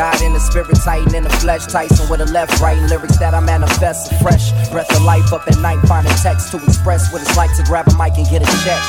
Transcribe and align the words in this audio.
God 0.00 0.22
in 0.22 0.32
the 0.32 0.40
spirit, 0.40 0.72
tighten 0.82 1.14
in 1.14 1.24
the 1.24 1.36
flesh. 1.44 1.66
Tyson 1.66 2.08
with 2.08 2.22
a 2.22 2.32
left, 2.32 2.58
right 2.58 2.80
lyrics 2.88 3.18
that 3.18 3.34
I 3.34 3.40
manifest. 3.40 4.14
Fresh 4.22 4.48
breath 4.70 4.88
of 4.96 5.02
life 5.02 5.30
up 5.30 5.46
at 5.46 5.58
night, 5.58 5.76
finding 5.84 6.14
text 6.24 6.50
to 6.52 6.56
express 6.64 7.12
what 7.12 7.20
it's 7.20 7.36
like 7.36 7.54
to 7.56 7.62
grab 7.64 7.86
a 7.86 7.92
mic 8.00 8.16
and 8.16 8.26
get 8.32 8.40
a 8.40 8.48
check. 8.64 8.80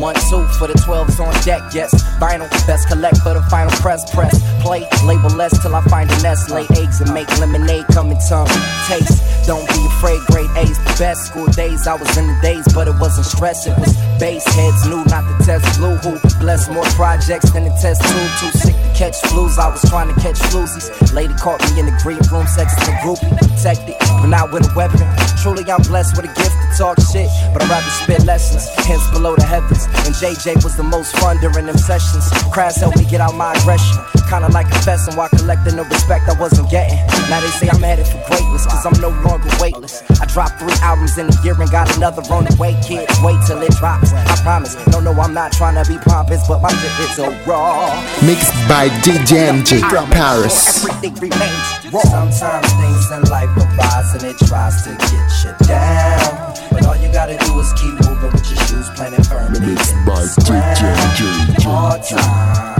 One, 0.00 0.14
two 0.32 0.40
for 0.56 0.64
the 0.64 0.72
12s 0.88 1.20
on 1.20 1.34
deck, 1.44 1.60
yes. 1.74 1.92
Vinyl, 2.16 2.48
best 2.66 2.88
collect 2.88 3.18
for 3.18 3.34
the 3.34 3.42
final 3.50 3.70
press. 3.84 4.08
Press, 4.08 4.40
play, 4.62 4.88
label 5.04 5.28
less 5.36 5.52
till 5.60 5.74
I 5.74 5.82
find 5.84 6.08
a 6.10 6.22
nest. 6.22 6.48
Lay 6.48 6.64
eggs 6.80 7.02
and 7.02 7.12
make 7.12 7.28
lemonade 7.36 7.84
come 7.92 8.10
in 8.10 8.16
tongue. 8.26 8.48
Taste, 8.88 9.20
don't 9.44 9.68
be 9.68 9.84
afraid, 9.98 10.20
grade 10.30 10.50
A's 10.56 10.78
best. 10.98 11.26
School 11.26 11.46
days, 11.46 11.86
I 11.86 11.94
was 11.94 12.16
in 12.16 12.26
the 12.26 12.38
days, 12.40 12.64
but 12.72 12.86
it 12.86 12.94
wasn't 13.00 13.26
stress. 13.26 13.66
It 13.66 13.76
was 13.78 13.96
base 14.18 14.46
heads, 14.54 14.86
new, 14.86 15.02
not 15.10 15.26
the 15.26 15.36
test 15.44 15.78
blue. 15.78 15.96
Who 15.98 16.18
bless 16.38 16.70
more 16.70 16.86
projects 16.94 17.50
than 17.50 17.64
the 17.64 17.74
test 17.82 18.02
tube. 18.06 18.30
Too 18.38 18.58
sick 18.58 18.76
to 18.78 18.90
catch 18.94 19.18
flus, 19.26 19.58
I 19.58 19.70
was 19.70 19.82
trying 19.90 20.14
to 20.14 20.18
catch 20.20 20.38
floozies. 20.50 20.86
Lady 21.12 21.34
caught 21.34 21.60
me 21.70 21.80
in 21.80 21.86
the 21.86 21.96
green 22.02 22.22
room, 22.30 22.46
sex 22.46 22.74
to 22.86 22.92
groupie, 23.02 23.30
protected, 23.38 23.96
but 23.98 24.26
not 24.26 24.52
with 24.52 24.70
a 24.70 24.72
weapon. 24.74 25.02
Truly, 25.42 25.66
I'm 25.70 25.82
blessed 25.82 26.16
with 26.16 26.30
a 26.30 26.32
gift 26.34 26.54
to 26.54 26.68
talk 26.78 26.96
shit, 27.10 27.28
but 27.52 27.62
I'd 27.62 27.70
rather 27.70 27.92
spit 28.02 28.24
lessons, 28.24 28.70
hence 28.86 29.02
below 29.10 29.34
the 29.34 29.44
heavens. 29.44 29.86
And 30.06 30.14
JJ 30.14 30.62
was 30.62 30.76
the 30.76 30.86
most 30.86 31.16
fun 31.18 31.38
during 31.38 31.66
them 31.66 31.78
sessions. 31.78 32.30
Crash 32.52 32.76
helped 32.76 32.98
me 32.98 33.04
get 33.04 33.20
out 33.20 33.34
my 33.34 33.52
aggression. 33.54 33.98
Kinda 34.28 34.48
like 34.52 34.68
confessing 34.70 35.16
while 35.16 35.30
collecting 35.30 35.76
the 35.76 35.84
respect 35.84 36.28
I 36.28 36.38
wasn't 36.38 36.68
getting. 36.70 36.98
Now 37.30 37.40
they 37.40 37.48
say 37.48 37.68
I'm 37.72 37.80
headed 37.80 38.06
for 38.06 38.20
greatness, 38.28 38.66
cause 38.66 38.84
I'm 38.84 39.00
no 39.00 39.08
longer 39.24 39.48
weightless. 39.58 39.87
I 40.20 40.26
dropped 40.26 40.58
three 40.60 40.74
albums 40.82 41.16
in 41.18 41.26
a 41.28 41.42
year 41.42 41.54
and 41.60 41.70
got 41.70 41.94
another 41.96 42.22
on 42.32 42.44
the 42.44 42.56
way, 42.60 42.76
kids. 42.84 43.12
Wait 43.22 43.38
till 43.46 43.60
it 43.62 43.72
drops. 43.72 44.12
I 44.12 44.36
promise. 44.42 44.76
No, 44.88 45.00
no, 45.00 45.12
I'm 45.12 45.32
not 45.32 45.52
trying 45.52 45.82
to 45.82 45.88
be 45.90 45.98
pompous, 45.98 46.46
but 46.46 46.60
my 46.60 46.70
shit 46.70 46.92
is 47.00 47.16
so 47.16 47.30
raw. 47.46 47.88
Mixed 48.24 48.52
by 48.68 48.88
DJ 49.00 49.48
MJ 49.48 49.80
from 49.88 50.10
Paris. 50.10 50.84
Everything 50.84 51.14
remains 51.30 51.92
raw. 51.92 52.00
Sometimes 52.02 52.68
things 52.80 53.10
in 53.12 53.22
life 53.30 53.50
arise 53.56 54.14
and 54.14 54.24
it 54.24 54.38
tries 54.38 54.82
to 54.84 54.90
get 54.92 55.28
you 55.44 55.66
down. 55.66 56.54
But 56.70 56.86
all 56.86 56.96
you 56.96 57.10
gotta 57.12 57.36
do 57.38 57.58
is 57.58 57.72
keep 57.74 57.94
moving 58.04 58.32
with 58.32 58.46
your 58.50 58.60
shoes 58.66 58.90
planted 58.94 59.26
firmly. 59.26 59.60
Mixed 59.60 59.94
by 60.04 60.22
DJ 60.44 60.84
MJ. 60.84 61.62
Hard 61.64 62.02
times 62.02 62.78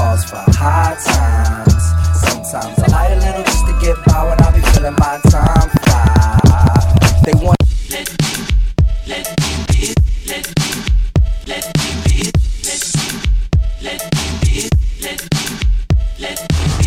calls 0.00 0.24
for 0.24 0.42
high 0.56 0.96
times. 1.04 1.84
Sometimes 2.20 2.78
I 2.78 2.86
lie 2.88 3.08
a 3.08 3.16
little 3.16 3.44
just 3.44 3.66
to 3.66 3.72
get 3.80 3.96
by 4.06 4.24
when 4.24 4.40
I 4.40 4.50
be 4.50 4.60
feeling 4.72 4.96
my 4.98 5.20
time. 5.30 5.79
They 7.22 7.32
want. 7.34 7.56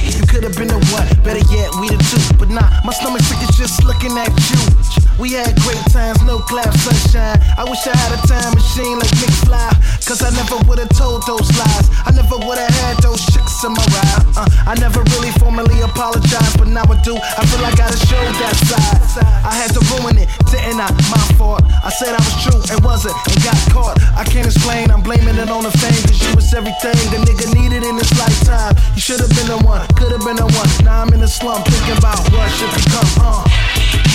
You 0.04 0.26
could 0.28 0.44
have 0.44 0.58
been 0.58 0.70
the 0.70 0.80
one, 0.92 1.08
better 1.24 1.40
yet, 1.54 1.76
we 1.80 1.90
the 1.90 1.98
two. 2.10 2.38
But 2.40 2.50
nah, 2.50 2.68
my 2.84 2.94
stomach 2.94 3.22
sick 3.22 3.48
is 3.48 3.56
just 3.56 3.84
looking 3.84 4.18
at 4.18 4.30
you. 4.30 5.03
We 5.20 5.32
had 5.34 5.54
great 5.62 5.84
times, 5.94 6.22
no 6.26 6.40
cloud 6.40 6.74
sunshine. 6.74 7.38
I 7.58 7.64
wish 7.70 7.86
I 7.86 7.94
had 7.94 8.18
a 8.18 8.22
time 8.26 8.50
machine 8.58 8.98
like 8.98 9.14
McFly. 9.22 9.70
Cause 10.10 10.26
I 10.26 10.34
never 10.34 10.58
would've 10.68 10.90
told 10.98 11.24
those 11.30 11.48
lies. 11.54 11.88
I 12.04 12.12
never 12.12 12.36
would've 12.42 12.74
had 12.82 12.98
those 13.00 13.22
chicks 13.30 13.64
in 13.64 13.72
my 13.78 13.86
ride. 13.94 14.26
Uh, 14.36 14.50
I 14.68 14.74
never 14.82 15.06
really 15.16 15.32
formally 15.38 15.80
apologized, 15.82 16.58
but 16.58 16.68
now 16.68 16.84
I 16.90 16.98
do. 17.06 17.16
I 17.16 17.46
feel 17.46 17.62
like 17.62 17.78
I 17.78 17.88
gotta 17.88 18.00
show 18.10 18.20
that 18.20 18.56
side. 18.66 19.04
I 19.46 19.54
had 19.54 19.70
to 19.78 19.82
ruin 19.94 20.18
it, 20.18 20.28
didn't 20.50 20.82
I? 20.82 20.90
My 21.14 21.24
fault. 21.38 21.62
I 21.86 21.90
said 21.94 22.18
I 22.18 22.22
was 22.22 22.38
true 22.42 22.62
and 22.74 22.84
wasn't 22.84 23.16
and 23.30 23.40
got 23.46 23.60
caught. 23.70 23.96
I 24.18 24.26
can't 24.26 24.50
explain, 24.50 24.90
I'm 24.90 25.02
blaming 25.02 25.38
it 25.38 25.50
on 25.50 25.64
the 25.64 25.74
fame. 25.78 26.02
Cause 26.10 26.20
you 26.26 26.34
was 26.36 26.52
everything 26.54 26.98
the 27.14 27.22
nigga 27.22 27.54
needed 27.54 27.86
in 27.86 27.96
this 27.96 28.12
lifetime. 28.18 28.76
You 28.98 29.02
should've 29.02 29.30
been 29.38 29.48
the 29.48 29.62
one, 29.62 29.86
could've 29.94 30.26
been 30.26 30.42
the 30.42 30.50
one. 30.50 30.70
Now 30.84 31.06
I'm 31.06 31.14
in 31.14 31.22
a 31.22 31.30
slump 31.30 31.66
thinking 31.70 31.98
about 32.02 32.20
what 32.34 32.50
should 32.58 32.74
become. 32.74 33.08
Uh. 33.22 34.13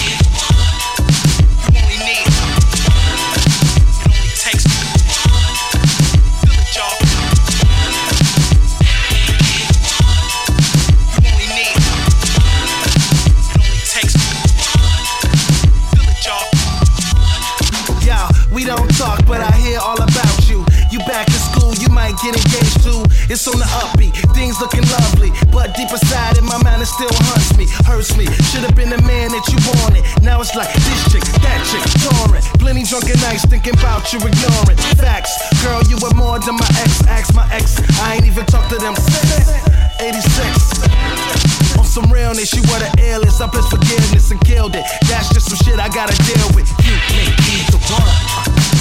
Plenty 32.88 33.04
drunken 33.04 33.20
nights 33.28 33.44
thinking 33.44 33.74
about 33.74 34.12
you 34.12 34.18
ignoring. 34.18 34.78
Facts, 34.96 35.36
girl, 35.62 35.82
you 35.84 35.96
were 36.00 36.14
more 36.14 36.38
than 36.38 36.54
my 36.56 36.68
ex. 36.80 37.06
Ask 37.06 37.34
my 37.34 37.46
ex, 37.52 37.76
I 38.00 38.14
ain't 38.14 38.24
even 38.24 38.46
talked 38.46 38.70
to 38.70 38.78
them 38.78 38.94
since 38.94 39.48
86. 40.00 41.76
On 41.76 41.84
some 41.84 42.10
realness, 42.10 42.52
you 42.54 42.62
were 42.62 42.78
the 42.78 42.90
illest. 43.02 43.42
I 43.42 43.46
blessed 43.46 43.70
forgiveness 43.70 44.30
and 44.30 44.40
killed 44.40 44.74
it. 44.74 44.84
That's 45.08 45.28
just 45.34 45.50
some 45.50 45.58
shit 45.58 45.78
I 45.78 45.88
gotta 45.88 46.16
deal 46.24 46.48
with. 46.54 46.68
You 46.84 46.96
may 47.12 47.28
be 47.44 47.64
the 47.68 47.78
one. 47.92 48.77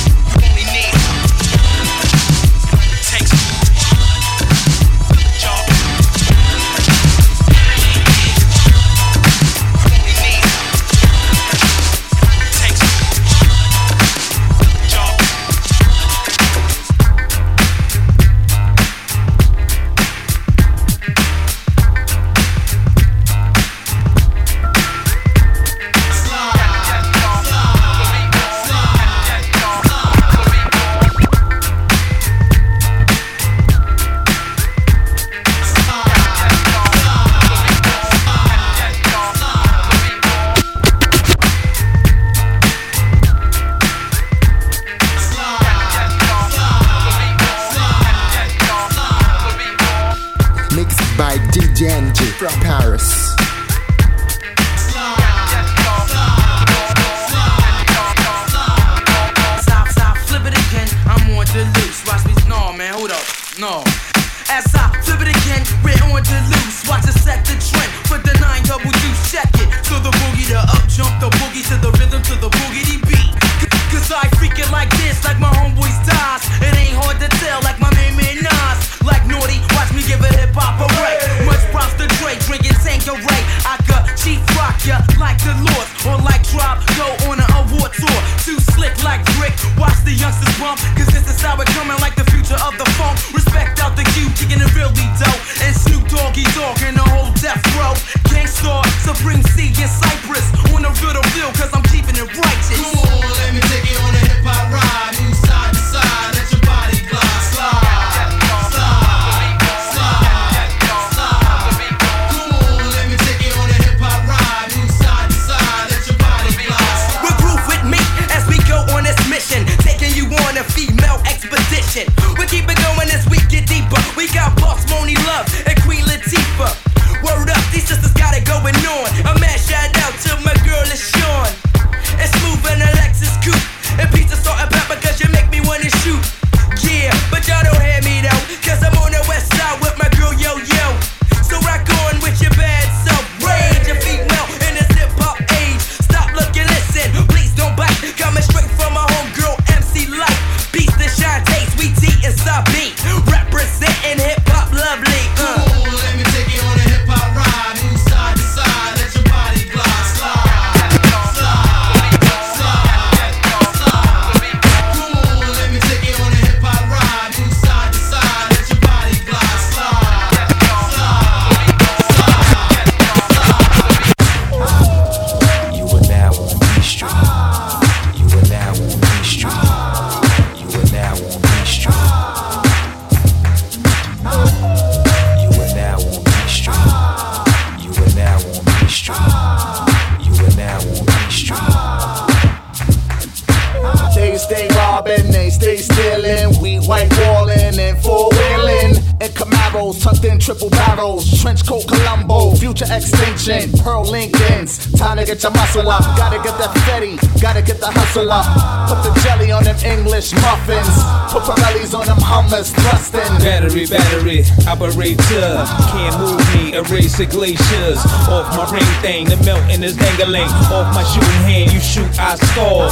Erase 217.19 217.33
glaciers. 217.33 217.97
Off 218.29 218.55
my 218.55 218.69
ring 218.71 219.01
thing, 219.01 219.25
the 219.25 219.37
melt 219.43 219.63
is 219.69 219.95
dangling. 219.95 220.43
Off 220.71 220.93
my 220.93 221.03
shooting 221.03 221.29
hand, 221.45 221.71
you 221.71 221.79
shoot, 221.79 222.07
I 222.19 222.35
score. 222.35 222.89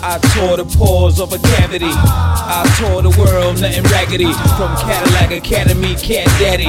I 0.00 0.18
tore 0.34 0.56
the 0.56 0.64
pores 0.76 1.20
of 1.20 1.32
a 1.32 1.38
cavity. 1.38 1.90
I 1.90 2.64
tore 2.78 3.02
the 3.02 3.10
world, 3.18 3.60
nothing 3.60 3.84
raggedy. 3.84 4.32
From 4.56 4.74
Cadillac 4.76 5.30
Academy, 5.30 5.94
Cat 5.96 6.26
Daddy. 6.38 6.66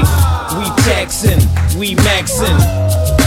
We 0.57 0.65
taxing, 0.83 1.39
we 1.79 1.95
maxing. 1.95 3.18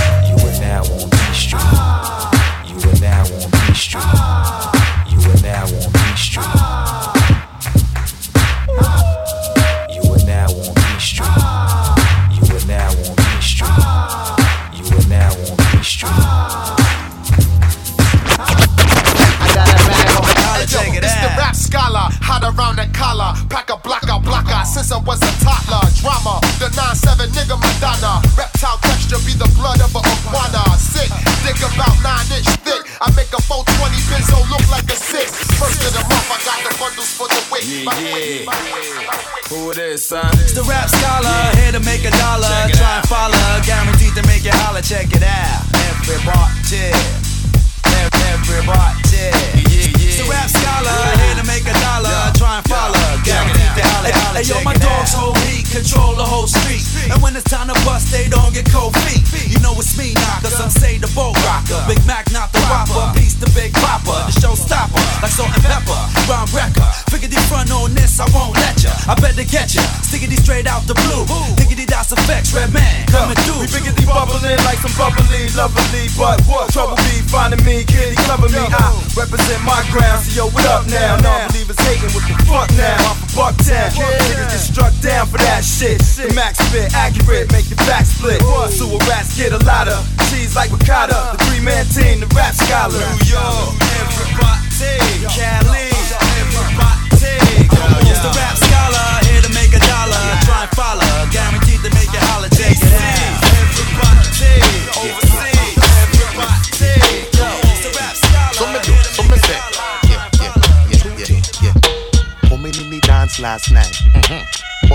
Hating 81.92 82.14
with 82.16 82.26
the 82.28 82.36
fuck 82.48 82.70
now. 82.76 82.96
I'm 83.04 83.16
from 83.16 83.28
Bucktown, 83.36 83.90
niggas 83.92 84.48
get 84.48 84.60
struck 84.60 84.92
down 85.00 85.26
for 85.26 85.38
that 85.38 85.64
shit. 85.64 86.00
The 86.00 86.32
max 86.34 86.58
spit, 86.58 86.92
accurate, 86.94 87.52
make 87.52 87.68
your 87.68 87.80
back 87.88 88.04
split. 88.04 88.40
Sewer 88.72 88.98
rats 89.08 89.36
get 89.36 89.52
a 89.52 89.60
lot 89.64 89.88
of 89.88 90.00
cheese 90.30 90.56
like 90.56 90.70
ricotta. 90.72 91.36
The 91.36 91.44
three-man 91.44 91.84
team, 91.86 92.20
the 92.20 92.28
rap 92.34 92.54
scholar. 92.54 92.96
New 92.96 93.28
York, 93.28 93.81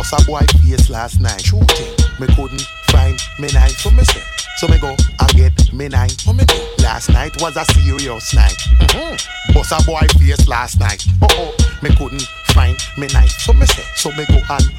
Bust 0.10 0.24
a 0.24 0.26
boy 0.26 0.46
face 0.62 0.90
last 0.90 1.20
night. 1.20 1.44
Shooting. 1.44 1.94
Me 2.20 2.28
couldn't 2.28 2.62
find 2.92 3.20
me 3.40 3.50
night. 3.54 3.72
So 3.72 3.92
me 3.92 4.04
say. 4.06 4.22
So 4.56 4.68
me 4.70 4.78
go 4.80 4.96
and 5.20 5.30
get 5.36 5.74
me 5.74 5.90
night. 5.90 6.22
What 6.24 6.38
me 6.38 6.46
do? 6.46 6.56
Last 6.82 7.10
night 7.10 7.34
was 7.42 7.58
a 7.58 7.66
serious 7.74 8.34
night. 8.34 8.58
Mm-hmm. 8.80 9.54
Bust 9.54 9.74
a 9.74 9.84
boy 9.86 10.08
face 10.18 10.48
last 10.48 10.80
night. 10.80 11.04
Oh 11.22 11.28
oh. 11.32 11.80
Me 11.82 11.90
couldn't 11.96 12.22
find 12.54 12.78
me 12.98 13.08
night. 13.08 13.32
So 13.32 13.52
me 13.52 13.66
say. 13.66 13.84
So 13.96 14.12
me 14.12 14.26
go 14.28 14.40
and 14.50 14.77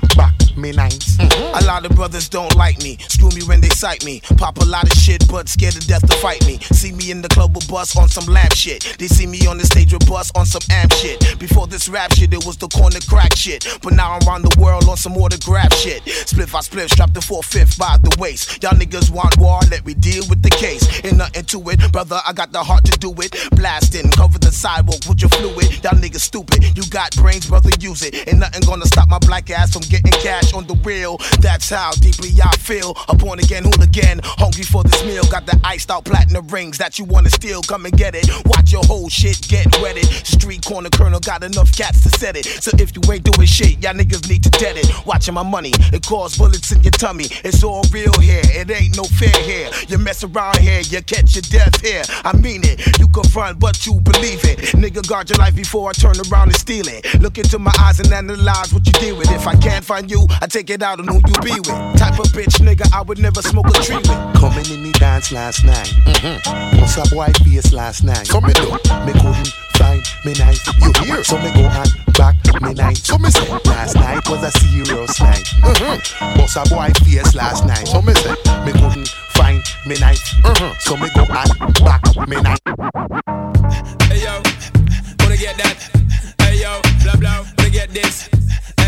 don't 2.29 2.55
like 2.57 2.79
me, 2.83 2.99
screw 3.09 3.31
me 3.31 3.43
when 3.43 3.61
they 3.61 3.69
sight 3.69 4.05
me. 4.05 4.21
Pop 4.37 4.59
a 4.59 4.65
lot 4.65 4.85
of 4.85 4.93
shit, 4.99 5.27
but 5.29 5.49
scared 5.49 5.75
to 5.75 5.87
death 5.87 6.07
to 6.07 6.17
fight 6.19 6.45
me. 6.47 6.59
See 6.73 6.93
me 6.93 7.11
in 7.11 7.23
the 7.23 7.29
club 7.29 7.55
with 7.55 7.69
bus 7.69 7.97
on 7.97 8.09
some 8.09 8.27
lamp 8.33 8.55
shit. 8.55 8.97
They 8.99 9.09
see 9.09 9.27
me 9.27 9.47
on 9.47 9.59
the 9.59 9.65
stage 9.65 9.93
with 9.93 10.07
bus 10.09 10.31
on 10.35 10.47
some 10.47 10.63
amp 10.71 10.93
shit. 10.93 11.39
Before 11.39 11.67
this 11.67 11.89
rap 11.89 12.13
shit, 12.13 12.33
it 12.33 12.45
was 12.45 12.57
the 12.57 12.69
corner 12.69 13.01
crack 13.09 13.35
shit. 13.35 13.67
But 13.83 13.95
now 13.95 14.13
I'm 14.13 14.29
around 14.29 14.43
the 14.43 14.61
world 14.61 14.89
on 14.89 14.97
some 14.97 15.17
autograph 15.17 15.73
shit. 15.75 16.03
Split 16.29 16.51
by 16.53 16.61
split, 16.61 16.91
strap 16.91 17.13
the 17.13 17.21
four 17.21 17.43
fifth 17.43 17.79
by 17.79 17.97
the 18.03 18.15
waist. 18.19 18.63
Y'all 18.63 18.73
niggas 18.73 19.11
want 19.11 19.37
war, 19.39 19.61
let 19.71 19.85
me 19.87 19.95
deal 19.95 20.25
with 20.29 20.43
the 20.43 20.51
case. 20.51 20.85
Ain't 21.05 21.17
nothing 21.17 21.45
to 21.45 21.71
it, 21.71 21.93
brother. 21.93 22.21
I 22.27 22.33
got 22.33 22.53
the 22.53 22.63
heart 22.63 22.85
to 22.87 22.99
do 22.99 23.15
it. 23.19 23.35
Blasting, 23.53 24.11
cover 24.11 24.39
the 24.39 24.53
sidewalk 24.53 25.01
with 25.09 25.21
your 25.21 25.31
fluid. 25.31 25.83
Y'all 25.85 25.99
niggas 25.99 26.21
stupid. 26.21 26.65
You 26.77 26.85
got 26.91 27.15
brains, 27.17 27.47
brother, 27.47 27.71
use 27.81 28.03
it. 28.03 28.29
Ain't 28.29 28.39
nothing 28.39 28.63
gonna 28.63 28.87
stop 28.87 29.09
my 29.09 29.19
black 29.19 29.51
ass 29.51 29.73
from 29.73 29.83
getting 29.83 30.13
cash 30.13 30.53
on 30.53 30.67
the 30.67 30.75
real. 30.85 31.19
That's 31.41 31.71
how 31.71 31.93
I 32.19 32.57
feel. 32.57 32.97
A 33.09 33.15
born 33.15 33.39
again 33.39 33.65
hooligan, 33.65 34.21
hungry 34.23 34.65
for 34.65 34.83
this 34.83 35.05
meal. 35.05 35.25
Got 35.31 35.47
the 35.47 35.59
iced 35.65 35.91
out 35.91 36.05
platinum 36.05 36.47
rings 36.49 36.79
that 36.79 36.99
you 36.99 37.05
wanna 37.05 37.31
steal. 37.31 37.63
Come 37.63 37.85
and 37.85 37.97
get 37.97 38.15
it. 38.15 38.27
Watch 38.47 38.73
your 38.73 38.85
whole 38.85 39.09
shit 39.09 39.47
get 39.49 39.67
wetted. 39.81 40.07
Street 40.27 40.65
corner 40.65 40.91
colonel 40.91 41.21
got 41.21 41.43
enough 41.43 41.71
cats 41.77 42.03
to 42.03 42.09
set 42.11 42.37
it. 42.37 42.45
So 42.45 42.71
if 42.79 42.95
you 42.97 43.13
ain't 43.13 43.25
doing 43.25 43.47
shit, 43.47 43.83
y'all 43.83 43.95
niggas 43.95 44.29
need 44.29 44.43
to 44.45 44.51
dead 44.51 44.77
it. 44.77 44.89
Watching 45.07 45.35
my 45.35 45.43
money, 45.43 45.73
it 45.93 46.05
cause 46.07 46.39
bullets 46.39 46.73
in 46.73 46.83
your 46.83 46.93
tummy. 46.93 47.27
It's 47.45 47.63
all 47.63 47.85
real 47.93 48.19
here, 48.21 48.43
it 48.45 48.71
ain't 48.71 48.97
no 48.97 49.05
fair 49.05 49.43
here. 49.43 49.71
You 49.89 49.99
mess 49.99 50.25
around 50.25 50.59
here, 50.59 50.81
you 50.81 51.03
catch 51.03 51.35
your 51.35 51.43
death 51.43 51.81
here. 51.81 52.03
I 52.25 52.37
mean 52.37 52.63
it. 52.65 52.99
You 52.99 53.09
can 53.09 53.25
front, 53.25 53.61
but 53.61 53.85
you 53.87 54.01
believe 54.01 54.45
it. 54.45 54.59
Nigga, 54.75 55.07
guard 55.07 55.29
your 55.29 55.39
life 55.39 55.55
before 55.55 55.91
I 55.91 55.93
turn 55.93 56.17
around 56.31 56.49
and 56.49 56.57
steal 56.57 56.89
it. 56.89 57.21
Look 57.21 57.37
into 57.37 57.59
into 57.59 57.59
my 57.59 57.73
eyes 57.85 57.99
and 58.01 58.13
analyze 58.13 58.73
what 58.73 58.87
you 58.87 58.93
deal 58.95 59.17
with. 59.17 59.31
If 59.31 59.47
I 59.47 59.55
can't 59.57 59.85
find 59.85 60.11
you, 60.11 60.27
I 60.41 60.47
take 60.47 60.71
it 60.71 60.83
out 60.83 61.01
on 61.01 61.07
who 61.09 61.17
you 61.17 61.35
be 61.43 61.59
with. 61.61 61.99
Type 62.09 62.21
of 62.21 62.27
bitch 62.33 62.57
nigga 62.65 62.91
I 62.95 63.03
would 63.03 63.19
never 63.19 63.43
smoke 63.43 63.69
a 63.69 63.73
tree 63.85 63.97
with. 63.97 64.09
Coming 64.41 64.65
in 64.73 64.83
the 64.83 64.97
dance 64.99 65.31
last 65.31 65.63
night. 65.63 65.93
Mm-hmm. 66.07 66.81
What's 66.81 66.97
up, 66.97 67.13
white 67.13 67.37
face 67.45 67.71
last 67.71 68.03
night? 68.03 68.27
Coming 68.31 68.57
up. 68.57 68.81
Me 69.05 69.13
couldn't 69.13 69.49
find 69.77 70.03
me 70.25 70.33
knife. 70.33 70.65
You 70.81 70.91
hear? 71.05 71.23
So 71.23 71.37
me 71.37 71.53
go 71.53 71.69
and 71.69 72.15
back 72.17 72.37
me 72.63 72.73
knife. 72.73 72.97
So 73.05 73.19
me 73.19 73.29
say 73.29 73.47
last 73.67 73.95
night 73.97 74.27
was 74.31 74.43
a 74.43 74.51
serious 74.57 75.21
night. 75.21 75.45
Mm-hmm. 75.61 76.41
What's 76.41 76.57
up, 76.57 76.73
white 76.73 76.97
face 76.97 77.35
last 77.35 77.67
night? 77.67 77.87
So 77.87 78.01
me 78.01 78.15
say 78.15 78.33
me 78.65 78.73
couldn't 78.73 79.09
find 79.37 79.63
me 79.85 80.01
knife. 80.01 80.25
Mm-hmm. 80.41 80.81
So 80.81 80.97
me 80.97 81.11
go 81.15 81.29
and 81.29 81.75
back 81.85 82.01
me 82.27 82.41
knife. 82.41 82.65
Hey 84.09 84.25
yo, 84.25 84.41
wanna 85.21 85.37
get 85.37 85.61
that? 85.61 85.77
Hey 86.41 86.63
yo, 86.63 86.81
blah 87.05 87.17
blah, 87.17 87.45
wanna 87.59 87.69
get 87.69 87.91
this? 87.91 88.31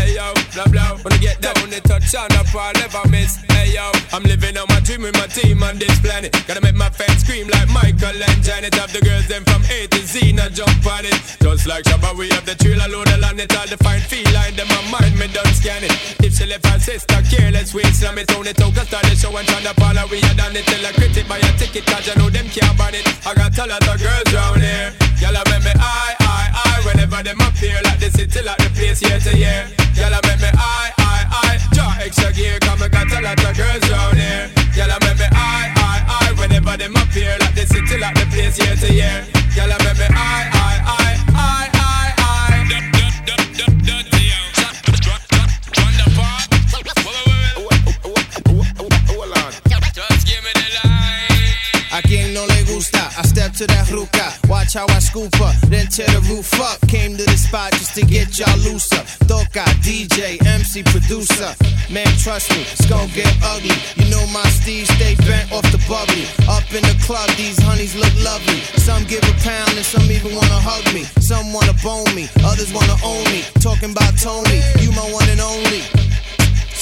Hey 0.01 0.17
yo, 0.17 0.33
blah 0.57 0.65
blah, 0.73 0.97
wanna 1.05 1.21
get 1.21 1.37
that? 1.45 1.61
Only 1.61 1.77
touch 1.85 2.09
on 2.17 2.25
the 2.33 2.41
part 2.49 2.73
never 2.81 3.05
miss. 3.13 3.37
Hey 3.53 3.77
yo, 3.77 3.85
I'm 4.09 4.25
living 4.25 4.57
on 4.57 4.65
my 4.73 4.81
dream 4.81 5.05
with 5.05 5.13
my 5.13 5.29
team 5.29 5.61
on 5.61 5.77
this 5.77 5.93
planet. 6.01 6.33
Gotta 6.49 6.57
make 6.57 6.73
my 6.73 6.89
fans 6.89 7.21
scream 7.21 7.45
like 7.53 7.69
Michael 7.69 8.17
and 8.17 8.41
Janet. 8.41 8.73
Have 8.81 8.89
the 8.89 9.01
girls 9.05 9.29
them 9.29 9.45
from 9.45 9.61
A 9.69 9.85
to 9.93 10.01
Z, 10.01 10.33
now 10.33 10.49
jump 10.49 10.73
on 10.89 11.05
it. 11.05 11.13
Just 11.37 11.69
like 11.69 11.85
Shabba, 11.85 12.17
we 12.17 12.33
have 12.33 12.49
the 12.49 12.57
trailer 12.57 12.89
loaded 12.89 13.21
on 13.21 13.37
it. 13.37 13.53
All 13.53 13.69
the 13.69 13.77
fine 13.77 14.01
feline, 14.01 14.57
them 14.57 14.65
my 14.73 14.81
mind, 14.89 15.13
me 15.21 15.29
done 15.29 15.53
scan 15.53 15.85
it. 15.85 15.93
If 16.25 16.33
she 16.33 16.49
left 16.49 16.65
her 16.65 16.81
sister 16.81 17.21
careless, 17.29 17.69
we 17.69 17.85
slam 17.93 18.17
it 18.17 18.33
on 18.33 18.49
it 18.49 18.57
out. 18.57 18.73
Start 18.73 19.05
the 19.05 19.13
show 19.13 19.29
and 19.37 19.45
turn 19.45 19.61
the 19.61 19.77
parlor, 19.77 20.09
we 20.09 20.17
had 20.25 20.33
done 20.33 20.57
it. 20.57 20.65
Till 20.65 20.81
a 20.81 20.89
critic 20.97 21.29
buy 21.29 21.37
a 21.37 21.49
ticket, 21.61 21.85
cause 21.85 22.09
you 22.09 22.17
know 22.17 22.33
them 22.33 22.49
can't 22.49 22.73
ban 22.73 22.97
it. 22.97 23.05
I 23.21 23.37
got 23.37 23.53
a 23.53 23.69
lot 23.69 23.85
of 23.85 24.01
girls 24.01 24.33
round 24.33 24.65
here. 24.65 24.97
Y'all 25.21 25.37
make 25.45 25.61
me 25.61 25.77
I, 25.77 26.20
I, 26.31 26.43
I. 26.53 26.85
Whenever 26.87 27.21
them 27.23 27.39
appear 27.41 27.77
like 27.83 27.99
the 27.99 28.09
city, 28.09 28.41
like 28.41 28.57
the 28.57 28.69
place 28.77 29.01
year 29.01 29.19
to 29.19 29.33
year. 29.37 29.67
Y'all 29.99 30.15
make 30.23 30.39
me 30.39 30.51
I, 30.55 30.91
I, 30.97 31.19
I. 31.43 31.51
Draw 31.75 31.91
extra 32.05 32.31
gear, 32.33 32.57
come 32.59 32.81
I 32.81 32.87
got 32.87 33.11
a 33.11 33.19
lot 33.21 33.39
of 33.43 33.53
girls 33.57 33.83
round 33.91 34.17
here. 34.17 34.49
Y'all 34.77 34.95
make 35.03 35.19
me 35.19 35.27
I, 35.31 35.71
I, 35.75 35.95
I. 36.07 36.39
Whenever 36.39 36.77
them 36.77 36.95
appear 36.95 37.35
like 37.43 37.55
the 37.55 37.65
city, 37.67 37.97
like 37.99 38.15
the 38.15 38.25
place 38.31 38.57
year 38.57 38.75
to 38.75 38.89
year. 38.93 39.17
Y'all 39.55 39.67
make 39.83 39.97
me 39.99 40.07
I, 40.09 40.47
I, 40.55 40.73
I, 40.87 41.11
I, 41.35 41.69
I, 41.75 42.13
I. 42.17 42.41
A 51.93 52.01
quien 52.01 52.33
no 52.33 52.45
le 52.47 52.60
I 52.71 53.27
step 53.27 53.51
to 53.59 53.67
that 53.67 53.91
ruca. 53.91 54.31
Watch 54.47 54.75
how 54.75 54.87
I 54.87 54.99
scoop 54.99 55.35
her, 55.35 55.51
then 55.67 55.87
tear 55.87 56.07
the 56.07 56.23
roof 56.31 56.47
up. 56.61 56.79
Came 56.87 57.17
to 57.17 57.23
the 57.23 57.35
spot 57.35 57.73
just 57.73 57.95
to 57.95 58.05
get 58.05 58.39
y'all 58.39 58.55
looser. 58.63 59.03
Toca, 59.27 59.67
DJ, 59.83 60.39
MC, 60.47 60.81
producer. 60.83 61.51
Man, 61.91 62.07
trust 62.15 62.49
me, 62.55 62.63
it's 62.63 62.87
gonna 62.87 63.11
get 63.11 63.27
ugly. 63.43 63.75
You 63.99 64.09
know 64.09 64.23
my 64.31 64.47
Steve 64.55 64.87
stay 64.87 65.15
bent 65.27 65.51
off 65.51 65.67
the 65.75 65.83
bubbly. 65.83 66.23
Up 66.47 66.63
in 66.71 66.83
the 66.87 66.95
club, 67.03 67.27
these 67.35 67.59
honeys 67.59 67.95
look 67.95 68.15
lovely. 68.23 68.63
Some 68.79 69.03
give 69.03 69.23
a 69.27 69.35
pound 69.43 69.75
and 69.75 69.85
some 69.85 70.07
even 70.07 70.31
wanna 70.31 70.59
hug 70.63 70.87
me. 70.95 71.03
Some 71.19 71.51
wanna 71.51 71.75
bone 71.83 72.07
me, 72.15 72.29
others 72.47 72.71
wanna 72.71 72.95
own 73.03 73.25
me. 73.35 73.43
Talking 73.59 73.91
about 73.91 74.15
Tony, 74.15 74.63
you 74.79 74.95
my 74.95 75.03
one 75.11 75.27
and 75.27 75.41
only. 75.43 75.83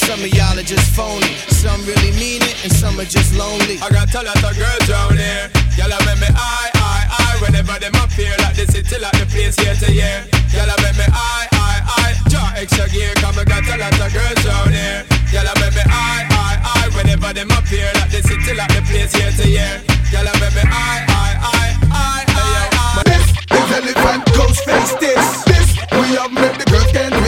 Some 0.10 0.25
of 0.25 0.34
y'all 0.34 0.58
are 0.58 0.66
just 0.66 0.89
phony. 0.98 1.38
Some 1.54 1.86
really 1.86 2.10
mean 2.18 2.42
it, 2.42 2.58
and 2.66 2.74
some 2.74 2.98
are 2.98 3.06
just 3.06 3.30
lonely. 3.38 3.78
I 3.78 3.94
got 3.94 4.10
a 4.10 4.25
lot 4.25 4.42
of 4.42 4.58
girls 4.58 4.89
round 4.89 5.22
here. 5.22 5.54
Y'all 5.78 5.94
make 6.01 6.18
me 6.18 6.25
I, 6.34 6.74
I, 6.74 6.98
I. 7.13 7.38
Whenever 7.46 7.78
them 7.78 7.94
appear 7.94 8.34
like 8.42 8.58
the 8.58 8.66
city, 8.66 8.98
like 8.98 9.13
the 9.22 9.30
place 9.30 9.54
year 9.62 9.78
to 9.78 9.94
year. 9.94 10.25
Y'all 10.50 10.66
make 10.82 10.98
me 10.98 11.06
I, 11.13 11.46
I, 11.54 11.78
I. 11.86 12.18
Draw 12.25 12.58
extra 12.58 12.89
gear, 12.89 13.13
come 13.22 13.38
I 13.38 13.46
got 13.46 13.62
a 13.70 13.78
lot 13.78 13.94
of 14.01 14.10
girls 14.10 14.42
round 14.50 14.74
here. 14.74 15.06
Y'all 15.30 15.46
make 15.62 15.78
me 15.78 15.86
I, 15.86 16.25
I, 16.25 16.58
I. 16.58 16.89
Whenever 16.98 17.30
them 17.30 17.54
appear 17.54 17.86
like 18.01 18.10
the 18.10 18.25
city, 18.25 18.58
like 18.58 18.74
the 18.74 18.82
place 18.89 19.13
year 19.13 19.30
to 19.30 19.46
year. 19.46 19.78
Y'all 20.10 20.25
make 20.42 20.58
me 20.58 20.66
I, 20.66 21.06
I, 21.06 21.30
I, 21.38 21.70
I, 21.86 22.25
I, 22.34 22.66
I. 22.66 23.06
This 23.06 23.30
is 23.30 23.70
elephant 23.78 24.25
Ghostface. 24.34 24.89
This, 24.98 25.46
this 25.46 25.70
we 25.94 26.18
have 26.18 26.34
made 26.34 26.58
the 26.58 26.66
girls 26.66 26.89
can't 26.98 27.13
resist. 27.13 27.13
This 27.13 27.19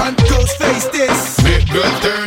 is 0.00 0.10
elephant 0.10 0.18
Ghostface. 0.28 0.92
This 0.92 1.42
make 1.44 1.68
girls 1.70 2.00
turn 2.00 2.19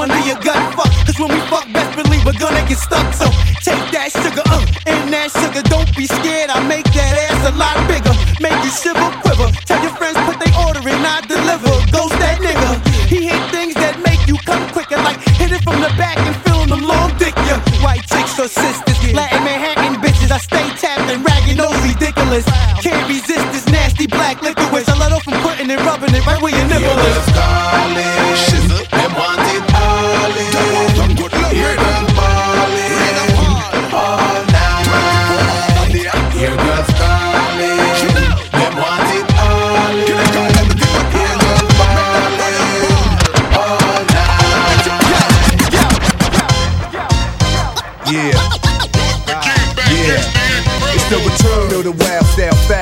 under 0.00 0.20
your 0.24 0.40
gut. 0.40 0.56
Fuck, 0.74 0.90
cause 1.04 1.18
when 1.20 1.28
we 1.28 1.40
fuck, 1.52 1.68
best 1.72 1.92
believe 1.94 2.24
we're 2.24 2.40
gonna 2.40 2.64
get 2.66 2.78
stuck. 2.78 3.12
So 3.12 3.28
take 3.60 3.84
that 3.92 4.08
sugar, 4.10 4.42
uh, 4.48 4.64
and 4.88 5.12
that 5.12 5.28
sugar. 5.30 5.62
Don't 5.68 5.88
be 5.94 6.06
scared, 6.06 6.48
I 6.48 6.58
make 6.66 6.88
that 6.96 7.12
ass 7.28 7.40
a 7.44 7.54
lot 7.60 7.76
bigger. 7.84 8.14
Make 8.40 8.56
you 8.64 8.72
shiver, 8.72 9.08
quiver. 9.20 9.52
Tell 9.68 9.80
your 9.84 9.94
friends, 10.00 10.16
put 10.24 10.40
they 10.40 10.52
order 10.64 10.80
in, 10.80 11.00
I 11.04 11.20
deliver. 11.28 11.72
Ghost 11.92 12.16
that 12.16 12.40
nigga. 12.40 12.80
He 13.12 13.28
hit 13.28 13.42
things 13.52 13.74
that 13.74 14.00
make 14.00 14.24
you 14.26 14.36
come 14.48 14.64
quicker, 14.72 14.96
like 14.96 15.20
hit 15.36 15.52
it 15.52 15.62
from 15.62 15.80
the 15.84 15.92
back 16.00 16.16
and 16.18 16.39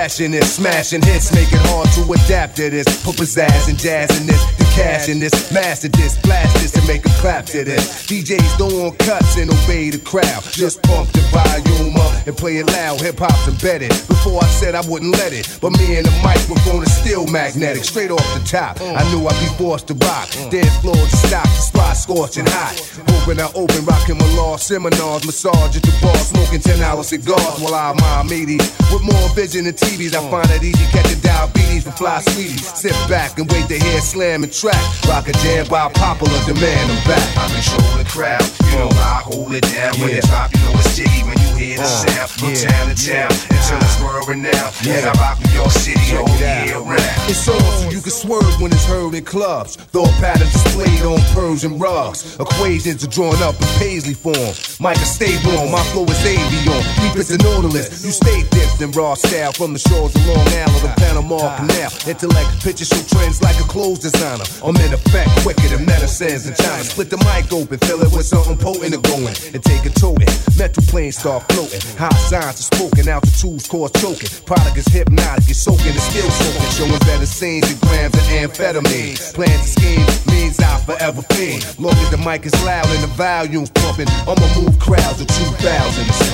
is 0.09 0.55
smashing 0.55 1.03
hits, 1.03 1.35
make 1.35 1.53
it 1.53 1.61
hard 1.69 1.87
to 1.93 2.00
adapt 2.12 2.57
to 2.57 2.71
this. 2.71 2.87
Put 3.05 3.17
pizzazz 3.17 3.69
and 3.69 3.79
jazz 3.79 4.09
in 4.19 4.27
this, 4.27 4.43
the 4.57 4.65
cash 4.75 5.09
in 5.09 5.21
this, 5.21 5.53
master 5.53 5.88
this, 5.88 6.17
blast 6.23 6.55
this, 6.62 6.75
and 6.77 6.87
make 6.88 7.05
a 7.05 7.11
clap 7.21 7.45
to 7.47 7.62
this. 7.62 8.07
DJs 8.07 8.57
don't 8.57 8.99
cuts 8.99 9.37
and 9.37 9.50
obey 9.50 9.91
the 9.91 9.99
crowd. 9.99 10.43
Just 10.50 10.83
pump 10.83 11.12
the 11.12 11.21
volume 11.29 11.97
up 11.97 12.27
and 12.27 12.35
play 12.37 12.57
it 12.57 12.67
loud. 12.69 13.00
Hip 13.03 13.19
hop's 13.19 13.49
embedded. 13.49 13.91
Before 14.09 14.43
I 14.43 14.47
said 14.49 14.75
I 14.75 14.81
wouldn't 14.88 15.12
let 15.12 15.33
it, 15.33 15.47
but 15.61 15.77
me 15.77 15.97
and 15.97 16.07
the 16.07 16.15
microphone 16.25 16.83
is 16.83 16.95
still 16.97 17.27
magnetic. 17.27 17.85
Straight 17.85 18.11
off 18.11 18.25
the 18.33 18.41
top, 18.49 18.81
I 18.81 19.05
knew 19.12 19.27
I'd 19.29 19.38
be 19.41 19.50
forced 19.61 19.88
to 19.88 19.95
rock. 19.95 20.33
Dance 20.49 20.75
floor 20.81 20.97
to 20.97 21.17
stop, 21.29 21.45
the 21.45 21.61
spot 21.61 21.97
scorching 21.97 22.47
hot. 22.49 22.81
Open, 23.21 23.41
I 23.41 23.53
open, 23.55 23.85
rocking 23.85 24.17
my 24.17 24.29
law 24.41 24.57
seminars, 24.57 25.27
massage 25.27 25.77
at 25.77 25.83
the 25.83 25.93
bar, 26.00 26.17
smoking 26.17 26.61
10 26.61 26.81
hour 26.81 27.03
cigars 27.03 27.61
while 27.61 27.75
I 27.75 27.93
my 27.93 28.23
meaty. 28.25 28.57
With 28.88 29.05
more 29.05 29.29
vision 29.37 29.67
and 29.67 29.77
than 29.77 29.77
TVs, 29.99 30.14
I 30.14 30.31
find 30.31 30.50
it 30.50 30.62
easy 30.62 30.85
catching 30.93 31.21
diabetes 31.21 31.83
from 31.83 31.93
fly 31.93 32.21
sweeties. 32.21 32.67
Sit 32.67 32.93
back 33.09 33.38
and 33.38 33.50
wait 33.50 33.67
to 33.69 33.78
hear 33.78 34.00
slam 34.00 34.45
and 34.45 34.52
track. 34.52 34.78
Rock 35.09 35.28
a 35.28 35.33
jam 35.43 35.67
by 35.67 35.90
popular 35.93 36.38
demand, 36.47 36.90
I'm 36.90 37.02
back. 37.07 37.37
I 37.37 37.49
control 37.50 37.99
the 37.99 38.09
crowd. 38.09 38.43
You 38.71 38.78
know 38.78 38.88
I 38.95 39.23
hold 39.25 39.55
it 39.55 39.62
down 39.75 39.99
when 39.99 40.11
it 40.11 40.25
drop. 40.25 40.55
You 40.55 40.61
know 40.62 40.78
it's 40.78 40.97
jiggy 40.97 41.23
when 41.26 41.38
you 41.38 41.58
hear 41.79 41.87
the 41.87 42.27
sound. 42.27 42.31
From 42.31 42.55
town 42.55 42.85
to 42.91 42.97
town 42.99 43.31
until 43.51 43.79
it's 43.79 44.03
world 44.03 44.29
renowned. 44.29 44.75
And 44.87 45.07
I 45.07 45.13
rock 45.19 45.39
New 45.45 45.55
York 45.55 45.71
City 45.71 46.17
all 46.17 46.29
year 46.39 46.79
round. 46.79 47.31
It's 47.31 47.47
on 47.49 47.61
so 47.61 47.91
you 47.91 48.01
can 48.01 48.11
swerve 48.11 48.61
when 48.61 48.73
it's 48.73 48.87
heard 48.87 49.15
in 49.15 49.25
clubs. 49.25 49.77
Thought 49.77 50.13
patterns 50.19 50.53
displayed 50.53 51.03
on 51.03 51.21
Persian 51.35 51.79
rugs. 51.79 52.39
Equations 52.41 53.05
are 53.05 53.11
drawn 53.11 53.41
up 53.43 53.55
in 53.61 53.69
paisley 53.79 54.15
form. 54.15 54.55
Micah 54.81 55.07
stable 55.07 55.59
on, 55.59 55.71
my 55.71 55.83
flow 55.95 56.05
is 56.05 56.23
avion. 56.25 56.83
Deep 57.03 57.17
as 57.17 57.29
the 57.29 57.39
Nautilus. 57.39 58.05
You 58.05 58.11
stay 58.11 58.43
dipped 58.51 58.81
in 58.81 58.91
raw 58.93 59.15
style 59.15 59.53
from 59.53 59.73
the 59.73 59.79
shores 59.79 60.15
of 60.15 60.27
Long 60.27 60.47
Island 60.47 60.83
to 60.83 60.93
Panama 60.99 61.39
ah. 61.43 61.57
Canal. 61.59 61.91
Intellect 62.09 62.51
pictures 62.63 62.89
show 62.89 63.03
trends 63.15 63.43
like 63.43 63.59
a 63.61 63.67
clothes 63.69 64.01
designer. 64.01 64.45
I'm 64.65 64.77
in 64.77 64.93
effect 64.93 65.31
quicker 65.43 65.69
than 65.69 65.85
medicines 65.87 66.47
in 66.47 66.55
China. 66.55 66.83
Split 66.85 67.11
the 67.11 67.19
mic 67.29 67.53
open, 67.53 67.79
fill 67.79 68.03
it 68.03 68.11
with 68.13 68.27
something 68.27 68.57
potent 68.57 68.95
and 68.95 69.03
going. 69.05 69.35
And 69.55 69.63
take 69.63 69.85
a 69.85 69.91
toting. 69.91 70.29
Metal 70.57 70.83
planes 70.89 71.19
start 71.19 71.45
floating. 71.53 71.68
High 71.69 72.09
signs 72.33 72.61
are 72.61 72.69
spoken, 72.73 73.09
altitudes 73.09 73.69
cause 73.69 73.93
choking. 74.01 74.29
Product 74.47 74.77
is 74.77 74.87
hypnotic, 74.89 75.49
it's 75.51 75.61
soaking, 75.61 75.93
it's 75.93 76.09
still 76.09 76.31
soaking. 76.31 76.71
Showing 76.73 77.03
better 77.05 77.27
scenes 77.27 77.69
than 77.69 77.77
grams 77.89 78.15
of 78.15 78.25
amphetamine. 78.33 79.21
Plans 79.35 79.61
to 79.61 79.69
scheme 79.69 80.07
means 80.33 80.59
I'll 80.61 80.81
forever 80.81 81.21
fiend. 81.37 81.67
Long 81.79 81.93
as 81.93 82.11
the 82.11 82.17
mic 82.17 82.47
is 82.47 82.57
loud 82.65 82.89
and 82.89 83.03
the 83.05 83.13
volume's 83.13 83.71
pumping, 83.71 84.09
I'ma 84.25 84.49
move 84.57 84.79
crowds 84.81 85.21
of 85.21 85.29
2,000. 85.29 85.61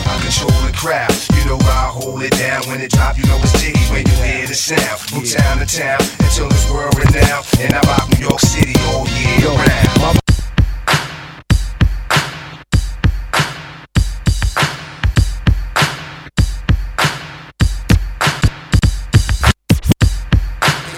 I 0.07 0.14
control 0.23 0.55
the 0.62 0.75
crowd. 0.76 1.11
You 1.35 1.43
know 1.50 1.59
I 1.59 1.91
hold 1.91 2.23
it 2.23 2.33
down 2.38 2.62
when 2.71 2.81
it 2.81 2.93
drop. 2.93 3.19
You 3.19 3.26
know 3.26 3.38
it's 3.43 3.59
jiggy 3.59 3.83
when 3.91 4.07
you 4.07 4.17
hear 4.23 4.47
the 4.47 4.55
sound. 4.55 5.00
From 5.11 5.26
town 5.26 5.59
to 5.59 5.67
town 5.67 5.99
until 6.23 6.47
it's 6.47 6.71
world 6.71 6.95
renowned. 6.95 7.47
And 7.59 7.75
I 7.75 7.83
rock 7.91 8.07
New 8.14 8.23
York 8.23 8.41
City 8.41 8.75
all 8.95 9.09
year 9.19 9.50
round. 9.50 10.25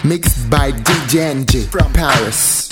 Mixed 0.07 0.49
by 0.49 0.71
DJ 0.71 1.35
NG 1.35 1.67
from 1.67 1.93
Paris. 1.93 2.69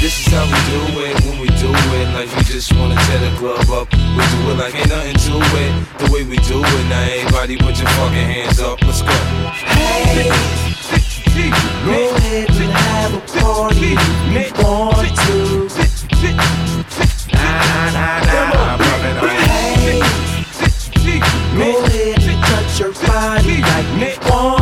This 0.00 0.26
is 0.26 0.32
how 0.32 0.46
we 0.46 0.56
do 0.72 1.04
it 1.04 1.20
when 1.26 1.38
we 1.38 1.48
do 1.60 1.68
it. 1.68 2.08
Like 2.14 2.34
we 2.34 2.44
just 2.44 2.72
wanna 2.72 2.94
tear 2.94 3.18
the 3.18 3.36
club 3.36 3.68
up. 3.68 3.92
We 3.92 4.24
do 4.32 4.50
it 4.50 4.56
like 4.56 4.74
ain't 4.74 4.88
nothing 4.88 5.16
to 5.28 5.36
it. 5.36 5.98
The 5.98 6.10
way 6.10 6.24
we 6.24 6.38
do 6.48 6.64
it. 6.64 6.88
Now 6.88 7.02
everybody 7.02 7.58
put 7.58 7.76
your 7.76 7.88
fucking 7.88 8.24
hands 8.24 8.58
up. 8.58 8.80
Let's 8.80 9.02
go. 9.02 9.12
Hey, 9.52 10.30
go 11.84 12.16
ahead 12.16 12.48
and 12.56 12.72
have 12.72 13.12
a 13.12 13.20
party 13.40 13.92
if 14.32 14.64
want 14.64 15.12
to. 15.28 15.68
Nah, 17.34 17.92
nah, 17.92 18.24
nah, 18.24 18.54
nah. 18.56 18.78
Hey, 19.44 20.00
go 21.54 21.84
ahead 21.84 22.22
and 22.22 22.44
touch 22.46 22.80
your 22.80 22.92
body 22.94 23.60
like 23.60 23.88
you 24.00 24.30
want 24.30 24.57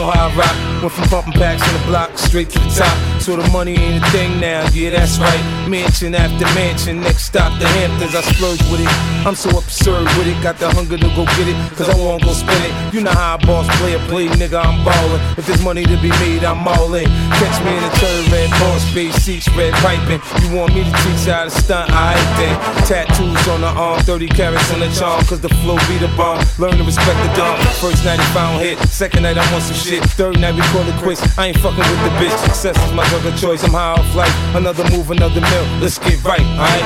know 0.00 0.10
how 0.10 0.28
I 0.28 0.36
rock. 0.36 0.82
Went 0.82 0.92
from 0.94 1.08
pumping 1.08 1.32
packs 1.34 1.62
on 1.62 1.80
the 1.80 1.86
block 1.86 2.16
straight 2.16 2.50
to 2.50 2.58
the 2.58 2.68
top. 2.70 3.09
So 3.20 3.36
the 3.36 3.46
money 3.50 3.76
ain't 3.76 4.02
a 4.02 4.06
thing 4.10 4.40
now, 4.40 4.66
yeah, 4.72 4.90
that's 4.90 5.18
right. 5.18 5.68
Mansion 5.68 6.14
after 6.14 6.46
mansion, 6.56 7.00
next 7.00 7.26
stop 7.26 7.52
the 7.60 7.68
Hamptons. 7.68 8.14
I 8.14 8.22
splurge 8.22 8.62
with 8.72 8.80
it. 8.80 8.88
I'm 9.26 9.34
so 9.34 9.50
absurd 9.58 10.04
with 10.16 10.26
it. 10.26 10.42
Got 10.42 10.56
the 10.56 10.70
hunger 10.70 10.96
to 10.96 11.08
go 11.12 11.26
get 11.36 11.46
it, 11.52 11.56
cause 11.76 11.90
I 11.90 11.96
won't 12.00 12.24
go 12.24 12.32
spend 12.32 12.64
it. 12.64 12.72
You 12.94 13.02
know 13.02 13.12
how 13.12 13.34
a 13.34 13.38
boss 13.38 13.68
player 13.76 13.98
play, 14.08 14.28
nigga, 14.28 14.64
I'm 14.64 14.82
ballin'. 14.88 15.20
If 15.36 15.46
there's 15.46 15.62
money 15.62 15.84
to 15.84 15.96
be 16.00 16.08
made, 16.24 16.44
I'm 16.44 16.66
all 16.66 16.94
in. 16.94 17.04
Catch 17.36 17.60
me 17.62 17.76
in 17.76 17.84
a 17.84 17.90
third 18.00 18.32
red 18.32 18.50
boss, 18.56 18.80
space 18.88 19.14
seats, 19.16 19.46
red 19.52 19.74
piping. 19.84 20.24
You 20.40 20.56
want 20.56 20.72
me 20.72 20.84
to 20.84 20.92
teach 21.04 21.28
you 21.28 21.32
how 21.36 21.44
to 21.44 21.50
stunt? 21.50 21.92
I 21.92 22.16
ain't 22.16 22.32
then. 22.40 22.56
Tattoos 22.88 23.46
on 23.52 23.60
the 23.60 23.68
arm, 23.68 24.00
30 24.00 24.28
carats 24.28 24.72
on 24.72 24.80
the 24.80 24.88
charm, 24.96 25.22
cause 25.26 25.40
the 25.40 25.52
flow 25.60 25.76
be 25.92 25.98
the 26.00 26.08
bomb. 26.16 26.40
Learn 26.58 26.72
to 26.80 26.84
respect 26.84 27.20
the 27.20 27.28
dumb. 27.36 27.60
First 27.84 28.02
night 28.02 28.18
he 28.18 28.26
found 28.32 28.64
hit, 28.64 28.78
second 28.88 29.24
night 29.24 29.36
I 29.36 29.44
want 29.52 29.64
some 29.64 29.76
shit. 29.76 30.02
Third 30.16 30.40
night 30.40 30.54
we 30.54 30.62
call 30.72 30.88
it 30.88 30.96
quits. 31.04 31.20
I 31.36 31.52
ain't 31.52 31.60
fucking 31.60 31.84
with 31.84 32.02
the 32.08 32.12
bitch. 32.16 32.32
Success 32.48 32.80
is 32.80 32.92
my 32.96 33.09
of 33.12 33.36
choice. 33.38 33.64
I'm 33.64 33.72
high 33.72 33.92
off 33.92 34.14
life. 34.14 34.34
Another 34.54 34.84
move, 34.90 35.10
another 35.10 35.40
mill. 35.40 35.66
Let's 35.80 35.98
get 35.98 36.22
right, 36.24 36.40
alright? 36.40 36.82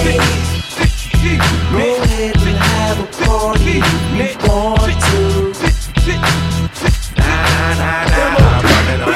Hey, 0.00 0.18
go 1.72 1.78
ahead 2.02 2.36
and 2.36 2.56
have 2.56 2.98
a 3.00 3.06
party 3.24 3.76
you 4.16 4.36
want 4.48 5.00
to. 5.04 5.52
Nah, 7.18 7.74
nah, 7.74 8.04
nah, 8.10 8.38
nah. 8.38 9.12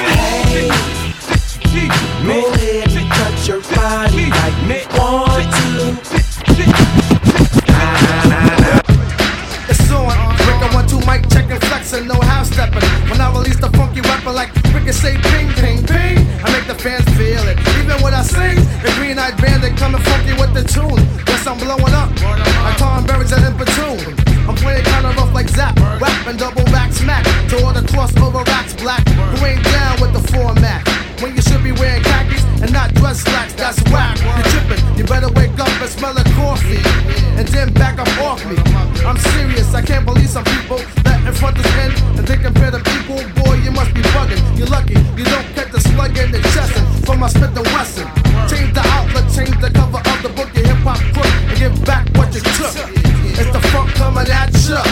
Hey, 0.54 1.88
go 2.25 2.37
ahead 2.54 2.92
and 2.92 3.08
touch 3.12 3.49
your 3.49 3.60
body 3.75 4.26
like 4.30 4.58
you 4.69 4.80
want 4.99 5.50
to. 5.54 6.19
Checking, 11.30 11.60
flexing, 11.60 12.06
no 12.06 12.21
house 12.21 12.50
stepping. 12.50 12.82
When 13.10 13.21
I 13.21 13.32
release 13.32 13.58
the 13.58 13.71
funky 13.71 14.02
weapon 14.02 14.34
like 14.34 14.54
Ricochet, 14.73 15.17
ping, 15.23 15.49
ping, 15.54 15.82
ping, 15.84 16.18
I 16.45 16.53
make 16.53 16.67
the 16.67 16.75
fans 16.75 17.05
feel 17.17 17.43
it. 17.49 17.59
Even 17.81 18.01
when 18.03 18.15
I 18.15 18.23
sing, 18.23 18.57
the 18.83 18.93
green 18.97 19.19
eyed 19.19 19.37
bandit 19.39 19.77
coming 19.77 20.03
funky 20.03 20.35
with 20.35 20.55
the 20.55 20.63
tune. 20.63 21.03
Yes, 21.27 21.47
I'm 21.47 21.59
blowing 21.59 21.95
up. 21.95 22.11
Like 22.63 22.79
Tom 22.79 23.07
Berry's 23.07 23.33
in 23.33 23.55
platoon. 23.57 24.27
I'm 24.49 24.56
playing 24.56 24.84
kinda 24.84 25.13
rough 25.13 25.32
like 25.34 25.49
Zapp, 25.50 25.78
rapping 26.00 26.39
double 26.39 26.65
back 26.73 26.91
smack 26.93 27.23
to 27.50 27.65
all 27.65 27.75
the 27.75 27.82
crossover 27.82 28.47
racks 28.47 28.73
black. 28.73 29.06
Who 29.06 29.45
ain't 29.45 29.63
down 29.63 30.00
with 30.00 30.15
the 30.15 30.25
format? 30.32 30.89
When 31.21 31.37
you 31.37 31.43
should 31.43 31.63
be 31.63 31.73
wearing 31.73 32.02
khakis 32.02 32.45
and 32.63 32.73
not 32.73 32.95
dress 32.95 33.21
slacks, 33.21 33.52
that's 33.52 33.82
whack. 33.93 34.17
You're 34.17 34.49
tripping, 34.49 34.80
you 34.97 35.04
better 35.04 35.28
wake 35.37 35.52
up 35.61 35.69
and 35.69 35.91
smell 35.91 36.17
a 36.17 36.25
coffee. 36.41 36.80
And 37.37 37.47
then 37.49 37.75
back 37.75 37.99
up 37.99 38.08
off 38.25 38.41
me. 38.47 38.56
I'm 39.04 39.19
serious, 39.37 39.75
I 39.75 39.82
can't 39.82 40.06
believe 40.06 40.30
some 40.30 40.45
people 40.45 40.78
that 41.04 41.21
in 41.26 41.34
front 41.34 41.58
of 41.58 41.67
men 41.76 41.93
and 42.17 42.26
they 42.26 42.39
compare 42.39 42.71
to 42.71 42.80
people. 42.80 43.21
Boy, 43.45 43.61
you 43.61 43.71
must 43.71 43.93
be 43.93 44.00
bugging. 44.17 44.41
You're 44.56 44.73
lucky, 44.73 44.97
you 45.19 45.25
don't 45.28 45.49
get 45.54 45.73
the 45.73 45.80
slug 45.80 46.17
in 46.17 46.32
the 46.32 46.41
chest 46.56 46.73
from 47.04 47.21
my 47.21 47.28
Smith 47.28 47.52
and 47.52 47.67
Wesson. 47.76 48.08
Change 48.49 48.73
the 48.73 48.84
outlet, 48.97 49.28
change 49.28 49.61
the 49.61 49.69
cover 49.69 50.00
of 50.00 50.19
the 50.23 50.30
book, 50.30 50.49
your 50.56 50.65
hip 50.65 50.80
hop 50.89 50.97
crook, 51.13 51.32
and 51.52 51.58
give 51.58 51.84
back 51.84 52.08
what 52.17 52.32
you 52.32 52.41
took. 52.41 53.18
It's 53.41 53.51
the 53.53 53.61
funk 53.71 53.91
coming 53.95 54.27
at 54.27 54.53
ya. 54.69 54.83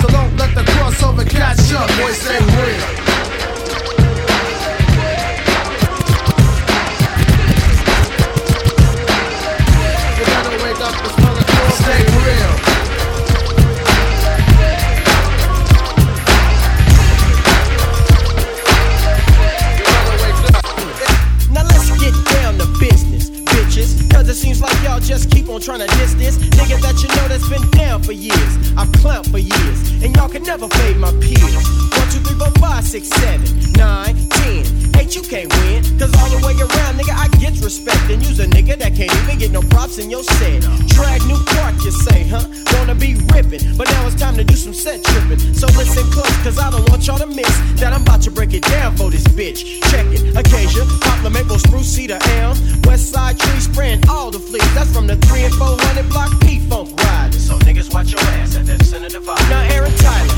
So 0.00 0.08
don't 0.08 0.36
let 0.36 0.54
the 0.54 0.62
crossover 0.72 1.28
catch 1.28 1.70
ya. 1.70 1.86
boy, 1.98 2.10
ain't 2.34 3.06
real. 3.06 3.11
Just 25.02 25.30
keep 25.30 25.48
on 25.48 25.60
trying 25.60 25.80
to 25.80 25.86
diss 25.98 26.14
this 26.14 26.38
nigga 26.38 26.80
that 26.80 27.02
you 27.02 27.08
know 27.16 27.28
that's 27.28 27.48
been 27.48 27.68
down 27.72 28.02
for 28.02 28.12
years. 28.12 28.52
I've 28.76 28.88
clowned 29.02 29.30
for 29.30 29.38
years, 29.38 30.02
and 30.02 30.14
y'all 30.14 30.28
can 30.28 30.42
never 30.42 30.68
fade 30.68 30.96
my 30.96 31.10
peers. 31.20 31.54
One, 31.54 32.08
two, 32.10 32.20
three, 32.20 32.38
four, 32.38 32.50
five, 32.62 32.84
six, 32.84 33.08
seven, 33.08 33.72
nine, 33.72 34.11
You 35.12 35.20
can't 35.20 35.52
win. 35.60 35.84
Cause 35.98 36.08
all 36.16 36.30
the 36.32 36.40
way 36.40 36.56
around, 36.56 36.96
nigga, 36.96 37.12
I 37.12 37.28
get 37.36 37.60
respect. 37.60 38.08
And 38.08 38.24
use 38.24 38.40
a 38.40 38.46
nigga 38.46 38.78
that 38.78 38.96
can't 38.96 39.12
even 39.22 39.38
get 39.38 39.50
no 39.50 39.60
props 39.60 39.98
in 39.98 40.08
your 40.08 40.24
set. 40.24 40.62
Drag 40.88 41.20
new 41.28 41.36
park, 41.52 41.76
you 41.84 41.90
say, 41.90 42.24
huh? 42.24 42.48
Wanna 42.78 42.94
be 42.94 43.20
ripping, 43.28 43.60
but 43.76 43.90
now 43.92 44.06
it's 44.06 44.16
time 44.16 44.36
to 44.36 44.44
do 44.44 44.56
some 44.56 44.72
set 44.72 45.04
tripping. 45.04 45.38
So 45.52 45.66
listen 45.76 46.08
close, 46.10 46.32
cause 46.40 46.58
I 46.58 46.70
don't 46.70 46.88
want 46.88 47.06
y'all 47.06 47.18
to 47.18 47.26
miss 47.26 47.52
that 47.76 47.92
I'm 47.92 48.00
about 48.00 48.22
to 48.22 48.30
break 48.30 48.54
it 48.54 48.62
down 48.62 48.96
for 48.96 49.10
this 49.10 49.24
bitch. 49.24 49.82
Check 49.92 50.06
it, 50.16 50.32
Acacia, 50.32 50.86
Poplar, 51.02 51.28
Maple, 51.28 51.58
Spruce, 51.58 51.92
Cedar, 51.92 52.18
Elm, 52.40 52.56
West 52.88 53.12
Side 53.12 53.38
Tree, 53.38 53.60
spraying 53.60 54.00
all 54.08 54.30
the 54.30 54.38
fleas. 54.40 54.64
That's 54.72 54.94
from 54.96 55.06
the 55.06 55.16
3 55.28 55.44
and 55.44 55.54
400 55.54 56.08
block 56.08 56.40
P 56.40 56.58
Funk 56.72 56.88
riding. 57.04 57.38
So 57.38 57.58
niggas 57.68 57.92
watch 57.92 58.12
your 58.12 58.22
ass 58.40 58.56
at 58.56 58.64
that 58.64 58.82
center 58.82 59.10
divide. 59.10 59.44
Now, 59.50 59.60
Aaron 59.76 59.92
Tyler, 59.96 60.34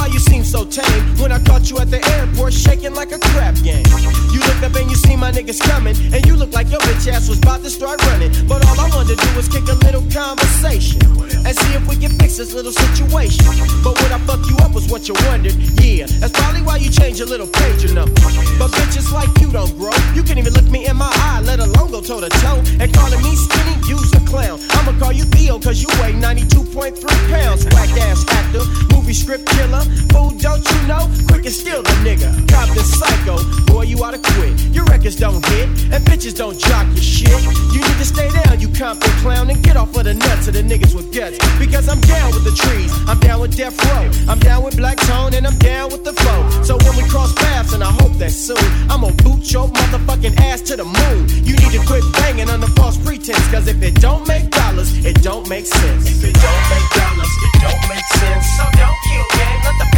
why 0.00 0.06
you 0.06 0.18
seem 0.18 0.42
so 0.42 0.64
tame 0.64 1.04
when 1.20 1.30
I 1.30 1.38
caught 1.44 1.68
you 1.68 1.76
at 1.78 1.90
the 1.90 2.00
airport 2.16 2.54
shaking 2.54 2.94
like 2.94 3.12
a 3.12 3.18
crap 3.18 3.54
game. 3.60 3.84
You 4.32 4.40
looked 4.40 4.64
up 4.64 4.74
and 4.80 4.88
you 4.88 4.96
see 4.96 5.14
my 5.14 5.30
niggas 5.30 5.60
coming, 5.60 5.94
and 6.14 6.24
you 6.24 6.34
look 6.36 6.52
like 6.52 6.70
your 6.70 6.80
bitch 6.80 7.06
ass 7.12 7.28
was 7.28 7.38
about 7.38 7.60
to 7.64 7.70
start 7.70 8.00
running. 8.08 8.32
But 8.48 8.64
all 8.66 8.80
I 8.80 8.88
wanted 8.96 9.18
to 9.18 9.26
do 9.26 9.36
was 9.36 9.46
kick 9.48 9.68
a 9.68 9.76
little 9.84 10.04
conversation 10.08 11.04
and 11.44 11.52
see 11.52 11.72
if 11.76 11.84
we 11.86 11.96
can 11.96 12.12
fix 12.16 12.38
this 12.38 12.54
little 12.54 12.72
situation. 12.72 13.44
But 13.84 14.00
what 14.00 14.10
I 14.10 14.18
fuck 14.24 14.40
you 14.48 14.56
up 14.64 14.72
was 14.72 14.88
what 14.88 15.06
you 15.08 15.14
wondered. 15.28 15.54
Yeah, 15.84 16.06
that's 16.20 16.32
probably 16.32 16.62
why 16.62 16.76
you 16.76 16.88
changed 16.88 17.18
your 17.20 17.28
little 17.28 17.48
page 17.48 17.84
number. 17.92 18.16
But 18.56 18.72
bitches 18.72 19.12
like 19.12 19.28
you 19.40 19.52
don't 19.52 19.76
grow. 19.76 19.92
You 20.16 20.22
can't 20.22 20.38
even 20.38 20.54
look 20.54 20.68
me 20.70 20.86
in 20.86 20.96
my 20.96 21.12
eye, 21.28 21.42
let 21.44 21.60
alone 21.60 21.90
go 21.90 22.00
toe 22.00 22.20
to 22.20 22.30
toe. 22.40 22.64
And 22.80 22.88
calling 22.94 23.20
me 23.20 23.36
skinny, 23.36 23.76
you's 23.84 24.12
a 24.16 24.20
clown. 24.24 24.60
I'ma 24.80 24.96
call 24.98 25.12
you 25.12 25.24
Theo, 25.24 25.58
cause 25.58 25.82
you 25.82 25.88
weigh 26.00 26.16
92.3 26.16 26.96
pounds. 27.28 27.64
Whack 27.76 27.92
ass 28.08 28.24
actor, 28.28 28.64
movie 28.94 29.14
script 29.14 29.44
killer. 29.46 29.84
Fool, 30.12 30.30
don't 30.38 30.64
you 30.64 30.80
know? 30.86 31.08
Quick 31.28 31.44
and 31.46 31.54
steal 31.54 31.82
the 31.82 31.94
nigga. 32.06 32.30
Compton 32.48 32.84
psycho, 32.84 33.38
boy, 33.66 33.82
you 33.82 33.96
oughta 34.02 34.18
quit. 34.18 34.58
Your 34.74 34.84
records 34.86 35.16
don't 35.16 35.44
hit, 35.46 35.68
and 35.92 36.04
bitches 36.04 36.36
don't 36.36 36.58
jock 36.58 36.86
your 36.88 37.04
shit. 37.04 37.42
You 37.74 37.80
need 37.80 37.98
to 37.98 38.04
stay 38.04 38.30
down, 38.44 38.60
you 38.60 38.68
Compton 38.68 39.10
clown, 39.22 39.50
and 39.50 39.62
get 39.62 39.76
off 39.76 39.94
of 39.96 40.04
the 40.04 40.14
nuts 40.14 40.48
of 40.48 40.54
the 40.54 40.62
niggas 40.62 40.94
with 40.94 41.14
guts. 41.14 41.38
Because 41.58 41.88
I'm 41.88 42.00
down 42.00 42.30
with 42.32 42.44
the 42.44 42.54
trees, 42.56 42.92
I'm 43.06 43.18
down 43.20 43.40
with 43.40 43.56
Death 43.56 43.76
Row, 43.86 44.10
I'm 44.30 44.38
down 44.38 44.62
with 44.64 44.76
Black 44.76 44.96
Tone, 44.98 45.34
and 45.34 45.46
I'm 45.46 45.58
down 45.58 45.90
with 45.90 46.04
the 46.04 46.12
foe. 46.12 46.62
So 46.62 46.76
when 46.78 46.96
we 46.96 47.08
cross 47.08 47.32
paths, 47.34 47.72
and 47.72 47.82
I 47.82 47.92
hope 47.92 48.12
that 48.18 48.32
soon, 48.32 48.58
I'm 48.90 49.02
gonna 49.02 49.14
boot 49.22 49.52
your 49.52 49.68
motherfucking 49.68 50.38
ass 50.40 50.62
to 50.62 50.76
the 50.76 50.84
moon. 50.84 51.28
You 51.44 51.54
need 51.56 51.72
to 51.72 51.82
quit 51.86 52.04
banging 52.14 52.48
under 52.48 52.68
false 52.78 52.96
pretense, 52.96 53.46
cause 53.50 53.66
if 53.68 53.82
it 53.82 53.94
don't 54.00 54.26
make 54.26 54.50
dollars, 54.50 54.90
it 55.04 55.22
don't 55.22 55.48
make 55.48 55.66
sense. 55.66 56.08
If 56.08 56.24
it 56.24 56.34
don't 56.34 56.64
make 56.72 56.88
dollars, 56.96 57.32
it 57.44 57.54
don't 57.60 57.84
make 57.88 58.06
sense. 58.16 58.46
So 58.56 58.64
don't 58.80 58.98
kill 59.04 59.26
game, 59.36 59.60
let 59.64 59.76
the 59.78 59.89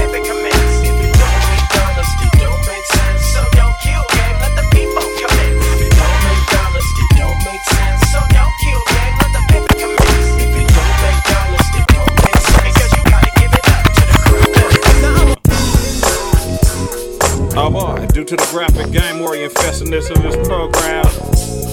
due 18.22 18.37
to 18.37 18.44
the 18.44 18.50
graphic 18.52 18.92
game 18.92 19.18
infestedness 19.18 20.11
of 20.14 20.22
this 20.22 20.37
program, 20.46 21.04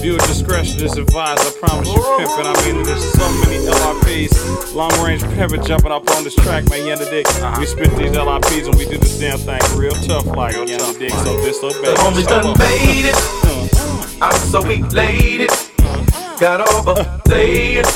viewer 0.02 0.18
discretion 0.26 0.82
is 0.82 0.96
advised. 0.96 1.40
I 1.46 1.50
promise 1.60 1.86
you, 1.86 1.94
pimpin'. 1.94 2.46
I 2.46 2.54
mean, 2.66 2.82
there's 2.82 3.04
so 3.12 3.26
many 3.44 3.58
LRPs, 3.66 4.74
long 4.74 4.90
range 5.04 5.22
pimpin' 5.22 5.64
jumping 5.64 5.92
up 5.92 6.10
on 6.10 6.24
this 6.24 6.34
track, 6.34 6.68
man. 6.68 6.86
You 6.86 6.96
dig? 6.96 7.26
We 7.58 7.66
spit 7.66 7.90
these 7.96 8.12
LRPs 8.12 8.66
and 8.66 8.74
we 8.74 8.84
do 8.86 8.98
this 8.98 9.18
damn 9.20 9.38
thing 9.38 9.60
real 9.78 9.92
tough, 9.92 10.26
like 10.26 10.56
you 10.56 10.66
dig? 10.66 11.10
So 11.10 11.36
disobey. 11.44 11.86
The 11.86 11.94
homies 11.98 12.26
done 12.26 12.46
uh-huh. 12.46 12.58
made 12.58 13.06
it. 13.06 14.22
I'm 14.22 14.38
so 14.50 14.60
elated. 14.64 15.50
Uh-huh. 15.50 16.36
Got 16.40 16.66
overlaid. 16.66 17.86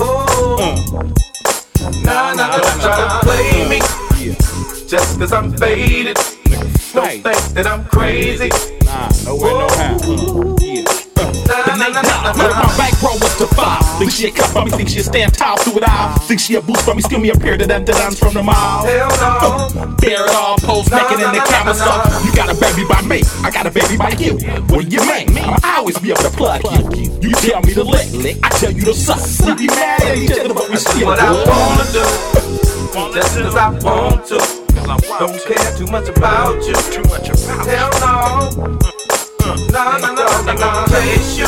Ooh. 0.00 0.56
Uh-huh. 0.56 1.12
Nah, 2.04 2.32
nah, 2.32 2.56
don't 2.56 2.80
try 2.80 2.96
to 2.96 3.26
play 3.26 3.68
me. 3.68 3.80
Just 4.88 5.18
cause 5.18 5.32
I'm 5.32 5.52
faded. 5.58 6.16
Don't 6.96 7.20
think 7.20 7.36
that 7.52 7.66
I'm 7.66 7.84
crazy. 7.84 8.48
Nah, 8.88 9.12
nowhere, 9.28 9.52
no 9.52 9.68
how. 9.76 10.00
Nah, 11.44 11.92
nah, 11.92 12.00
nah, 12.00 12.32
Look, 12.32 12.56
my 12.56 12.72
back 12.80 12.96
row 13.04 13.12
was 13.20 13.36
to 13.36 13.46
five. 13.52 13.84
Think 13.98 14.12
she 14.12 14.28
a 14.28 14.30
cut 14.32 14.48
for 14.48 14.64
me, 14.64 14.70
think 14.70 14.88
she 14.88 15.00
a 15.00 15.02
stand 15.04 15.34
tall 15.34 15.58
through 15.58 15.76
it 15.76 15.84
all. 15.86 16.16
Think 16.24 16.40
she 16.40 16.54
a 16.54 16.62
boost 16.62 16.86
for 16.86 16.94
me, 16.94 17.02
steal 17.02 17.20
me 17.20 17.28
a 17.28 17.34
pair 17.34 17.60
of 17.60 17.68
them 17.68 17.84
dance 17.84 18.18
from 18.18 18.32
the 18.32 18.42
mall. 18.42 18.86
Hell 18.86 19.12
no. 19.20 19.94
Bear 20.00 20.24
it 20.24 20.34
all, 20.34 20.56
pose 20.56 20.90
naked 20.90 21.20
in 21.20 21.36
the 21.36 21.44
camera 21.44 21.74
stuff. 21.74 22.24
You 22.24 22.32
got 22.32 22.48
a 22.48 22.56
baby 22.58 22.88
by 22.88 23.02
me, 23.02 23.20
I 23.44 23.50
got 23.50 23.66
a 23.66 23.70
baby 23.70 23.98
by 23.98 24.16
you. 24.16 24.40
What 24.72 24.88
do 24.88 24.96
you 24.96 25.04
mean? 25.04 25.36
I'll 25.36 25.84
always 25.84 25.98
be 25.98 26.12
able 26.12 26.22
to 26.22 26.30
plug 26.30 26.64
you. 26.96 27.12
You 27.20 27.32
tell 27.44 27.60
me 27.60 27.74
to 27.74 27.84
lick, 27.84 28.38
I 28.42 28.48
tell 28.56 28.72
you 28.72 28.88
to 28.88 28.94
suck. 28.94 29.20
We 29.44 29.54
be 29.54 29.66
mad 29.66 30.00
at 30.00 30.16
each 30.16 30.30
other, 30.32 30.54
but 30.54 30.70
we 30.70 30.76
still 30.76 31.08
what 31.08 31.20
I 31.20 31.28
wanna 31.28 31.92
do. 31.92 33.12
Just 33.12 33.36
cause 33.36 33.54
I 33.54 33.68
want 33.84 34.26
to. 34.28 34.55
Don't 34.86 35.40
care 35.44 35.76
too 35.76 35.86
much 35.86 36.08
about 36.08 36.64
you. 36.64 36.74
Too 36.92 37.02
much 37.10 37.28
about 37.28 37.66
Hell 37.66 37.90
no. 38.00 38.78
No, 39.72 39.98
no, 39.98 40.14
no, 40.14 40.42
no, 40.44 40.52
no. 40.54 40.84
Place 40.86 41.38
you. 41.38 41.46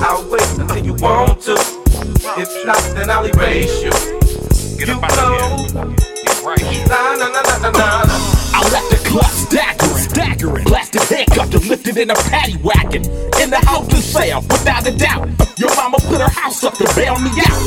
I'll 0.00 0.24
wait 0.30 0.58
until 0.58 0.84
you 0.84 0.94
want 0.94 1.40
to. 1.42 1.54
If 2.38 2.64
not, 2.64 2.80
then 2.94 3.10
I'll 3.10 3.26
erase 3.26 3.82
you. 3.82 3.90
Get 4.78 4.86
you 4.86 4.94
know. 4.94 5.66
Nah, 6.86 7.16
nah, 7.16 7.28
nah, 7.32 7.42
nah, 7.42 7.68
nah, 7.68 8.04
nah. 8.04 8.31
I 9.12 9.16
let 9.16 9.20
the 9.20 9.20
clock 9.20 9.32
staggering, 9.32 9.98
staggering. 9.98 10.64
Plastic 10.64 11.02
handcuffed 11.02 11.54
and 11.54 11.64
lifted 11.66 11.96
in 11.98 12.10
a 12.10 12.14
paddy 12.14 12.56
wagon. 12.58 13.04
In 13.40 13.50
the 13.50 13.60
house 13.66 13.86
to 13.88 13.96
sale, 13.96 14.40
without 14.42 14.86
a 14.86 14.92
doubt. 14.96 15.28
Your 15.58 15.74
mama 15.76 15.98
put 16.00 16.20
her 16.20 16.28
house 16.28 16.64
up 16.64 16.74
to 16.74 16.84
bail 16.94 17.18
me 17.18 17.30
out. 17.30 17.60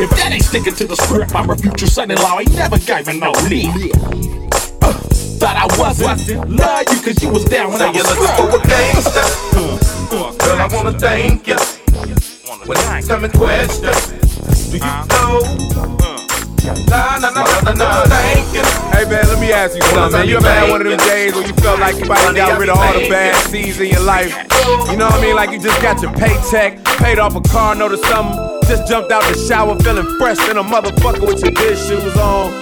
If 0.00 0.10
that 0.10 0.30
ain't 0.32 0.44
sticking 0.44 0.74
to 0.74 0.86
the 0.86 0.96
script, 0.96 1.34
I'm 1.34 1.50
a 1.50 1.56
future 1.56 1.86
son-in-law. 1.86 2.40
Ain't 2.40 2.54
never 2.54 2.78
gave 2.78 3.06
me 3.06 3.18
no 3.20 3.32
lead. 3.48 3.92
Uh, 4.82 4.92
thought 5.38 5.56
I 5.56 5.66
wasn't. 5.78 6.50
Love 6.50 6.84
you 6.90 7.02
cause 7.02 7.22
you 7.22 7.30
was 7.30 7.44
down 7.44 7.70
when 7.70 7.78
Say 7.78 7.86
I 7.86 7.92
you're 7.92 8.04
was 8.04 8.18
looking 8.18 8.50
for 8.50 8.56
a 8.56 8.68
gangster. 8.68 9.26
Girl, 10.10 10.58
I 10.58 10.68
wanna 10.72 10.98
thank 10.98 11.46
you. 11.46 11.56
When 12.66 12.78
it's 12.78 13.08
coming 13.08 13.30
question, 13.30 13.94
do 14.70 14.76
you 14.76 14.84
know? 15.08 16.19
Nah, 16.64 17.16
nah, 17.16 17.30
nah, 17.30 17.44
nah, 17.44 17.60
nah, 17.62 17.72
nah, 17.72 18.04
thank 18.04 18.52
you. 18.52 18.60
Hey 18.92 19.08
man, 19.08 19.24
let 19.28 19.40
me 19.40 19.52
ask 19.52 19.74
you 19.74 19.82
something, 19.82 20.12
man. 20.12 20.28
You 20.28 20.36
ever 20.36 20.48
had 20.48 20.68
one 20.68 20.80
of 20.82 20.86
them 20.86 20.98
days 21.08 21.34
where 21.34 21.46
you 21.46 21.54
felt 21.54 21.80
like 21.80 21.96
you 21.96 22.04
might 22.04 22.18
have 22.18 22.36
got 22.36 22.60
rid 22.60 22.68
of 22.68 22.76
all 22.76 22.92
the 22.92 23.08
bad 23.08 23.34
seeds 23.48 23.80
in 23.80 23.88
your 23.88 24.02
life? 24.04 24.34
You 24.90 24.96
know 24.96 25.06
what 25.06 25.14
I 25.14 25.22
mean? 25.22 25.36
Like 25.36 25.52
you 25.52 25.58
just 25.60 25.80
got 25.80 26.02
your 26.02 26.12
paycheck, 26.12 26.84
paid 27.00 27.18
off 27.18 27.34
a 27.34 27.40
car 27.40 27.74
note 27.74 27.92
or 27.92 28.02
something, 28.08 28.36
just 28.68 28.86
jumped 28.86 29.10
out 29.10 29.22
the 29.24 29.38
shower 29.48 29.78
feeling 29.80 30.06
fresh 30.18 30.38
than 30.46 30.58
a 30.58 30.62
motherfucker 30.62 31.26
with 31.26 31.40
your 31.42 31.52
good 31.52 31.78
shoes 31.78 32.16
on. 32.18 32.52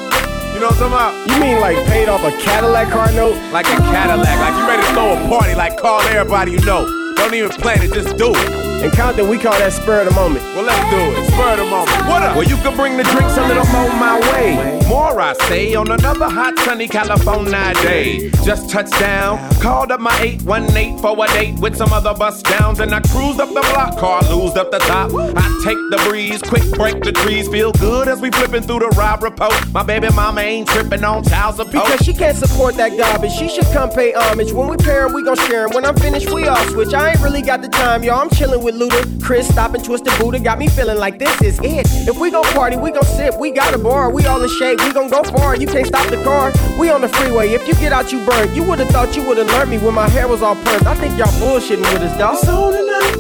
You 0.55 0.61
know 0.61 0.71
what 0.71 0.81
I'm 0.83 0.91
talking 0.91 0.95
about? 0.95 1.31
You 1.31 1.41
mean 1.41 1.61
like 1.61 1.77
paid 1.87 2.09
off 2.09 2.23
a 2.23 2.31
Cadillac 2.43 2.91
car 2.91 3.11
note? 3.13 3.37
Like 3.53 3.67
a 3.67 3.77
Cadillac, 3.91 4.39
like 4.39 4.55
you 4.55 4.67
ready 4.67 4.83
to 4.83 4.93
throw 4.95 5.13
a 5.17 5.29
party, 5.29 5.55
like 5.55 5.77
call 5.77 6.01
everybody 6.03 6.53
you 6.53 6.61
know. 6.61 6.87
Don't 7.17 7.35
even 7.35 7.51
plan 7.51 7.83
it, 7.83 7.93
just 7.93 8.17
do 8.17 8.33
it. 8.35 8.68
In 8.83 8.93
Compton, 8.93 9.29
we 9.29 9.39
call 9.39 9.59
that 9.59 9.73
spur 9.73 10.01
of 10.03 10.09
the 10.09 10.15
moment. 10.15 10.45
Well, 10.55 10.63
let's 10.63 10.79
do 10.91 11.21
it. 11.21 11.27
Spur 11.33 11.51
of 11.53 11.59
the 11.59 11.65
moment. 11.65 11.99
What 12.07 12.23
up? 12.23 12.37
Well, 12.37 12.47
you 12.47 12.57
can 12.59 12.77
bring 12.77 12.97
the 12.97 13.03
drinks 13.03 13.37
a 13.37 13.47
little 13.49 13.67
more 13.67 13.89
my 13.99 14.21
way. 14.33 14.79
More, 14.89 15.21
I 15.21 15.35
say, 15.49 15.75
on 15.75 15.91
another 15.91 16.29
hot, 16.29 16.57
sunny 16.61 16.87
California 16.87 17.75
day. 17.83 18.31
Just 18.45 18.71
touched 18.71 18.99
down, 19.01 19.39
called 19.61 19.91
up 19.91 20.01
my 20.01 20.17
818 20.21 20.99
for 20.99 21.13
a 21.23 21.27
date 21.29 21.59
with 21.59 21.77
some 21.77 21.93
other 21.93 22.15
bus 22.15 22.41
downs, 22.43 22.79
and 22.81 22.95
I 22.95 23.01
cruised 23.01 23.41
up 23.41 23.49
the 23.49 23.61
block, 23.73 23.99
car 23.99 24.23
loosed 24.31 24.57
up 24.57 24.71
the 24.71 24.79
top. 24.79 25.11
I 25.13 25.47
take 25.65 25.77
the 25.91 25.99
breeze, 26.09 26.41
quick 26.41 26.71
break 26.73 27.03
the 27.03 27.13
trees, 27.13 27.49
feel 27.49 27.73
good 27.73 28.07
as 28.07 28.21
we 28.21 28.31
flipping 28.31 28.63
through 28.63 28.79
the 28.79 28.89
Robb 28.97 29.23
Report. 29.25 29.53
My 29.73 29.83
baby 29.83 30.09
mama 30.15 30.41
ain't 30.41 30.69
tripping 30.69 31.03
on 31.03 31.25
child 31.25 31.57
support. 31.57 31.85
Because 31.85 32.07
she 32.07 32.15
can't 32.15 32.37
support 32.37 32.77
that 32.77 32.97
garbage. 32.97 33.33
She 33.33 33.49
should 33.49 33.67
come 33.73 33.91
pay 33.91 34.13
homage. 34.13 34.53
When 34.53 34.69
we 34.69 34.77
pair 34.77 35.09
we 35.09 35.25
gon' 35.25 35.37
share 35.37 35.65
'em. 35.65 35.75
When 35.75 35.85
I'm 35.85 35.97
finished, 35.97 36.31
we 36.31 36.47
all 36.47 36.65
switch. 36.69 36.95
I 36.95 37.11
ain't 37.11 37.21
really 37.21 37.43
got 37.43 37.61
the 37.63 37.69
time, 37.69 38.03
y'all. 38.05 38.21
I'm 38.21 38.31
chillin' 38.31 38.63
with 38.63 38.68
Luda. 38.75 39.23
Chris 39.23 39.49
stopping 39.49 39.83
Twisted 39.83 40.13
Buddha 40.19 40.41
got 40.41 40.59
me 40.59 40.69
feeling 40.69 40.99
like 40.99 41.19
this 41.19 41.41
is 41.43 41.59
it. 41.61 41.87
If 42.09 42.19
we 42.19 42.31
gon' 42.31 42.45
party, 42.55 42.77
we 42.77 42.91
gon' 42.91 43.05
sip. 43.05 43.39
We 43.39 43.51
got 43.51 43.75
a 43.75 43.79
bar. 43.79 44.11
We 44.11 44.27
all 44.27 44.43
in 44.43 44.49
shape. 44.59 44.81
We 44.81 44.93
gon' 44.93 45.09
go 45.09 45.23
far. 45.23 45.57
You 45.57 45.67
can't 45.67 45.87
stop 45.87 46.09
the 46.09 46.23
car. 46.23 46.53
We 46.79 46.91
on 46.91 47.01
the 47.01 47.09
freeway. 47.09 47.49
If 47.51 47.67
you 47.69 47.75
get 47.75 47.93
out, 47.93 48.13
you 48.13 48.25
burn. 48.25 48.55
You 48.55 48.65
would've 48.65 48.89
thought 48.89 49.17
you 49.17 49.27
would've 49.27 49.47
learned 49.49 49.71
me 49.71 49.79
when 49.79 49.95
my 49.95 50.09
hair 50.09 50.29
was 50.29 50.43
all 50.43 50.57
permed. 50.57 50.87
I 50.87 50.95
think 50.95 51.19
y'all 51.19 51.29
bullshitting 51.41 51.81
with 51.81 52.03
us, 52.03 52.17
dawg. 52.19 52.39
So 52.39 52.71
tonight, 52.71 53.17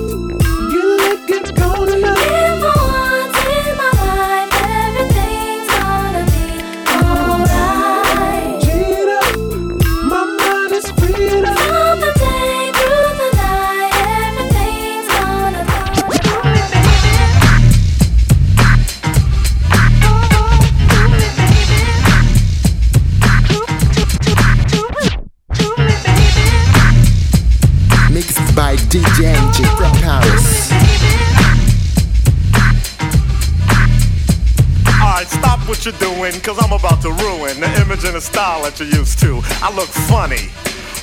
you 0.72 0.96
look 0.96 1.26
good, 1.26 1.56
go 1.56 1.86
tonight. 1.86 2.57
The 38.18 38.22
style 38.22 38.62
that 38.62 38.80
you're 38.80 38.88
used 38.88 39.20
to. 39.20 39.40
I 39.62 39.70
look 39.76 39.86
funny. 40.10 40.50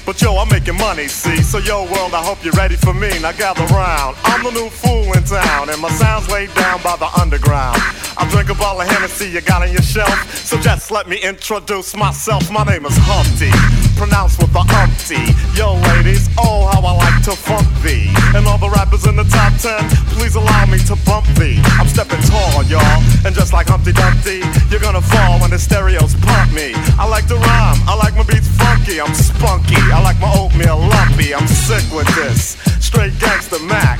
But 0.06 0.22
yo, 0.22 0.36
I'm 0.36 0.50
making 0.50 0.76
money, 0.76 1.08
see? 1.08 1.42
So 1.42 1.60
yo, 1.60 1.84
world, 1.90 2.14
I 2.14 2.22
hope 2.22 2.44
you're 2.44 2.60
ready 2.60 2.76
for 2.76 2.94
me. 2.94 3.08
Now 3.24 3.32
gather 3.32 3.64
round. 3.74 4.18
I'm 4.24 4.44
the 4.44 4.52
new 4.52 4.70
fool 4.70 5.08
in 5.16 5.24
town, 5.24 5.70
and 5.70 5.82
my 5.82 5.90
sound's 5.92 6.30
laid 6.30 6.54
down 6.56 6.84
by 6.84 6.98
the 6.98 7.08
underground. 7.16 7.80
I 8.20 8.28
drink 8.30 8.50
a 8.50 8.56
bottle 8.56 8.82
of 8.82 8.90
Hennessy 8.90 9.30
you 9.30 9.40
got 9.40 9.62
on 9.62 9.72
your 9.72 9.82
shelf. 9.82 10.12
So 10.36 10.60
just 10.60 10.92
let 10.92 11.08
me 11.08 11.16
introduce 11.24 11.96
myself. 11.96 12.52
My 12.52 12.66
name 12.66 12.86
is 12.86 12.98
Humpty, 13.00 13.50
pronounced 13.96 14.40
with 14.40 14.52
the 14.52 14.64
umpty. 14.84 15.32
Yo, 15.56 15.76
ladies, 15.96 16.30
oh, 16.38 16.68
how 16.72 16.84
I 16.84 16.94
like 16.94 17.24
to 17.24 17.32
funk 17.32 17.68
thee. 17.82 18.12
And 18.36 18.46
all 18.46 18.58
the 18.58 18.70
rappers 18.70 19.08
in 19.08 19.16
the 19.16 19.24
top 19.26 19.56
ten, 19.58 19.82
please 20.16 20.36
allow 20.36 20.66
me 20.66 20.78
to 20.90 20.96
bump 21.08 21.26
thee. 21.40 21.60
I'm 21.80 21.88
stepping 21.88 22.22
tall, 22.28 22.64
y'all. 22.64 23.00
And 23.26 23.34
just 23.34 23.54
like 23.54 23.68
Humpty 23.68 23.94
Dumpty, 23.94 24.44
you're 24.70 24.84
gonna 24.84 25.02
fall 25.02 25.40
when 25.40 25.50
the 25.50 25.60
stereos 25.60 26.16
pump 26.22 26.52
me. 26.54 26.74
I 27.00 27.08
like 27.08 27.28
to 27.28 27.36
rhyme, 27.36 27.80
I 27.88 27.96
like 27.96 28.16
my 28.16 28.24
beats 28.24 28.48
funky, 28.60 29.00
I'm 29.00 29.14
spunky. 29.14 29.80
I 29.92 30.02
like 30.04 30.20
my 30.20 30.32
oatmeal 30.36 30.78
lumpy, 30.78 31.34
I'm 31.34 31.48
sick 31.48 31.86
with 31.96 32.08
this. 32.16 32.58
Straight 32.80 33.18
gangster 33.20 33.60
Mac. 33.60 34.00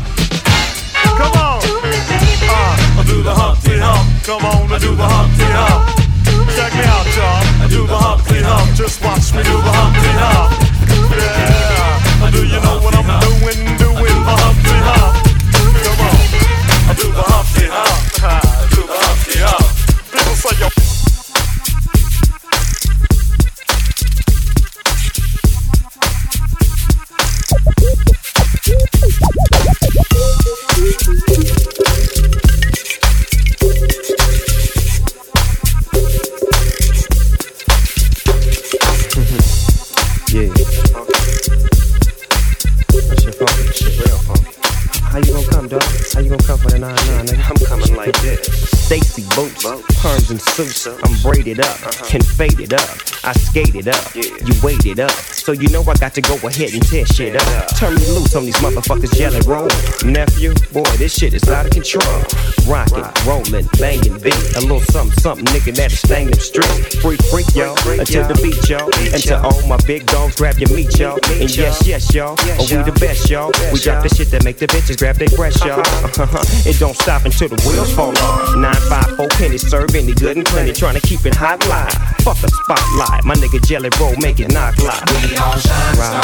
do 3.21 3.25
the 3.25 3.35
Humpty 3.35 3.77
Hump. 3.77 4.23
Come 4.25 4.45
on, 4.45 4.71
I 4.71 4.79
do 4.79 4.95
the 4.95 5.05
Humpty 5.05 5.45
Hump. 5.45 5.93
Check 6.57 6.73
me 6.73 6.85
out, 6.89 7.05
y'all. 7.13 7.61
I 7.61 7.67
do 7.69 7.85
the 7.85 7.97
Humpty 7.97 8.41
Hump. 8.41 8.75
Just 8.75 8.97
watch 9.03 9.29
me 9.33 9.43
do 9.43 9.53
the 9.61 9.73
Humpty 9.77 10.11
Hump. 10.17 10.49
Yeah. 11.13 12.31
Do 12.31 12.41
you 12.41 12.59
know 12.65 12.81
what 12.81 12.95
I'm 12.97 13.05
doing? 13.21 13.61
Doing 13.77 14.17
the 14.25 14.35
Humpty 14.41 14.77
Hump. 14.89 15.13
Come 15.85 16.01
on. 16.01 16.17
I 16.89 16.93
do 16.97 17.07
the 17.13 17.21
Humpty 17.21 17.65
Hump. 17.69 18.01
I 18.25 18.67
do 18.73 18.81
the 18.89 18.97
Humpty 18.97 19.37
Hump. 19.37 19.69
People 20.09 20.35
say 20.35 20.57
yo. 20.57 20.80
Yeah. 40.31 40.47
That's 40.47 40.71
your 43.25 43.33
funky. 43.33 43.63
That's 43.67 43.83
real 43.99 44.17
funky. 44.23 44.47
How 45.01 45.17
you 45.17 45.33
gonna 45.33 45.47
come, 45.47 45.67
dog? 45.67 45.83
How 46.13 46.21
you 46.21 46.29
gonna 46.29 46.43
come 46.43 46.57
for 46.57 46.69
the 46.69 46.79
9 46.79 46.95
9 46.95 47.25
nigga? 47.25 47.49
I'm 47.49 47.57
coming 47.67 47.95
like 47.97 48.15
this. 48.21 48.70
Stacy 48.91 49.21
boots, 49.37 49.63
perms 50.03 50.31
and 50.31 50.41
suits. 50.41 50.85
I'm 50.85 51.21
braided 51.21 51.61
up 51.61 51.79
can 52.11 52.21
fade 52.21 52.59
it 52.59 52.73
up. 52.73 52.97
I 53.23 53.31
skated 53.31 53.87
up, 53.87 54.15
you 54.15 54.53
waited 54.61 54.99
up. 54.99 55.11
So 55.11 55.53
you 55.53 55.69
know 55.69 55.81
I 55.83 55.93
got 55.95 56.13
to 56.15 56.21
go 56.21 56.35
ahead 56.43 56.73
and 56.73 56.81
tear 56.83 57.05
shit 57.05 57.35
up. 57.37 57.67
Turn 57.77 57.95
me 57.95 58.05
loose 58.11 58.35
on 58.35 58.43
these 58.43 58.57
motherfuckers 58.57 59.15
jelly 59.15 59.39
roll. 59.47 59.69
Nephew, 60.03 60.53
boy, 60.73 60.89
this 60.97 61.13
shit 61.15 61.33
is 61.33 61.47
out 61.47 61.67
of 61.67 61.71
control. 61.71 62.03
Rockin', 62.67 63.07
rollin', 63.23 63.65
bangin' 63.79 64.19
beat. 64.19 64.43
A 64.57 64.61
little 64.61 64.81
something, 64.91 65.17
something, 65.19 65.45
nigga, 65.45 65.73
that'll 65.73 65.95
stain 65.95 66.31
them 66.31 66.39
streets. 66.39 66.95
Freak, 66.99 67.23
freak, 67.31 67.47
y'all, 67.55 67.77
until 67.87 68.27
the 68.27 68.35
beat, 68.43 68.59
y'all. 68.67 68.91
And 69.13 69.23
to 69.23 69.39
all 69.39 69.61
my 69.67 69.77
big 69.87 70.05
dogs, 70.07 70.35
grab 70.35 70.59
your 70.59 70.73
meat, 70.75 70.99
y'all. 70.99 71.19
And 71.39 71.47
yes, 71.55 71.87
yes, 71.87 72.13
y'all, 72.13 72.35
oh, 72.37 72.67
we 72.67 72.83
the 72.83 72.97
best, 72.99 73.29
y'all. 73.29 73.51
We 73.71 73.79
drop 73.79 74.03
the 74.03 74.09
shit 74.09 74.31
that 74.31 74.43
make 74.43 74.57
the 74.57 74.67
bitches 74.67 74.97
grab 74.97 75.15
their 75.15 75.29
breath, 75.29 75.63
y'all. 75.63 75.79
it 76.67 76.77
don't 76.79 76.97
stop 76.97 77.23
until 77.23 77.47
the 77.47 77.61
wheels 77.63 77.93
fall 77.93 78.17
off. 78.17 78.55
Nine, 78.57 78.80
five, 78.89 79.15
four 79.15 79.27
pennies, 79.29 79.67
serve 79.67 79.93
any 79.95 80.13
good 80.13 80.37
and 80.37 80.45
plenty. 80.45 80.73
Trying 80.73 80.95
to 80.95 81.01
keep 81.01 81.25
it 81.25 81.35
hot 81.35 81.63
fly. 81.63 81.87
Fuck 82.23 82.37
the 82.41 82.49
spotlight. 82.49 83.23
My 83.25 83.35
nigga 83.35 83.59
Jelly 83.65 83.89
Roll 83.99 84.15
make 84.21 84.39
it 84.39 84.51
knock 84.53 84.77
live. 84.79 85.03
We 85.09 85.35
all 85.37 85.57
shine 85.57 85.95
right. 85.97 86.21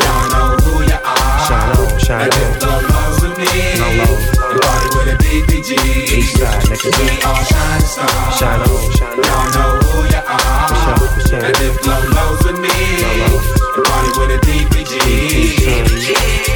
Y'all 0.00 0.28
know 0.32 0.56
who 0.64 0.82
you 0.84 0.98
are. 0.98 1.38
Shine 1.46 1.70
on, 1.76 1.98
shine 2.00 2.22
And 2.24 2.34
on. 2.34 2.40
if 2.40 2.60
the 2.60 2.66
lows 2.68 3.18
with 3.22 3.36
me, 3.38 3.48
No 3.80 3.88
lows. 4.00 4.24
you 4.54 4.60
party 4.60 4.88
with 4.96 5.12
a 5.12 5.16
DPG. 5.20 5.70
East 6.14 6.36
side, 6.38 6.62
nigga. 6.68 6.88
We 7.00 7.22
all 7.24 7.42
shine 7.44 7.80
stars. 7.82 8.36
Shine 8.38 8.60
on, 8.60 8.92
shine 8.96 9.18
on. 9.18 9.24
Y'all 9.24 9.48
know 9.54 9.70
who 9.88 9.98
you 10.08 10.22
are. 10.24 10.68
For 10.68 10.76
sure, 10.84 11.08
for 11.08 11.22
sure. 11.28 11.44
And 11.44 11.56
if 11.60 11.74
low 11.86 12.00
lows 12.16 12.40
with 12.44 12.58
me, 12.60 12.76
party 13.84 14.10
with 14.18 14.36
a 14.36 14.38
DPG. 14.46 14.94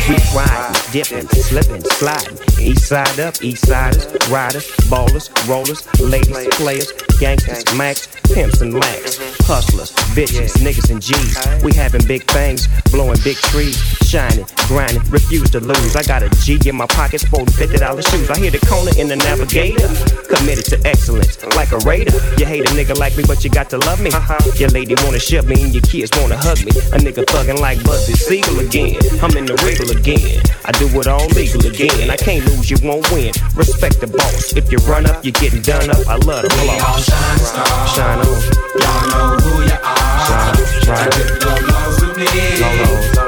We 0.08 0.16
riding, 0.32 0.77
dipping, 0.92 1.28
slipping, 1.28 1.82
sliding. 1.84 2.38
East 2.60 2.88
side 2.88 3.20
up, 3.20 3.34
east 3.42 3.66
siders, 3.66 4.06
riders, 4.30 4.66
ballers, 4.88 5.28
rollers, 5.48 5.86
ladies, 6.00 6.48
players, 6.56 6.92
gangsters, 7.20 7.64
max, 7.76 8.08
pimps 8.32 8.60
and 8.60 8.74
lax. 8.74 9.18
Hustlers, 9.46 9.92
bitches, 10.14 10.52
niggas 10.58 10.90
and 10.90 11.02
G's. 11.02 11.62
We 11.62 11.72
having 11.74 12.06
big 12.06 12.24
things, 12.24 12.68
blowing 12.90 13.18
big 13.24 13.36
trees, 13.36 13.76
shining, 14.08 14.46
grinding, 14.66 15.04
refuse 15.10 15.50
to 15.50 15.60
lose. 15.60 15.94
I 15.94 16.02
got 16.02 16.22
a 16.22 16.30
G 16.40 16.58
in 16.64 16.76
my 16.76 16.86
pocket, 16.86 17.20
sporting 17.20 17.52
fifty 17.52 17.76
dollar 17.76 18.00
shoes. 18.00 18.30
I 18.30 18.38
hear 18.38 18.50
the 18.50 18.58
corner 18.64 18.90
in 18.96 19.08
the 19.08 19.16
navigator, 19.16 19.84
committed 20.32 20.64
to 20.72 20.80
excellence, 20.88 21.36
like 21.54 21.72
a 21.72 21.78
raider. 21.84 22.16
You 22.40 22.46
hate 22.46 22.64
a 22.64 22.72
nigga 22.72 22.96
like 22.98 23.16
me, 23.16 23.24
but 23.26 23.44
you 23.44 23.50
got 23.50 23.68
to 23.70 23.78
love 23.78 24.00
me. 24.00 24.10
Uh-huh. 24.10 24.40
Your 24.56 24.70
lady 24.70 24.94
wanna 25.04 25.18
shove 25.20 25.46
me, 25.46 25.62
and 25.62 25.74
your 25.74 25.82
kids 25.84 26.10
wanna 26.16 26.36
hug 26.38 26.58
me. 26.64 26.72
A 26.96 26.98
nigga 26.98 27.24
thuggin' 27.28 27.60
like 27.60 27.78
Bugsy 27.84 28.16
Siegel 28.16 28.60
again. 28.60 28.96
I'm 29.20 29.36
in 29.36 29.44
the 29.44 29.56
regal 29.60 29.90
again. 29.92 30.40
I 30.64 30.72
do 30.72 30.88
it 31.00 31.06
all 31.06 31.26
legal 31.36 31.60
again. 31.66 32.10
I 32.10 32.16
can't 32.16 32.44
lose, 32.48 32.70
you 32.70 32.78
won't 32.82 33.04
win. 33.12 33.32
Respect 33.54 34.00
the 34.00 34.06
boss. 34.08 34.56
If 34.56 34.72
you 34.72 34.78
run 34.88 35.04
up, 35.06 35.22
you're 35.24 35.36
getting 35.36 35.60
done 35.60 35.90
up. 35.90 36.00
I 36.08 36.16
love 36.16 36.42
the 36.42 36.50
We 36.64 36.80
all 36.80 36.96
shine 36.96 37.38
stars. 37.44 37.92
Shine 37.92 38.20
on. 38.24 38.40
Y'all 38.80 39.04
know 39.12 39.36
who 39.44 39.52
you 39.68 39.76
are. 39.76 40.24
Shine, 40.24 40.56
shine. 40.80 41.08
if 41.12 41.44
low 41.44 41.60
lows 41.68 42.00
with 42.00 42.16
me, 42.16 42.26
Low 42.60 42.72
lows. 42.72 43.08
you 43.12 43.27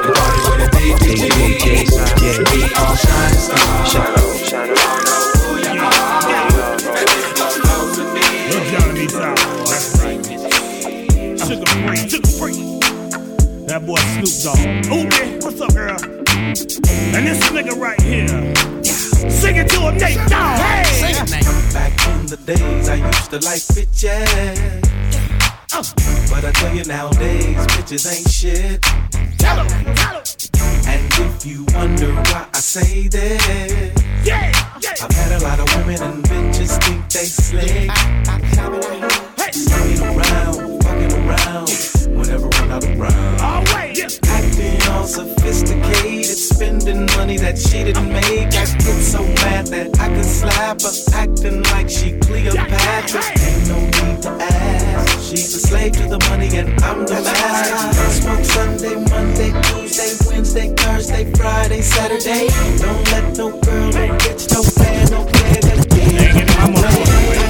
That 13.71 13.85
boy 13.85 13.95
Snoop 13.95 14.35
Dogg. 14.43 14.59
Ooh, 14.91 15.07
what's 15.45 15.61
up, 15.61 15.73
girl? 15.73 15.97
And 17.15 17.25
this 17.25 17.39
nigga 17.51 17.79
right 17.79 18.01
here. 18.01 18.27
Sing 19.29 19.55
it 19.55 19.69
to 19.69 19.79
him, 19.79 19.97
Nate 19.97 20.17
Dogg. 20.29 20.59
Hey! 20.59 20.83
Sing 20.91 21.15
it, 21.15 21.31
Nate. 21.31 21.45
Back 21.73 21.93
in 22.09 22.25
the 22.25 22.35
days, 22.45 22.89
I 22.89 22.95
used 22.95 23.29
to 23.29 23.37
like 23.37 23.61
bitches. 23.71 24.81
But 26.29 26.43
I 26.43 26.51
tell 26.51 26.75
you 26.75 26.83
nowadays, 26.83 27.55
bitches 27.67 28.05
ain't 28.11 28.29
shit. 28.29 28.81
Tell 29.39 29.63
him, 29.63 29.90
wonder 32.01 32.21
why 32.31 32.47
I 32.53 32.59
say 32.59 33.07
this, 33.07 33.93
Yeah, 34.23 34.51
yeah. 34.81 34.93
I've 35.01 35.11
had 35.11 35.41
a 35.41 35.43
lot 35.43 35.59
of 35.59 35.75
women 35.75 36.01
and 36.01 36.23
bitches 36.23 36.81
think 36.83 37.07
they 37.09 37.25
slick. 37.25 37.89
Playing 39.69 40.01
around, 40.01 40.83
fucking 40.83 41.13
around, 41.27 41.69
whenever 42.17 42.49
I'm 42.53 42.69
not 42.69 42.83
around. 42.85 43.67
Yeah. 43.95 44.07
Acting 44.27 44.81
all 44.89 45.05
sophisticated, 45.05 46.10
spending 46.53 47.05
money 47.17 47.37
that 47.37 47.57
she 47.57 47.83
didn't 47.83 48.09
make. 48.09 48.53
I 48.53 48.65
get 48.65 49.01
so 49.01 49.23
mad 49.43 49.67
that 49.67 49.99
I 49.99 50.07
could 50.09 50.25
slap 50.25 50.81
her, 50.81 50.93
acting 51.13 51.63
like 51.73 51.89
she 51.89 52.17
Cleopatra. 52.19 53.21
Ain't 53.47 53.67
no 53.67 53.79
need 53.79 54.21
to 54.23 54.31
ask. 54.39 55.29
She's 55.29 55.55
a 55.55 55.59
slave 55.59 55.93
to 55.93 56.07
the 56.07 56.19
money 56.29 56.49
and 56.57 56.69
I'm 56.83 57.05
the 57.05 57.21
master. 57.21 58.11
Smoke 58.21 58.45
Sunday, 58.45 58.95
Monday, 59.09 59.51
Tuesday, 59.63 60.11
Wednesday, 60.29 60.69
Thursday, 60.75 61.31
Friday, 61.33 61.81
Saturday. 61.81 62.47
Don't 62.79 63.03
let 63.11 63.37
no 63.37 63.49
girl, 63.61 63.87
no 63.91 64.05
bitch, 64.21 64.51
no 64.51 64.61
fan, 64.63 65.09
no 65.11 65.25
player 65.25 65.61
get 65.61 65.81
I'm 66.59 66.73
Baby, 66.73 67.40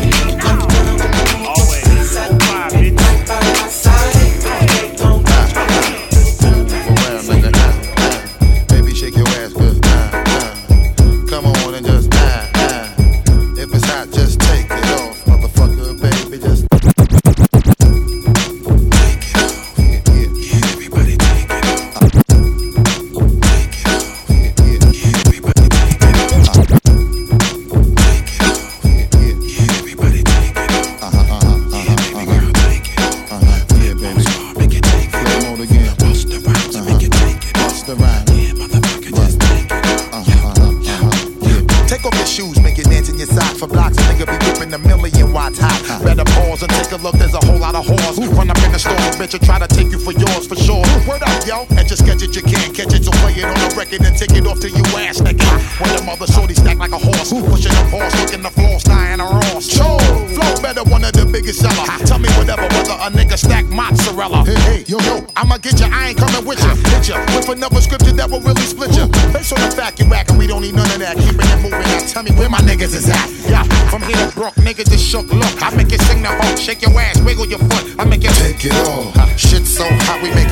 Who 57.31 57.39
pushing 57.47 57.71
the 57.71 57.87
horse, 57.87 58.11
looking 58.19 58.43
the 58.43 58.51
floor, 58.51 58.75
Diana 58.83 59.23
Ross. 59.23 59.63
Sure, 59.63 60.03
flow 60.35 60.51
better, 60.59 60.83
one 60.91 61.07
of 61.07 61.15
the 61.15 61.23
biggest 61.23 61.63
seller. 61.63 61.87
Tell 62.03 62.19
me 62.19 62.27
whatever, 62.35 62.67
whether 62.75 62.91
a 62.91 63.07
nigga 63.07 63.39
stack 63.39 63.63
mozzarella. 63.71 64.43
Hey, 64.43 64.59
hey, 64.67 64.79
yo, 64.83 64.99
yo, 65.07 65.23
I'ma 65.39 65.55
get 65.63 65.79
ya, 65.79 65.87
I 65.95 66.11
ain't 66.11 66.19
coming 66.19 66.43
with 66.43 66.59
ya. 66.59 66.75
Hit 66.91 67.07
ya 67.07 67.23
with 67.31 67.47
another 67.47 67.79
scripture 67.79 68.11
that 68.19 68.27
will 68.27 68.43
really 68.43 68.67
split 68.67 68.91
ya. 68.99 69.07
Based 69.31 69.55
on 69.55 69.63
the 69.63 69.71
fact 69.71 70.03
you 70.03 70.11
and 70.11 70.35
we 70.35 70.43
don't 70.43 70.59
need 70.59 70.75
none 70.75 70.91
of 70.91 70.99
that. 70.99 71.15
Keeping 71.23 71.47
it 71.47 71.59
moving, 71.63 71.87
now 71.87 72.03
tell 72.03 72.23
me 72.27 72.35
where 72.35 72.51
my 72.51 72.59
niggas 72.67 72.91
is 72.91 73.07
at. 73.07 73.23
Yeah, 73.47 73.63
from 73.87 74.03
here 74.03 74.19
to 74.19 74.27
Brook, 74.35 74.59
niggas 74.59 74.91
just 74.91 75.07
shook. 75.07 75.31
Look, 75.31 75.55
I 75.63 75.71
make 75.71 75.87
it 75.95 76.03
sing 76.11 76.19
the 76.19 76.35
hook, 76.35 76.59
shake 76.59 76.83
your 76.83 76.91
ass, 76.99 77.15
wiggle 77.23 77.47
your 77.47 77.63
foot. 77.63 77.95
I 77.95 78.03
make 78.03 78.27
it 78.27 78.35
take 78.43 78.59
it 78.59 78.75
all. 78.83 79.07
Shit 79.39 79.63
so 79.63 79.87
hot, 80.03 80.19
we 80.19 80.35
make 80.35 80.50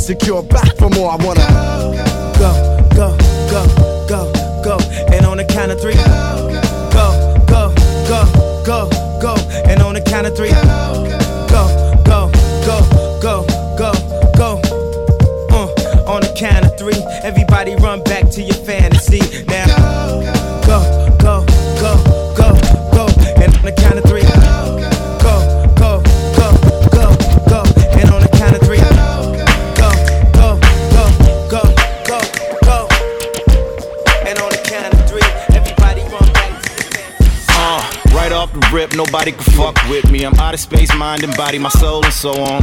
secure. 0.00 0.42
Back 0.42 0.76
for 0.76 0.88
more, 0.90 1.10
I 1.12 1.16
wanna 1.16 1.39
body, 41.50 41.58
my 41.58 41.68
soul 41.70 42.04
and 42.04 42.14
so 42.14 42.30
on. 42.42 42.62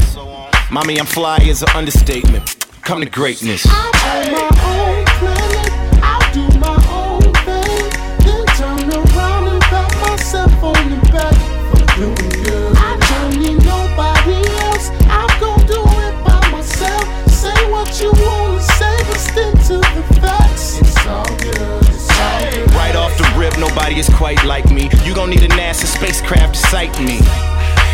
Mommy, 0.71 0.97
I'm 0.97 1.05
fly 1.05 1.39
is 1.41 1.61
an 1.61 1.67
understatement. 1.75 2.55
Come 2.83 3.01
to 3.01 3.09
greatness. 3.09 3.65
On 3.65 3.91
my 4.31 4.47
own 4.63 5.03
planet, 5.19 5.71
I'll 6.01 6.31
do 6.31 6.47
my 6.57 6.77
own 6.95 7.27
thing. 7.43 7.83
Then 8.23 8.45
turn 8.55 8.87
around 8.89 9.47
and 9.51 9.61
pat 9.63 9.91
myself 10.07 10.63
on 10.63 10.89
the 10.89 10.99
back 11.11 11.35
for 11.69 11.83
doing 11.99 12.29
good. 12.45 12.77
I 12.77 12.95
don't 13.09 13.35
need 13.41 13.59
nobody 13.65 14.39
else. 14.63 14.87
I'm 15.11 15.33
gonna 15.41 15.67
do 15.67 15.83
it 16.07 16.15
by 16.23 16.39
myself. 16.49 17.03
Say 17.27 17.59
what 17.69 17.91
you 17.99 18.13
wanna 18.13 18.61
say, 18.61 18.95
but 19.09 19.19
stick 19.19 19.53
to 19.67 19.77
the 19.83 20.03
facts. 20.21 20.79
It's 20.79 21.05
all 21.07 21.25
good. 21.43 21.83
It's 21.89 22.09
all 22.21 22.51
good. 22.51 22.71
Right 22.71 22.95
off 22.95 23.17
the 23.17 23.27
rip, 23.37 23.57
nobody 23.57 23.99
is 23.99 24.07
quite 24.15 24.41
like 24.45 24.71
me. 24.71 24.89
You 25.03 25.13
gon' 25.13 25.29
need 25.29 25.43
a 25.43 25.49
NASA 25.49 25.87
spacecraft 25.87 26.55
to 26.55 26.61
sight 26.69 26.97
me. 27.01 27.19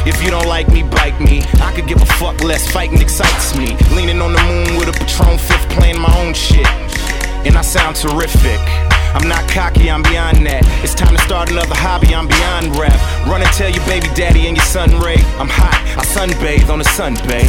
If 0.06 0.22
you 0.22 0.30
don't 0.30 0.48
like 0.48 0.68
me, 0.68 0.84
bite 0.84 1.20
me. 1.22 1.42
I 1.64 1.72
could 1.74 1.88
give 1.88 2.02
a 2.02 2.06
fuck 2.20 2.44
less. 2.44 2.70
Fighting 2.70 3.00
excites 3.00 3.56
me. 3.56 3.78
Leaning 3.96 4.20
on 4.20 4.34
the 4.34 4.44
moon 4.44 4.78
with 4.78 4.90
a 4.90 4.92
Patron 4.92 5.38
fifth, 5.38 5.70
playing 5.70 6.00
my 6.00 6.12
own 6.20 6.34
shit. 6.34 6.68
And 7.48 7.56
I 7.56 7.62
sound 7.62 7.96
terrific. 7.96 8.60
I'm 9.16 9.30
not 9.30 9.48
cocky, 9.48 9.90
I'm 9.90 10.04
beyond 10.04 10.46
that. 10.48 10.68
It's 10.84 10.94
time 10.94 11.16
to 11.16 11.22
start 11.22 11.52
another 11.52 11.76
hobby, 11.76 12.14
I'm 12.14 12.28
beyond 12.28 12.76
rap. 12.76 13.00
Run 13.28 13.42
and 13.42 13.52
tell 13.56 13.70
your 13.70 13.86
baby 13.86 14.08
daddy 14.12 14.48
and 14.48 14.58
your 14.58 14.66
son 14.66 15.00
Ray. 15.00 15.22
I'm 15.40 15.48
hot, 15.48 15.78
I 15.96 16.04
sunbathe 16.04 16.68
on 16.68 16.80
the 16.80 16.90
sun 16.98 17.16
bay. 17.24 17.48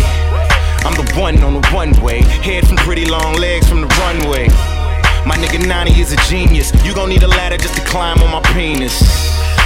I'm 0.86 0.94
the 0.94 1.10
one 1.18 1.42
on 1.42 1.58
the 1.58 1.66
one 1.74 1.90
way. 2.04 2.22
Head 2.22 2.68
from 2.68 2.76
pretty 2.76 3.06
long 3.06 3.34
legs 3.34 3.66
from 3.66 3.80
the 3.80 3.90
runway. 3.98 4.46
My 5.26 5.34
nigga 5.40 5.66
Nani 5.66 5.98
is 5.98 6.12
a 6.12 6.20
genius. 6.28 6.70
You 6.84 6.94
gon' 6.94 7.08
need 7.08 7.24
a 7.24 7.28
ladder 7.28 7.56
just 7.56 7.74
to 7.74 7.82
climb 7.82 8.22
on 8.22 8.30
my 8.30 8.42
penis. 8.52 9.00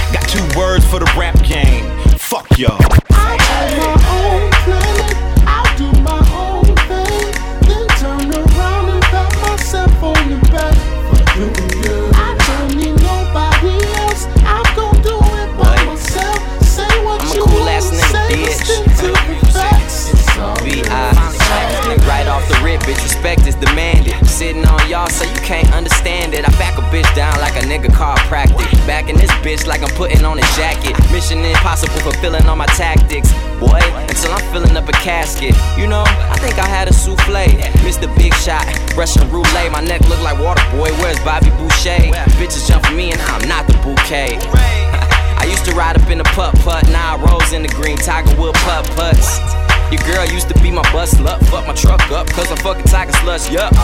Got 0.09 0.25
two 0.25 0.41
words 0.57 0.85
for 0.89 0.97
the 0.97 1.11
rap 1.19 1.37
game. 1.43 1.85
Fuck 2.29 2.59
y'all. 2.59 2.77
On 2.77 2.79
my 3.09 3.95
own 4.13 4.51
planet, 4.61 5.17
I'll 5.47 5.77
do 5.79 5.89
my 6.03 6.21
own 6.37 6.63
thing. 6.85 7.33
Then 7.65 7.87
turn 7.97 8.29
around 8.29 8.89
and 8.91 9.01
pat 9.01 9.33
myself 9.41 10.03
on 10.03 10.29
the 10.29 10.37
back 10.53 10.77
for 11.09 11.23
doing 11.33 11.81
good. 11.81 12.13
I 12.13 12.37
don't 12.45 12.75
need 12.77 13.01
nobody 13.01 13.81
else. 13.97 14.27
I'm 14.45 14.61
do 15.01 15.17
it 15.41 15.57
by 15.57 15.83
myself. 15.85 16.37
Say 16.61 17.03
what 17.03 17.19
I'm 17.19 17.31
a 17.31 17.45
cool 17.45 17.67
ass 17.67 17.89
nigga, 17.89 18.29
bitch. 18.29 18.77
to 18.99 19.07
the 19.07 19.51
facts. 19.51 20.13
It's 20.13 20.29
Right 22.05 22.27
off 22.27 22.47
the 22.47 22.61
rip, 22.63 22.81
bitch, 22.81 23.01
respect 23.01 23.47
is 23.47 23.55
demanded. 23.55 24.28
Sitting 24.39 24.65
on 24.71 24.79
y'all, 24.87 25.09
so 25.09 25.27
you 25.27 25.41
can't 25.43 25.67
understand 25.73 26.33
it. 26.33 26.47
I 26.47 26.51
back 26.55 26.77
a 26.77 26.81
bitch 26.87 27.13
down 27.13 27.37
like 27.41 27.59
a 27.59 27.65
nigga 27.67 27.91
chiropractic. 27.91 28.71
Back 28.87 29.09
in 29.09 29.17
this 29.17 29.29
bitch 29.43 29.67
like 29.67 29.83
I'm 29.83 29.93
putting 29.99 30.23
on 30.23 30.39
a 30.39 30.47
jacket. 30.55 30.95
Mission 31.11 31.43
impossible, 31.43 31.99
fulfilling 31.99 32.47
all 32.47 32.55
my 32.55 32.65
tactics. 32.67 33.33
Boy, 33.59 33.83
until 34.07 34.31
I'm 34.31 34.39
filling 34.55 34.77
up 34.77 34.87
a 34.87 34.93
casket. 34.93 35.53
You 35.75 35.87
know, 35.87 36.05
I 36.07 36.39
think 36.39 36.57
I 36.57 36.65
had 36.65 36.87
a 36.87 36.93
souffle. 36.93 37.51
Missed 37.83 37.99
the 37.99 38.07
big 38.15 38.33
shot, 38.35 38.63
Russian 38.95 39.29
roulette. 39.29 39.73
My 39.73 39.81
neck 39.81 40.07
look 40.07 40.23
like 40.23 40.39
water, 40.39 40.63
boy. 40.71 40.87
Where's 41.03 41.19
Bobby 41.19 41.51
Boucher? 41.59 41.99
Bitches 42.39 42.65
jump 42.65 42.85
for 42.85 42.93
me 42.93 43.11
and 43.11 43.19
I'm 43.19 43.45
not 43.45 43.67
the 43.67 43.75
bouquet. 43.83 44.39
I 45.35 45.51
used 45.51 45.65
to 45.65 45.75
ride 45.75 45.99
up 45.99 46.09
in 46.09 46.21
a 46.21 46.29
putt 46.31 46.55
putt, 46.63 46.87
now 46.87 47.17
I 47.17 47.27
rose 47.27 47.51
in 47.51 47.61
the 47.61 47.73
green 47.75 47.97
Tiger 47.97 48.31
Wood 48.39 48.55
putt 48.63 48.87
putts. 48.95 49.35
Your 49.91 49.99
girl 50.07 50.23
used 50.31 50.47
to 50.47 50.55
be 50.63 50.71
my 50.71 50.83
bus 50.93 51.15
slut, 51.15 51.43
fuck 51.51 51.67
my 51.67 51.73
truck 51.73 52.09
up, 52.11 52.27
cause 52.27 52.49
I'm 52.49 52.57
fucking 52.63 52.85
Tiger 52.85 53.11
slush, 53.19 53.51
yup. 53.51 53.75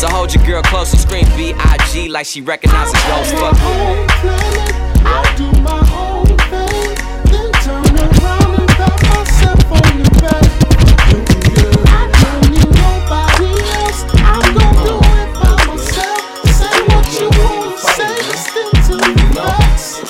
So 0.00 0.08
hold 0.08 0.32
your 0.34 0.42
girl 0.46 0.62
close 0.62 0.90
and 0.94 1.02
scream 1.02 1.26
B-I-G 1.36 2.08
like 2.08 2.24
she 2.24 2.40
recognizes 2.40 2.94
ghost, 2.94 3.34
fuck. 3.34 3.52
own 3.60 4.06
planet, 4.08 4.74
I'll 5.04 5.36
do 5.36 5.52
my 5.60 5.76
own 5.92 6.24
thing. 6.48 6.96
Then 7.28 7.52
turn 7.60 7.84
around 7.84 8.60
and 8.60 8.70
pat 8.80 8.96
myself 9.12 9.60
on 9.70 10.00
the 10.00 10.08
back 10.22 10.40
for 10.56 10.72
doing 11.04 11.24
good. 11.52 11.84
I 11.84 12.08
don't 12.16 12.48
need 12.48 12.72
nobody 12.80 13.52
else. 13.76 14.00
I'm 14.24 14.40
gonna 14.56 14.88
do 14.88 14.96
it 15.20 15.28
by 15.36 15.52
myself. 15.68 16.24
Say 16.48 16.80
what 16.88 17.04
you 17.20 17.28
wanna 17.36 17.76
say, 17.76 18.16
but 18.24 18.40
stick 18.40 18.72
to 18.88 18.96
the 19.04 19.12
facts. 19.36 20.00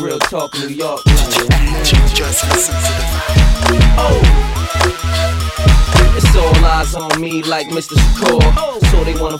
Real 0.00 0.20
talk, 0.20 0.50
New 0.54 0.68
York. 0.68 1.02
Oh. 3.96 4.43
All 6.36 6.64
eyes 6.64 6.94
on 6.94 7.20
me 7.20 7.42
like 7.42 7.68
Mr. 7.68 7.94
Shakur. 7.94 8.80
So 8.90 9.04
they 9.04 9.14
wanna 9.20 9.38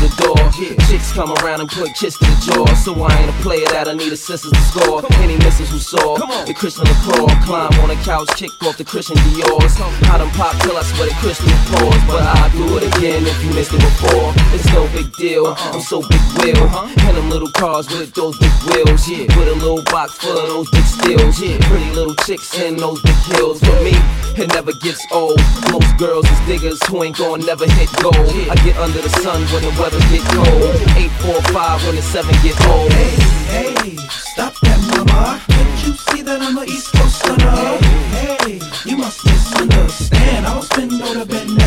the 0.00 0.08
door. 0.16 0.40
Chicks 0.88 1.12
come 1.12 1.32
around 1.40 1.60
and 1.60 1.68
put 1.68 1.92
kiss 1.94 2.16
to 2.18 2.24
the 2.24 2.36
jaw. 2.40 2.66
So 2.74 2.96
I 2.96 3.12
ain't 3.20 3.28
a 3.28 3.36
player 3.44 3.66
that 3.76 3.86
I 3.88 3.92
need 3.92 4.12
assistance 4.12 4.56
to 4.56 4.64
score. 4.72 5.04
Any 5.20 5.36
misses 5.44 5.68
who 5.70 5.78
saw 5.78 6.16
the 6.44 6.54
Christian 6.54 6.84
LaCroix 6.88 7.28
climb 7.44 7.72
on 7.84 7.90
a 7.90 7.98
couch, 8.00 8.28
kick 8.36 8.50
off 8.64 8.76
the 8.76 8.84
Christian 8.84 9.16
Dior's. 9.28 9.76
I 10.08 10.18
done 10.18 10.32
pop 10.40 10.56
till 10.64 10.76
I 10.76 10.82
sweat 10.82 11.12
a 11.12 11.16
Christian 11.20 11.52
pause, 11.68 12.02
but 12.08 12.24
I 12.24 12.48
do 12.56 12.64
it 12.80 12.84
again 12.96 13.22
if 13.26 13.36
you 13.44 13.52
missed 13.52 13.72
it 13.74 13.80
before. 13.80 14.32
It's 14.56 14.66
no 14.72 14.88
big 14.96 15.12
deal. 15.20 15.54
I'm 15.76 15.80
so 15.80 16.00
big 16.00 16.24
wheel, 16.40 16.64
and 17.04 17.16
them 17.16 17.28
little 17.28 17.52
cars 17.52 17.86
with 17.92 18.14
those 18.14 18.38
big 18.40 18.52
wheels. 18.72 19.04
With 19.36 19.48
a 19.48 19.56
little 19.60 19.84
box 19.92 20.16
full 20.16 20.36
of 20.36 20.48
those 20.48 20.70
big 20.70 20.84
steels. 20.84 21.36
Yeah, 21.40 21.60
pretty 21.68 21.90
little 21.92 22.14
chicks 22.24 22.56
in 22.56 22.76
those 22.76 23.00
big 23.02 23.16
heels. 23.28 23.60
For 23.60 23.76
me, 23.84 23.92
it 24.40 24.48
never 24.54 24.72
gets 24.72 25.06
old. 25.12 25.38
Most 25.70 25.96
girls 25.98 26.24
is 26.30 26.40
diggers 26.46 26.80
who 26.86 27.02
ain't 27.02 27.18
gon' 27.18 27.40
never 27.40 27.66
hit 27.66 27.90
gold. 28.00 28.16
I 28.16 28.54
get 28.64 28.76
under 28.78 29.00
the 29.00 29.08
sun 29.20 29.42
when 29.52 29.62
the 29.62 29.70
weather 29.78 30.00
get 30.08 30.24
cold. 30.32 30.74
Eight, 30.96 31.12
four, 31.20 31.40
five 31.52 31.84
when 31.84 31.96
the 31.96 32.02
seven 32.02 32.34
get 32.42 32.56
old. 32.66 32.90
Hey, 32.92 33.16
hey, 33.50 33.96
stop 34.08 34.54
that, 34.60 34.80
mama. 34.96 35.40
Can't 35.46 35.86
you 35.86 35.92
see 35.92 36.22
that 36.22 36.40
I'm 36.40 36.56
a 36.56 36.64
East 36.64 36.92
Coast 36.92 37.18
stunner? 37.18 37.50
Hey, 37.50 38.36
hey, 38.40 38.60
you 38.86 38.96
must 38.96 39.24
misunderstand. 39.26 40.46
I 40.46 40.56
was 40.56 40.68
bend 40.70 41.02
over, 41.02 41.24
bend 41.26 41.59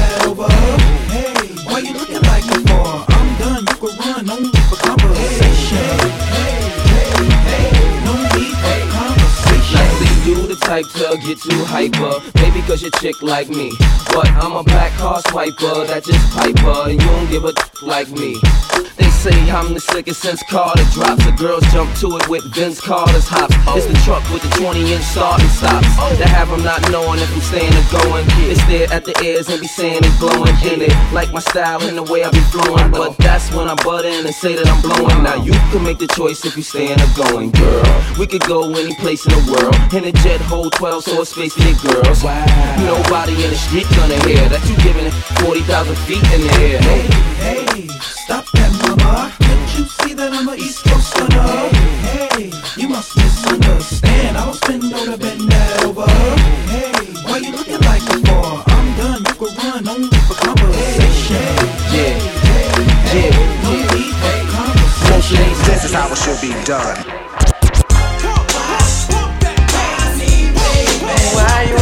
type 10.73 10.89
to 10.93 11.17
get 11.21 11.37
too 11.39 11.63
hyper. 11.65 12.17
Maybe 12.41 12.65
cause 12.65 12.81
you're 12.81 12.89
chick 12.97 13.21
like 13.21 13.47
me. 13.47 13.71
But 14.07 14.27
I'm 14.41 14.53
a 14.53 14.63
black 14.63 14.91
car 14.93 15.21
swiper 15.21 15.85
that 15.85 16.03
just 16.03 16.25
piper. 16.33 16.89
And 16.89 16.99
you 16.99 17.07
don't 17.07 17.29
give 17.29 17.45
a 17.45 17.53
like 17.85 18.09
me. 18.09 18.41
They 18.97 19.12
say 19.23 19.49
I'm 19.51 19.73
the 19.73 19.79
sickest 19.79 20.21
since 20.21 20.43
Carter 20.43 20.83
drops. 20.91 21.23
The 21.23 21.31
girls 21.31 21.63
jump 21.71 21.87
to 22.03 22.17
it 22.19 22.27
with 22.27 22.43
Vince 22.53 22.81
Carter's 22.81 23.23
hops. 23.23 23.55
It's 23.71 23.87
the 23.87 23.95
truck 24.03 24.19
with 24.35 24.43
the 24.43 24.51
20 24.59 24.91
inch 24.91 25.03
starting 25.15 25.47
stops. 25.47 25.87
That 26.19 26.27
have 26.27 26.51
them 26.51 26.61
not 26.61 26.83
knowing 26.91 27.23
if 27.23 27.31
I'm 27.31 27.39
staying 27.39 27.71
or 27.71 27.87
going. 28.03 28.27
They 28.43 28.59
stare 28.67 28.91
at 28.91 29.05
the 29.07 29.15
ears 29.23 29.47
and 29.47 29.61
be 29.61 29.67
saying 29.67 30.03
it's 30.03 30.19
blowing. 30.19 30.51
in 30.67 30.83
it. 30.83 30.91
like 31.15 31.31
my 31.31 31.39
style 31.39 31.79
and 31.87 31.95
the 31.95 32.03
way 32.03 32.27
I 32.27 32.31
be 32.35 32.43
flowing. 32.51 32.91
But 32.91 33.15
that's 33.17 33.47
when 33.55 33.71
I 33.71 33.75
butt 33.79 34.03
in 34.03 34.25
and 34.27 34.35
say 34.35 34.59
that 34.59 34.67
I'm 34.67 34.81
blowing. 34.83 35.23
Now 35.23 35.39
you 35.39 35.55
can 35.71 35.83
make 35.87 35.99
the 35.99 36.07
choice 36.11 36.43
if 36.43 36.57
you 36.57 36.63
staying 36.63 36.99
or 36.99 37.11
going, 37.15 37.51
girl. 37.55 37.87
We 38.19 38.27
could 38.27 38.43
go 38.43 38.75
any 38.75 38.93
place 38.99 39.23
in 39.23 39.31
the 39.31 39.43
world. 39.55 39.75
In 39.95 40.03
a 40.03 40.11
jet 40.19 40.41
hold 40.41 40.73
12 40.73 41.03
so 41.03 41.21
it's 41.21 41.31
space 41.31 41.55
for 41.55 41.63
your 41.63 41.79
girls. 41.79 42.27
Nobody 42.83 43.39
in 43.39 43.49
the 43.55 43.59
street 43.71 43.87
gonna 43.95 44.19
hear 44.27 44.43
that 44.51 44.59
you 44.67 44.75
giving 44.83 45.07
it 45.07 45.15
40,000 45.39 45.95
feet 46.03 46.23
in 46.35 46.43
the 46.43 46.53
air. 46.59 46.79
Hey, 46.83 47.07
hey, 47.39 47.87
stop 48.03 48.43
that, 48.51 48.62
mama. 49.13 49.33
Can't 49.39 49.77
you 49.77 49.85
see 49.85 50.13
that 50.13 50.33
I'm 50.33 50.47
a 50.47 50.55
East 50.55 50.83
Coast 50.83 51.09
stunner? 51.09 51.41
Hey, 52.07 52.49
hey, 52.49 52.51
you 52.81 52.87
must 52.89 53.15
misunderstand. 53.15 54.37
I 54.37 54.47
was 54.47 54.59
bend 54.61 54.93
over, 54.93 55.17
bend 55.17 55.41
that 55.51 55.85
over. 55.85 56.07
Hey, 56.73 57.13
why 57.25 57.37
you 57.37 57.51
looking 57.51 57.81
like 57.81 58.03
me 58.09 58.23
for? 58.25 58.63
I'm 58.75 58.87
done. 58.97 59.21
You 59.27 59.35
can 59.41 59.51
run 59.57 59.87
only 59.87 60.17
for 60.27 60.35
conversation. 60.35 61.45
Yeah, 61.93 62.17
yeah, 63.13 63.63
no 63.63 63.71
need 63.93 64.13
for 64.21 64.37
conversation. 64.57 65.45
This 65.67 65.85
is 65.85 65.93
how 65.93 66.11
it 66.11 66.17
should 66.17 66.41
be 66.41 66.53
done. 66.65 66.97
Why 71.33 71.72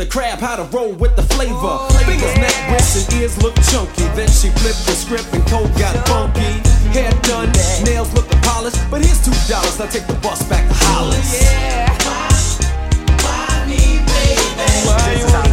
the 0.00 0.06
crab 0.06 0.38
how 0.38 0.56
to 0.56 0.64
roll 0.74 0.92
with 0.94 1.14
the 1.14 1.22
flavor. 1.34 1.76
Fingers, 2.08 2.34
neck, 2.40 2.56
wrists, 2.72 3.04
and 3.04 3.20
ears 3.20 3.36
look 3.42 3.54
chunky. 3.68 4.08
Then 4.16 4.28
she 4.28 4.48
flipped 4.56 4.86
the 4.88 4.96
script 4.96 5.28
and 5.34 5.46
cold 5.46 5.68
got 5.76 5.92
funky. 6.08 6.40
Hair 6.96 7.12
done, 7.20 7.52
nails 7.84 8.10
looking 8.14 8.40
polished. 8.40 8.80
But 8.90 9.04
here's 9.04 9.20
two 9.22 9.36
dollars, 9.46 9.78
I 9.78 9.86
take 9.88 10.06
the 10.06 10.14
bus 10.24 10.42
back 10.48 10.66
to 10.66 10.74
Hollis. 10.74 11.36
This 15.10 15.24
is 15.24 15.32
how 15.32 15.42
it 15.42 15.44
should 15.44 15.44
be 15.44 15.49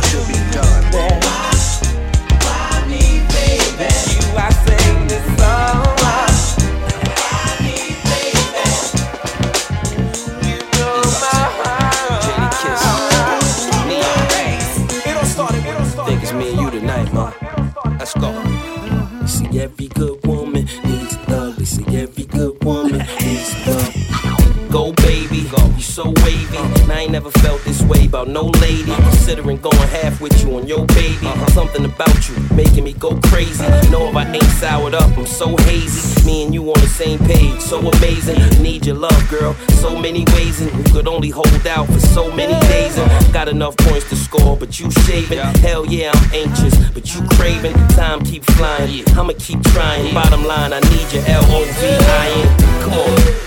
Considering 29.27 29.57
going 29.57 29.89
half 29.89 30.21
with 30.21 30.41
you 30.41 30.55
on 30.55 30.67
your 30.67 30.85
baby. 30.85 31.27
Something 31.51 31.83
about 31.83 32.29
you 32.29 32.35
making 32.55 32.85
me 32.85 32.93
go 32.93 33.19
crazy. 33.25 33.61
You 33.61 33.89
Know 33.89 34.07
if 34.07 34.15
I 34.15 34.25
ain't 34.25 34.41
soured 34.43 34.93
up, 34.93 35.17
I'm 35.17 35.25
so 35.25 35.57
hazy. 35.57 36.25
Me 36.25 36.45
and 36.45 36.53
you 36.53 36.63
on 36.71 36.79
the 36.79 36.87
same 36.87 37.19
page, 37.19 37.59
so 37.59 37.77
amazing. 37.79 38.39
Need 38.63 38.85
your 38.85 38.95
love, 38.95 39.29
girl. 39.29 39.53
So 39.81 39.99
many 39.99 40.23
ways, 40.31 40.61
and 40.61 40.71
you 40.77 40.93
could 40.93 41.09
only 41.09 41.29
hold 41.29 41.67
out 41.67 41.87
for 41.87 41.99
so 41.99 42.33
many 42.33 42.57
days. 42.67 42.97
And 42.97 43.33
got 43.33 43.49
enough 43.49 43.75
points 43.75 44.07
to 44.11 44.15
score, 44.15 44.55
but 44.55 44.79
you 44.79 44.89
shaving. 44.91 45.39
Hell 45.59 45.85
yeah, 45.85 46.13
I'm 46.13 46.33
anxious, 46.33 46.77
but 46.91 47.13
you 47.13 47.27
craving. 47.31 47.75
Time 47.99 48.21
keep 48.21 48.45
flying. 48.51 49.03
I'ma 49.09 49.33
keep 49.37 49.61
trying. 49.61 50.13
Bottom 50.13 50.45
line, 50.45 50.71
I 50.71 50.79
need 50.79 51.11
your 51.11 51.25
L 51.27 51.43
O 51.47 51.65
V 51.65 51.85
I 51.85 52.27
N. 52.31 52.81
Come 52.81 52.93
on. 52.93 53.46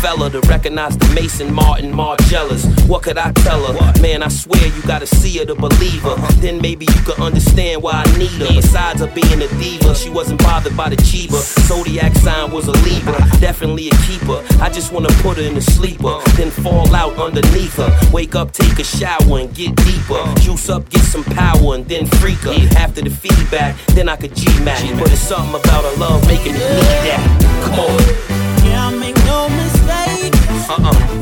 Fella 0.00 0.30
to 0.30 0.40
recognize 0.42 0.96
the 0.96 1.12
Maison 1.12 1.52
Martin 1.52 1.92
Margielas. 1.92 2.64
What 2.88 3.02
could 3.02 3.18
I 3.18 3.32
tell 3.32 3.60
her? 3.66 4.00
Man, 4.00 4.22
I 4.22 4.28
swear 4.28 4.64
you 4.64 4.82
gotta 4.82 5.06
see 5.06 5.38
her 5.38 5.44
to 5.46 5.56
believe 5.56 6.02
her. 6.02 6.14
Then 6.40 6.60
maybe 6.60 6.86
you 6.86 7.02
could 7.02 7.18
understand 7.18 7.82
why 7.82 8.04
I 8.06 8.18
need 8.18 8.30
her. 8.38 8.46
Besides 8.46 9.00
her 9.00 9.08
being 9.08 9.42
a 9.42 9.48
diva, 9.58 9.96
she 9.96 10.08
wasn't 10.08 10.40
bothered 10.40 10.76
by 10.76 10.88
the 10.88 10.96
Chiba. 10.96 11.40
Zodiac 11.66 12.14
sign 12.14 12.52
was 12.52 12.68
a 12.68 12.72
Libra, 12.86 13.18
definitely 13.40 13.88
a 13.88 13.96
keeper. 14.06 14.40
I 14.62 14.70
just 14.70 14.92
wanna 14.92 15.12
put 15.22 15.36
her 15.36 15.42
in 15.42 15.56
a 15.56 15.60
sleeper, 15.60 16.20
then 16.36 16.50
fall 16.50 16.94
out 16.94 17.16
underneath 17.18 17.74
her. 17.74 17.90
Wake 18.12 18.36
up, 18.36 18.52
take 18.52 18.78
a 18.78 18.84
shower, 18.84 19.40
and 19.40 19.52
get 19.52 19.74
deeper. 19.76 20.22
Juice 20.40 20.68
up, 20.68 20.88
get 20.90 21.02
some 21.02 21.24
power, 21.24 21.74
and 21.74 21.84
then 21.88 22.06
freak 22.22 22.38
her. 22.46 22.54
After 22.78 23.02
the 23.02 23.10
feedback, 23.10 23.74
then 23.88 24.08
I 24.08 24.14
could 24.14 24.34
G-Mac. 24.36 24.80
But 24.98 25.10
it's 25.10 25.20
something 25.20 25.60
about 25.60 25.84
her 25.84 25.96
love 25.98 26.24
making 26.28 26.52
me 26.52 26.60
need 26.60 27.02
that. 27.10 27.64
Come 27.64 27.80
on. 27.80 28.38
Yeah, 28.64 28.90
make 30.68 30.80
no 30.80 31.17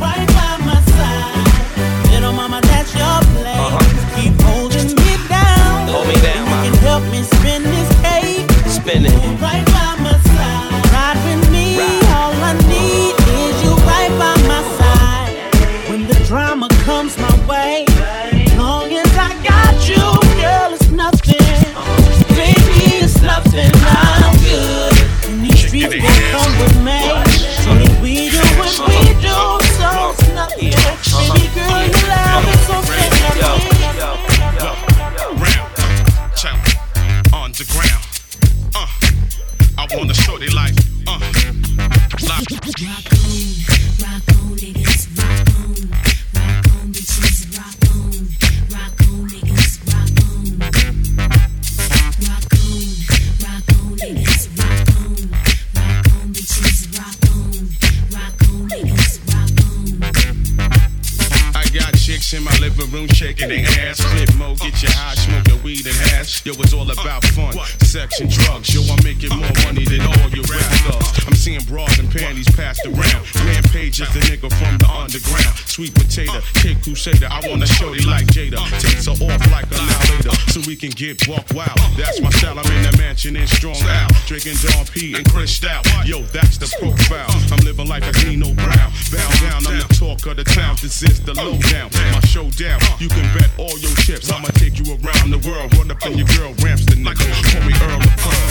crusader. 76.86 77.26
I 77.26 77.42
wanna 77.48 77.66
show 77.66 77.92
you 77.92 78.06
like 78.06 78.26
Jada. 78.30 78.62
Takes 78.78 79.06
her 79.10 79.18
off 79.18 79.42
like 79.50 79.66
a 79.74 79.78
now 80.22 80.38
so 80.54 80.62
we 80.70 80.76
can 80.76 80.90
get 80.90 81.26
walk 81.26 81.42
wild. 81.50 81.74
That's 81.98 82.20
my 82.20 82.30
style. 82.30 82.58
I'm 82.58 82.70
in 82.70 82.82
the 82.86 82.96
mansion 82.96 83.34
in 83.34 83.46
strong 83.48 83.82
out, 83.90 84.14
drinking 84.26 84.54
Don 84.62 84.86
P 84.86 85.14
and 85.18 85.26
Cristal. 85.28 85.82
Yo, 86.04 86.22
that's 86.30 86.58
the 86.58 86.70
profile. 86.78 87.26
I'm 87.50 87.58
living 87.66 87.88
like 87.88 88.06
a 88.06 88.12
Nino 88.22 88.54
Brown. 88.54 88.90
Bow 89.10 89.30
down, 89.42 89.66
I'm 89.66 89.82
the 89.82 89.88
talk 89.98 90.24
of 90.26 90.36
the 90.36 90.44
town. 90.44 90.76
This 90.80 91.02
is 91.02 91.20
the 91.20 91.34
lowdown. 91.34 91.90
My 92.14 92.20
showdown. 92.20 92.78
You 93.00 93.08
can 93.08 93.26
bet 93.34 93.50
all 93.58 93.76
your 93.78 93.94
chips. 94.06 94.30
I'ma 94.30 94.48
take 94.54 94.78
you 94.78 94.86
around 94.94 95.34
the 95.34 95.42
world. 95.42 95.74
Run 95.74 95.90
up 95.90 96.06
in 96.06 96.16
your 96.18 96.28
girl 96.38 96.54
ramps 96.62 96.86
the 96.86 96.94
nigga. 96.94 97.26
Call 97.50 97.66
me 97.66 97.74
Earl 97.82 97.98
of 97.98 98.14
Pearl. 98.22 98.46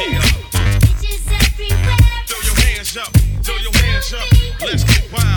Yeah. 0.00 0.24
Throw 2.24 2.40
your 2.40 2.56
hands 2.64 2.96
up. 2.96 3.12
Throw 3.44 3.56
your 3.56 3.72
hands 3.84 4.14
up. 4.14 4.24
Let's 4.64 4.84
get 4.84 5.12
wild. 5.12 5.35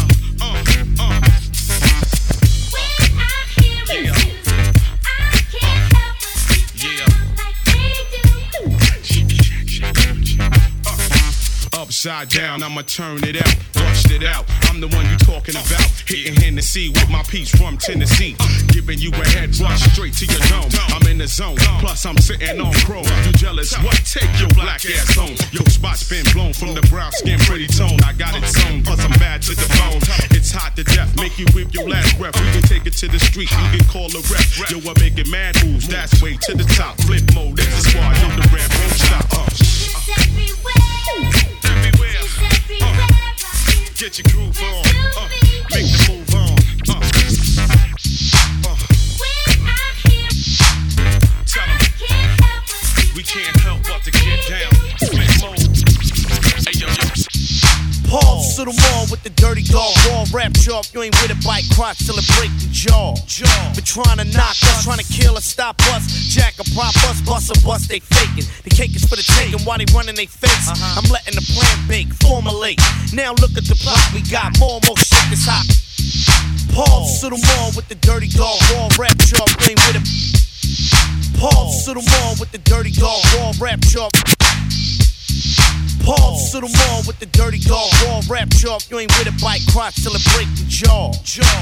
Upside 12.00 12.30
down, 12.30 12.64
I'ma 12.64 12.88
turn 12.88 13.20
it 13.28 13.36
out, 13.36 13.56
bust 13.76 14.08
it 14.08 14.24
out. 14.24 14.48
I'm 14.72 14.80
the 14.80 14.88
one 14.88 15.04
you 15.12 15.20
talking 15.20 15.52
about. 15.52 15.84
Hitting 16.08 16.32
Hennessy 16.40 16.88
with 16.88 17.10
my 17.12 17.24
piece 17.28 17.52
from 17.52 17.76
Tennessee. 17.76 18.40
Giving 18.72 19.04
you 19.04 19.12
a 19.12 19.28
head 19.36 19.52
rush 19.60 19.84
straight 19.92 20.16
to 20.24 20.26
your 20.32 20.40
dome. 20.48 20.72
I'm 20.96 21.04
in 21.12 21.18
the 21.18 21.28
zone, 21.28 21.60
plus 21.84 22.06
I'm 22.06 22.16
sitting 22.16 22.56
on 22.56 22.72
chrome. 22.88 23.04
You 23.28 23.36
jealous? 23.36 23.76
What? 23.84 24.00
Take 24.08 24.32
your 24.40 24.48
black 24.56 24.80
ass 24.88 25.12
home. 25.12 25.36
Your 25.52 25.68
spot's 25.68 26.08
been 26.08 26.24
blown 26.32 26.56
from 26.56 26.72
the 26.72 26.80
brown 26.88 27.12
skin, 27.20 27.38
pretty 27.40 27.68
tone. 27.68 28.00
I 28.08 28.16
got 28.16 28.32
it 28.32 28.48
sewn, 28.48 28.80
plus 28.82 29.04
I'm 29.04 29.12
bad 29.20 29.42
to 29.52 29.54
the 29.60 29.68
bone. 29.76 30.00
It's 30.32 30.56
hot 30.56 30.80
to 30.80 30.88
death, 30.88 31.12
make 31.20 31.36
you 31.36 31.52
whip 31.52 31.76
your 31.76 31.90
last 31.90 32.16
breath. 32.16 32.40
We 32.40 32.48
can 32.56 32.64
take 32.64 32.88
it 32.88 32.96
to 33.04 33.12
the 33.12 33.20
street, 33.20 33.52
you 33.52 33.76
can 33.76 33.84
call 33.92 34.08
a 34.08 34.24
rep. 34.32 34.48
Yo, 34.72 34.80
I'm 34.88 34.96
making 35.04 35.28
mad 35.28 35.60
moves, 35.68 35.92
that's 35.92 36.16
way 36.24 36.40
to 36.48 36.56
the 36.56 36.64
top. 36.80 36.96
Flipmode, 37.04 37.60
it's 37.60 37.84
the 37.84 37.92
squad, 37.92 38.16
yo, 38.24 38.40
the 38.40 38.48
rap 38.56 38.72
won't 38.72 38.96
stop. 38.96 39.28
Uh. 39.36 39.52
Everywhere. 40.16 40.89
Get 44.00 44.18
your 44.18 44.32
groove 44.32 44.58
on. 44.64 44.86
Uh. 45.18 45.28
Make 45.72 45.92
the 45.92 46.00
move 46.08 46.34
on. 46.34 46.56
Uh. 46.88 47.02
Uh. 48.66 48.78
Tell. 51.46 51.68
We 53.14 53.24
can't 53.24 53.60
help 53.60 53.84
but 53.84 54.02
to 54.06 54.12
get 54.12 54.48
down. 54.48 54.72
Mode. 55.42 55.60
Hey, 56.66 56.80
yo, 56.80 56.88
yo. 56.88 57.19
Pause 58.10 58.58
to 58.58 58.66
the 58.66 58.74
mall 58.74 59.06
with 59.14 59.22
the 59.22 59.30
dirty 59.38 59.62
dog. 59.62 59.94
Raw 60.10 60.26
rap 60.34 60.58
sharp, 60.58 60.90
you 60.98 61.06
ain't 61.06 61.14
with 61.22 61.30
it, 61.30 61.38
bite 61.46 61.70
crotch 61.78 62.02
till 62.02 62.18
it 62.18 62.26
break 62.34 62.50
the 62.58 62.66
jaw. 62.74 63.14
But 63.78 63.86
trying 63.86 64.18
to 64.18 64.26
knock 64.34 64.58
us, 64.66 64.82
trying 64.82 64.98
to 64.98 65.06
kill 65.14 65.38
us, 65.38 65.46
stop 65.46 65.78
us. 65.94 66.10
Jack 66.34 66.58
a 66.58 66.66
prop 66.74 66.98
us, 67.06 67.22
bust 67.22 67.54
a 67.54 67.56
bust, 67.62 67.86
they 67.86 68.02
faking. 68.02 68.50
The 68.66 68.74
cake 68.74 68.98
is 68.98 69.06
for 69.06 69.14
the 69.14 69.22
taking 69.38 69.62
while 69.62 69.78
they 69.78 69.86
running 69.94 70.18
they 70.18 70.26
face. 70.26 70.74
I'm 70.98 71.06
letting 71.14 71.38
the 71.38 71.46
plan 71.54 71.78
bake, 71.86 72.10
formulate. 72.26 72.82
Now 73.14 73.38
look 73.38 73.54
at 73.54 73.70
the 73.70 73.78
plot, 73.78 74.02
we 74.10 74.26
got 74.26 74.58
more, 74.58 74.82
more 74.90 74.98
shit 74.98 75.30
that's 75.30 75.46
hot. 75.46 75.70
Pause 76.74 77.22
to 77.22 77.30
the 77.30 77.38
mall 77.38 77.78
with 77.78 77.94
the 77.94 78.00
dirty 78.02 78.34
dog. 78.34 78.58
Raw 78.74 78.90
rap 78.98 79.22
sharp, 79.22 79.54
you 79.62 79.78
ain't 79.78 79.82
with 79.86 80.02
it. 80.02 80.06
Pause 81.38 81.86
to 81.86 81.94
the 81.94 82.02
mall 82.02 82.34
with 82.42 82.50
the 82.50 82.62
dirty 82.66 82.90
dog. 82.90 83.22
Raw 83.38 83.54
rap 83.62 83.86
sharp. 83.86 84.18
Pause 86.04 86.52
to 86.54 86.58
the 86.62 86.70
mall 86.70 87.02
with 87.06 87.20
the 87.20 87.28
dirty 87.28 87.60
dog. 87.60 87.90
Raw 88.06 88.22
rap 88.30 88.52
sharp, 88.54 88.84
you 88.90 89.00
ain't 89.00 89.12
with 89.18 89.28
it, 89.28 89.38
bite 89.42 89.62
crotch 89.72 90.02
till 90.02 90.16
it 90.16 90.24
break 90.34 90.48
the 90.58 90.66
jaw. 90.68 91.12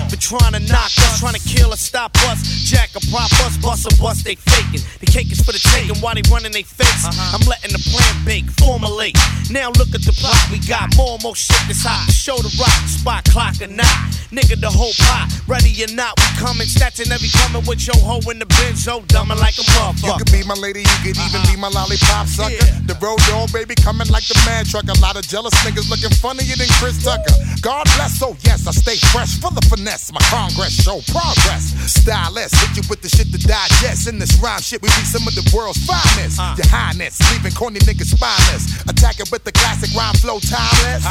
But 0.10 0.20
trying 0.22 0.54
to 0.54 0.62
knock 0.72 0.92
us, 1.04 1.20
trying 1.20 1.36
to 1.36 1.44
kill 1.44 1.74
us, 1.74 1.82
stop 1.82 2.16
us. 2.30 2.40
Jack 2.68 2.96
a 2.96 3.02
prop 3.12 3.32
us, 3.46 3.58
bust 3.58 3.86
a 3.86 3.94
bust, 4.02 4.24
they 4.24 4.36
faking. 4.36 4.82
The 5.00 5.08
cake 5.08 5.32
is 5.32 5.42
for 5.42 5.52
the 5.52 5.60
taking 5.74 5.98
while 6.02 6.16
they 6.16 6.24
running 6.32 6.52
they 6.52 6.64
face. 6.64 7.06
Uh-huh. 7.06 7.38
I'm 7.38 7.44
letting 7.48 7.72
the 7.74 7.82
plan 7.92 8.14
bake, 8.26 8.50
formulate. 8.62 9.18
Now 9.50 9.70
look 9.76 9.92
at 9.94 10.04
the 10.04 10.14
plot, 10.16 10.38
we 10.52 10.60
got 10.68 10.96
more 10.96 11.16
and 11.16 11.24
more 11.24 11.36
shit 11.36 11.60
that's 11.68 11.84
hot. 11.84 12.08
Show 12.12 12.38
the 12.38 12.52
rock, 12.60 12.82
spot 12.88 13.24
clock 13.26 13.60
or 13.62 13.72
not. 13.72 13.92
Nigga, 14.32 14.60
the 14.60 14.70
whole 14.70 14.92
pot, 15.08 15.32
ready 15.48 15.72
or 15.84 15.92
not, 15.96 16.14
we 16.20 16.28
coming. 16.38 16.68
Snatching 16.68 17.12
every 17.12 17.32
coming 17.32 17.64
with 17.66 17.88
your 17.88 17.96
hoe 18.04 18.24
in 18.30 18.40
the 18.40 18.50
bench, 18.60 18.84
so 18.84 19.00
dumbing 19.08 19.40
like 19.40 19.56
a 19.56 19.64
You 19.64 19.72
motherfucker. 19.80 20.20
could 20.20 20.32
be 20.32 20.44
my 20.44 20.56
lady, 20.60 20.84
you 20.84 20.98
could 21.00 21.16
even 21.16 21.40
uh-huh. 21.40 21.56
be 21.56 21.56
my 21.56 21.72
lollipop 21.72 22.28
sucker. 22.28 22.68
The 22.84 22.96
road 23.00 23.20
dog, 23.32 23.52
baby, 23.56 23.76
coming 23.76 24.08
like 24.12 24.27
the 24.28 24.38
man 24.46 24.66
truck. 24.66 24.88
A 24.88 24.98
lot 25.00 25.16
of 25.16 25.24
jealous 25.28 25.54
niggas 25.64 25.90
looking 25.90 26.12
funnier 26.20 26.56
than 26.56 26.68
Chris 26.80 27.00
Tucker. 27.04 27.34
God 27.62 27.86
bless, 27.96 28.20
so 28.20 28.36
yes, 28.44 28.68
I 28.68 28.72
stay 28.72 29.00
fresh, 29.12 29.40
full 29.40 29.56
of 29.56 29.64
finesse. 29.66 30.12
My 30.12 30.22
congress 30.28 30.76
show 30.76 31.00
progress. 31.12 31.72
Stylist, 31.88 32.56
hit 32.56 32.78
you 32.78 32.84
with 32.90 33.02
the 33.02 33.10
shit 33.10 33.32
to 33.32 33.40
digest. 33.40 34.08
In 34.08 34.20
this 34.20 34.36
rhyme 34.40 34.62
shit, 34.62 34.82
we 34.82 34.90
be 34.90 35.06
some 35.08 35.28
of 35.28 35.34
the 35.36 35.44
world's 35.56 35.80
finest. 35.86 36.40
Uh. 36.40 36.56
Your 36.60 36.68
highness, 36.68 37.20
leaving 37.32 37.56
corny 37.56 37.80
niggas 37.88 38.12
spineless. 38.12 38.84
Attack 38.88 39.20
it 39.20 39.32
with 39.32 39.44
the 39.44 39.52
classic 39.52 39.92
rhyme 39.96 40.16
flow, 40.20 40.40
timeless. 40.40 41.04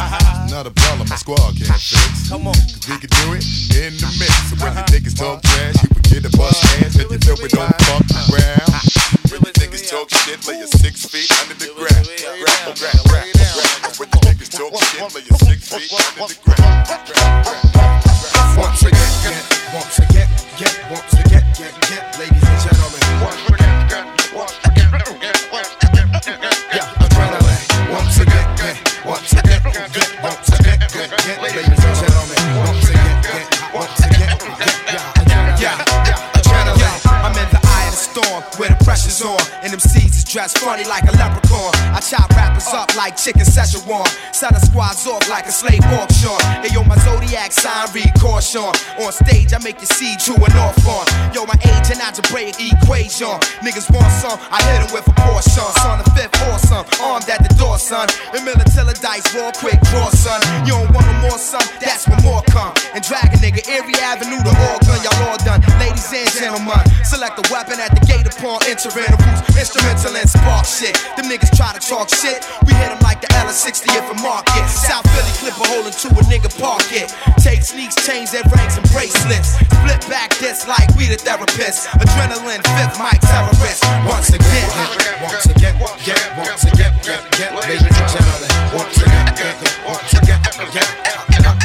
Not 0.53 0.67
a 0.67 0.73
problem, 0.73 1.09
my 1.09 1.17
squad 1.17 1.57
can't 1.57 1.73
fix. 1.81 2.29
Come 2.29 2.47
on, 2.47 2.55
cause 2.55 2.87
we 2.89 2.97
can 3.01 3.11
do 3.11 3.35
it 3.35 3.45
in 3.77 3.97
the 3.97 4.11
mix. 4.21 4.33
So 4.53 4.57
when 4.61 4.73
your 4.77 4.85
uh-huh. 4.85 4.93
niggas 4.93 5.17
talk 5.17 5.43
trash, 5.43 5.77
you 5.83 5.89
can 5.89 6.05
get 6.21 6.23
a 6.29 6.33
bust 6.37 6.65
uh-huh. 6.65 6.87
ass. 6.87 6.97
Let 6.97 7.11
you 7.11 7.21
know 7.25 7.37
we 7.41 7.49
don't 7.49 7.75
fuck 7.81 8.05
around. 8.29 9.16
When 9.27 9.43
your 9.43 9.53
niggas 9.59 9.91
talk 9.91 10.09
shit, 10.11 10.47
lay 10.47 10.59
you 10.59 10.67
six 10.67 11.05
feet 11.07 11.27
under 11.43 11.55
the 11.55 11.67
ground. 11.75 12.07
Rap, 12.47 12.79
rap, 12.79 12.95
rap, 13.11 13.27
rap. 13.35 13.99
When 13.99 14.09
the 14.11 14.19
niggas 14.23 14.51
talk 14.55 14.71
shit, 14.87 15.03
lay 15.15 15.23
you 15.27 15.35
six 15.43 15.67
feet 15.67 15.91
under 15.91 16.31
the 16.31 16.39
ground. 16.47 16.87
Once 18.57 18.83
again, 18.87 19.13
get, 19.27 19.43
once 19.75 19.99
again, 19.99 20.29
get, 20.59 20.75
once 20.91 21.13
again, 21.19 21.43
get, 21.59 21.75
get, 21.91 22.03
ladies 22.19 22.47
and 22.47 22.61
gentlemen. 22.65 23.03
Once 23.19 23.43
again, 23.51 23.89
get, 23.91 24.07
once 24.31 24.59
again, 24.63 24.91
get, 25.19 25.37
once 25.51 25.75
again, 25.83 26.09
yeah, 26.71 27.03
adrenaline. 27.03 27.67
Once 27.91 28.19
again, 28.23 28.49
get, 28.57 28.79
once 29.05 29.33
again, 29.33 29.63
get, 29.91 30.23
once 30.23 30.49
again, 30.55 30.79
get, 30.87 31.11
get, 31.11 31.43
ladies 31.43 31.76
pressure's 38.87 39.21
on. 39.27 39.43
And 39.67 39.75
them 39.75 39.83
seeds 39.83 40.23
is 40.23 40.25
dressed 40.25 40.63
funny 40.63 40.87
like 40.87 41.03
a 41.11 41.15
leprechaun. 41.19 41.75
I 41.91 41.99
chop 41.99 42.31
rappers 42.39 42.71
up 42.71 42.95
like 42.95 43.19
chicken 43.19 43.43
Szechuan. 43.43 44.07
Set 44.31 44.55
the 44.55 44.63
squads 44.63 45.03
off 45.11 45.27
like 45.29 45.47
a 45.47 45.51
slave 45.51 45.83
auction. 45.99 46.39
Hey 46.63 46.71
yo, 46.71 46.87
my 46.87 46.95
zodiac 47.03 47.51
sign 47.51 47.91
read 47.91 48.15
caution. 48.23 48.71
On 49.03 49.11
stage, 49.11 49.51
I 49.51 49.59
make 49.59 49.83
you 49.83 49.91
see 49.91 50.15
to 50.31 50.39
an 50.39 50.55
off 50.63 50.79
on. 50.87 51.03
Yo, 51.35 51.43
my 51.51 51.59
age 51.67 51.91
and 51.91 51.99
algebraic 51.99 52.55
equation. 52.63 53.35
Niggas 53.59 53.91
want 53.91 54.07
some, 54.23 54.39
I 54.55 54.63
hit 54.71 54.87
'em 54.87 54.95
with 54.95 55.11
a 55.11 55.15
portion. 55.27 55.67
Son 55.83 55.99
of 55.99 56.07
fifth 56.15 56.39
awesome, 56.47 56.87
armed 57.03 57.27
at 57.29 57.43
the 57.43 57.51
door, 57.59 57.79
son. 57.83 58.07
And 58.33 58.45
Militilla 58.47 58.95
dice, 58.95 59.27
roll 59.35 59.51
quick, 59.51 59.83
draw, 59.91 60.09
son. 60.15 60.39
You 60.63 60.79
don't 60.79 60.95
want 60.95 61.07
no 61.11 61.15
more, 61.27 61.39
son, 61.39 61.65
that's 61.83 62.07
when 62.07 62.23
more 62.23 62.43
come. 62.55 62.71
And 62.95 63.03
drag 63.03 63.35
a 63.35 63.39
nigga 63.43 63.67
every 63.67 63.99
avenue 63.99 64.39
to 64.47 64.53
all 64.71 64.79
gun, 64.87 65.03
y'all 65.03 65.27
all 65.27 65.39
done. 65.43 65.61
Ladies 65.83 66.07
and 66.15 66.31
gentlemen, 66.39 66.79
select 67.03 67.35
a 67.43 67.45
weapon 67.51 67.81
at 67.81 67.91
the 67.91 68.03
gate 68.07 68.27
upon 68.31 68.63
the 68.85 68.91
roots. 68.93 69.57
Instrumental 69.57 70.17
and 70.17 70.29
spark 70.29 70.67
shit. 70.67 70.95
Them 71.17 71.27
niggas 71.33 71.55
try 71.57 71.73
to 71.73 71.81
talk 71.81 72.09
shit. 72.09 72.45
We 72.67 72.75
hit 72.75 72.91
'em 72.93 73.01
like 73.01 73.21
the 73.21 73.29
L60 73.35 73.89
if 73.97 74.11
a 74.11 74.15
market. 74.21 74.69
South 74.69 75.07
Philly 75.13 75.33
clip 75.41 75.57
a 75.57 75.69
hole 75.69 75.87
into 75.87 76.09
a 76.09 76.23
nigga 76.29 76.51
park 76.61 76.85
it. 76.93 77.15
Take 77.41 77.63
sneaks, 77.63 77.97
chains, 78.07 78.35
and 78.35 78.45
rings 78.53 78.77
and 78.77 78.87
bracelets. 78.93 79.57
Flip 79.83 80.03
back 80.09 80.31
this 80.39 80.67
like 80.67 80.89
we 80.97 81.07
the 81.07 81.17
therapists. 81.17 81.87
Adrenaline, 82.03 82.63
fifth 82.77 82.99
mic 83.01 83.21
terrorist. 83.21 83.85
Once 84.05 84.29
again, 84.31 84.69
Once 85.23 85.47
again, 85.47 85.75
once 86.37 86.65
again, 86.65 86.93
get, 87.03 87.21
get, 87.39 87.55
ladies 87.55 87.83
and 87.83 88.09
gentlemen. 88.13 88.51
Once 88.75 88.97
again, 88.99 89.27
once 89.87 90.13
again, 90.13 90.41
yeah, 90.75 90.83
yeah, 91.31 91.56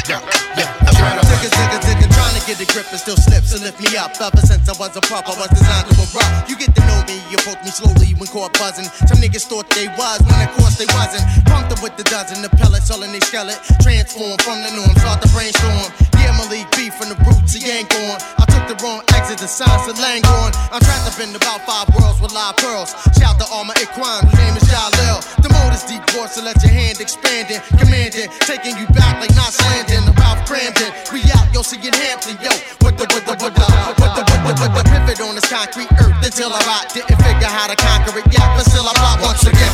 get 2.52 2.66
the 2.66 2.72
grip 2.72 2.84
and 2.92 3.00
still 3.00 3.16
slips 3.16 3.52
and 3.56 3.64
lift 3.64 3.80
me 3.80 3.96
up. 3.96 4.12
Ever 4.20 4.44
since 4.44 4.68
I 4.68 4.76
was 4.76 4.92
a 4.96 5.00
pup, 5.00 5.24
I 5.24 5.32
was 5.40 5.48
designed 5.48 5.88
to 5.88 5.94
erupt. 5.96 6.50
You 6.50 6.56
get 6.56 6.74
to 6.76 6.82
know 6.84 7.00
me, 7.08 7.16
you 7.32 7.40
approach 7.40 7.64
me 7.64 7.72
slowly 7.72 8.12
when 8.20 8.28
caught 8.28 8.52
buzzing. 8.60 8.84
Some 9.08 9.24
niggas 9.24 9.48
thought 9.48 9.68
they 9.72 9.88
was, 9.96 10.20
when 10.20 10.36
of 10.36 10.52
course 10.60 10.76
they 10.76 10.88
wasn't. 10.92 11.24
Pumped 11.48 11.72
up 11.72 11.80
with 11.80 11.96
the 11.96 12.04
dozen, 12.04 12.44
the 12.44 12.52
pellets 12.60 12.90
all 12.92 13.02
in 13.02 13.12
they 13.12 13.24
skeleton. 13.24 13.56
Transform 13.80 14.36
from 14.44 14.60
the 14.60 14.70
norm, 14.76 14.92
start 15.00 15.24
the 15.24 15.32
brainstorm. 15.32 15.88
Yeah, 16.20 16.36
my 16.36 16.44
Malik 16.44 16.68
B 16.76 16.92
from 16.92 17.08
the 17.08 17.18
roots, 17.24 17.56
he 17.56 17.64
ain't 17.72 17.88
going. 17.88 18.20
I 18.36 18.44
took 18.52 18.68
the 18.68 18.76
wrong 18.84 19.00
exit, 19.16 19.40
the 19.40 19.48
signs 19.48 19.88
of 19.88 19.96
Langhorne. 19.96 20.52
I'm 20.68 20.82
trapped 20.84 21.08
up 21.08 21.16
in 21.24 21.32
about 21.32 21.64
five 21.64 21.88
worlds 21.96 22.20
with 22.20 22.36
live 22.36 22.56
pearls. 22.60 22.92
Shout 23.16 23.40
to 23.40 23.46
all 23.48 23.64
my 23.64 23.74
equine, 23.80 24.28
whose 24.28 24.38
name 24.38 24.56
is 24.60 24.66
Jalil. 24.68 25.24
The 25.40 25.48
mode 25.48 25.72
is 25.72 25.82
deep 25.88 26.04
voice 26.12 26.36
to 26.36 26.42
let 26.44 26.60
your 26.60 26.70
hand 26.70 27.00
expanding, 27.00 27.64
commanding, 27.80 28.28
taking 28.44 28.76
you 28.76 28.86
back 28.92 29.18
like 29.24 29.32
not 29.34 29.50
landing. 29.66 30.04
The 30.04 30.14
Ralph 30.20 30.44
Kramden, 30.44 30.92
we 31.10 31.24
out, 31.32 31.48
yo, 31.50 31.62
singing 31.64 31.96
Hampton, 31.96 32.38
yo. 32.42 32.52
With 32.82 32.98
the, 32.98 33.06
with 33.14 33.24
the, 33.24 33.34
with 33.38 33.54
the, 33.54 33.66
with 34.02 34.14
the, 34.18 34.22
with 34.42 34.58
the, 34.58 34.66
with 34.74 34.74
the 34.74 34.84
pivot 34.90 35.20
on 35.22 35.34
this 35.38 35.46
concrete 35.46 35.90
earth 36.02 36.18
until 36.22 36.50
I 36.50 36.60
rot. 36.66 36.90
Didn't 36.90 37.18
figure 37.22 37.48
how 37.48 37.70
to 37.70 37.76
conquer 37.78 38.18
it 38.18 38.26
yet, 38.34 38.46
but 38.58 38.66
still 38.66 38.86
I 38.86 38.92
plot 38.98 39.22
once 39.22 39.46
again. 39.46 39.72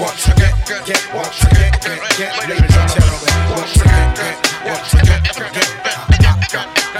Once 0.00 0.24
again, 0.28 0.54
get, 0.66 1.02
once 1.12 1.44
again, 1.44 1.72
get, 1.84 1.98
get, 2.16 2.32
ladies 2.48 2.72
and 2.72 2.88
gentlemen. 2.88 3.32
Once 3.52 3.76
again, 3.76 4.08
get, 4.16 4.36
once 4.64 4.92
again, 4.96 5.22
get, 5.22 5.68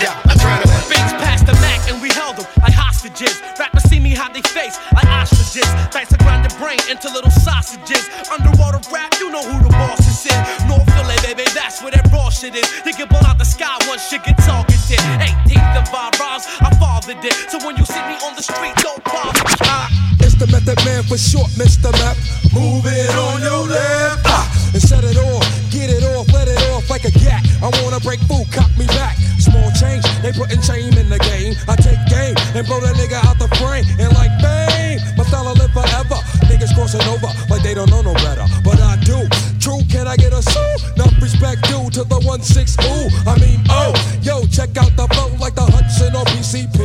yeah, 0.02 0.30
adrenaline. 0.30 0.88
Beats 0.88 1.14
past 1.18 1.46
the 1.46 1.54
Mac 1.64 1.80
and 1.90 2.00
we 2.02 2.10
held 2.10 2.36
them 2.36 2.46
like 2.60 2.74
hostages. 2.74 3.40
Rappers 3.58 3.77
see 3.77 3.77
me 4.08 4.16
how 4.16 4.28
they 4.28 4.42
face 4.42 4.78
like 4.94 5.06
ostriches. 5.06 5.68
Dice 5.92 6.08
to 6.08 6.18
grind 6.18 6.44
the 6.44 6.54
brain 6.56 6.78
into 6.90 7.08
little 7.12 7.30
sausages. 7.30 8.08
Underwater 8.32 8.80
rap, 8.92 9.14
you 9.20 9.30
know 9.30 9.42
who 9.42 9.62
the 9.62 9.70
boss 9.70 10.00
is 10.00 10.24
in. 10.26 10.68
North 10.68 10.88
Philly, 10.94 11.16
baby, 11.22 11.44
that's 11.54 11.82
where 11.82 11.92
that 11.92 12.08
raw 12.12 12.30
shit 12.30 12.54
is. 12.54 12.66
They 12.84 12.92
get 12.92 13.08
blown 13.08 13.24
out 13.26 13.38
the 13.38 13.44
sky 13.44 13.76
once 13.86 14.08
shit 14.08 14.24
get 14.24 14.38
targeted. 14.38 14.98
18th 14.98 15.76
of 15.82 15.94
our 15.94 16.10
rhymes, 16.20 16.44
I 16.60 16.70
fathered 16.80 17.24
it. 17.24 17.34
So 17.50 17.58
when 17.66 17.76
you 17.76 17.84
see 17.84 18.02
me 18.08 18.16
on 18.24 18.34
the 18.34 18.42
street, 18.42 18.74
don't 18.76 19.02
bother. 19.04 20.17
The 20.38 20.46
method 20.54 20.78
man 20.86 21.02
for 21.02 21.18
short, 21.18 21.50
Mr. 21.58 21.90
Meth. 21.98 22.14
Move 22.54 22.86
it 22.86 23.10
on 23.18 23.42
your 23.42 23.66
left. 23.66 24.22
Ah, 24.30 24.46
and 24.72 24.80
set 24.80 25.02
it 25.02 25.18
off, 25.18 25.42
get 25.74 25.90
it 25.90 26.06
off, 26.14 26.30
let 26.32 26.46
it 26.46 26.62
off 26.70 26.88
like 26.88 27.02
a 27.02 27.10
gat. 27.10 27.42
I 27.58 27.66
wanna 27.82 27.98
break 27.98 28.22
food, 28.30 28.46
cop 28.54 28.70
me 28.78 28.86
back. 28.86 29.18
Small 29.42 29.66
change, 29.74 30.06
they 30.22 30.30
putting 30.30 30.62
shame 30.62 30.94
in 30.94 31.10
the 31.10 31.18
game. 31.18 31.58
I 31.66 31.74
take 31.74 31.98
game 32.06 32.38
and 32.54 32.62
blow 32.70 32.78
that 32.78 32.94
nigga 32.94 33.18
out 33.26 33.42
the 33.42 33.50
frame. 33.58 33.82
And 33.98 34.14
like 34.14 34.30
bang, 34.38 35.02
my 35.18 35.26
style 35.26 35.50
live 35.58 35.74
forever. 35.74 36.22
Niggas 36.46 36.70
crossing 36.70 37.02
over 37.10 37.34
like 37.50 37.66
they 37.66 37.74
don't 37.74 37.90
know 37.90 38.02
no 38.06 38.14
better. 38.22 38.46
But 38.62 38.78
I 38.78 38.94
do. 39.02 39.26
True, 39.58 39.82
can 39.90 40.06
I 40.06 40.14
get 40.14 40.30
a 40.30 40.38
sue? 40.38 40.94
Enough 40.94 41.18
respect 41.18 41.66
due 41.66 41.90
to 41.98 42.06
the 42.06 42.18
1-6 42.22 42.78
ooh. 42.86 43.10
I 43.26 43.34
mean, 43.42 43.58
oh, 43.74 43.90
yo, 44.22 44.46
check 44.46 44.70
out 44.78 44.94
the 44.94 45.10
flow 45.10 45.34
like 45.42 45.58
the 45.58 45.66
Hudson 45.66 46.14
or 46.14 46.22
PCP 46.30 46.77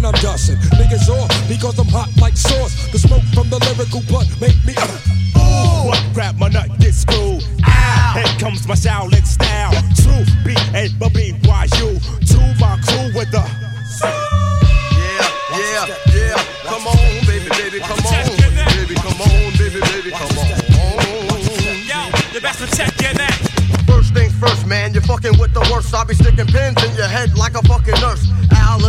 when 0.00 0.14
I'm 0.14 0.20
dusting. 0.22 0.56
Niggas 0.80 1.08
off 1.08 1.30
because 1.48 1.78
I'm 1.78 1.86
hot 1.88 2.08
like 2.20 2.36
sauce. 2.36 2.88
The 2.92 2.98
smoke 2.98 3.22
from 3.34 3.50
the 3.50 3.58
lyrical 3.68 4.02
blood 4.08 4.28
make 4.40 4.56
me. 4.64 4.74
Uh, 5.42 5.84
What 5.86 6.02
rap 6.14 6.36
my 6.36 6.48
nut 6.48 6.68
get 6.80 6.92
screwed? 6.92 7.42
Ah, 7.64 8.12
here 8.14 8.38
comes 8.38 8.66
my 8.68 8.74
Shaolin 8.74 9.24
style. 9.24 9.72
True 9.96 10.22
B 10.44 10.54
A 10.74 10.88
B 11.00 11.08
B 11.14 11.34
Y 11.48 11.64
U. 11.80 11.98
To 11.98 12.38
my 12.60 12.76
crew 12.84 13.08
with 13.16 13.30
the. 13.30 13.40
Yeah, 15.00 15.26
yeah, 15.56 15.86
yeah. 16.14 16.44
Come 16.68 16.86
on, 16.86 16.96
baby, 17.26 17.48
baby, 17.56 17.78
come 17.80 17.98
on. 18.04 18.26
Baby, 18.76 18.94
come 19.00 19.20
on, 19.22 19.52
baby, 19.58 19.80
baby, 19.80 20.10
come 20.10 20.38
on. 20.38 20.48
Yo, 21.88 22.00
you 22.34 22.40
best 22.40 22.58
to 22.60 22.66
check 22.76 22.92
your 23.00 23.14
neck. 23.14 23.34
First 23.86 24.12
things 24.14 24.32
first, 24.38 24.66
man, 24.66 24.92
you're 24.92 25.02
fucking 25.02 25.38
with 25.40 25.54
the 25.54 25.60
worst. 25.72 25.94
I'll 25.94 26.04
be 26.04 26.14
sticking 26.14 26.46
pins 26.46 26.82
in 26.84 26.94
your 26.96 27.08
head 27.08 27.34
like 27.36 27.54
a 27.54 27.59
fucking 27.59 27.59
nurse. 27.59 27.59
I'll 27.59 27.59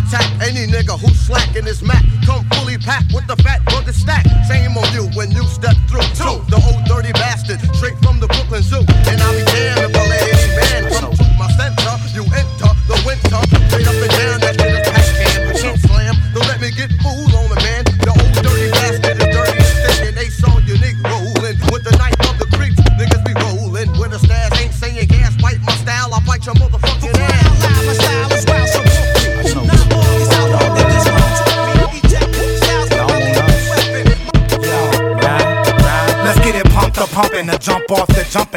attack 0.01 0.27
any 0.41 0.65
nigga 0.71 0.99
who's 0.99 1.19
slacking 1.19 1.65
his 1.65 1.81
mat. 1.81 2.03
Come 2.25 2.45
fully 2.53 2.77
packed 2.77 3.13
with 3.13 3.27
the 3.27 3.35
fat 3.37 3.63
burger 3.65 3.93
stack. 3.93 4.25
Shame 4.47 4.77
on 4.77 4.93
you 4.93 5.05
when 5.17 5.31
you 5.31 5.43
step 5.45 5.75
through. 5.87 6.00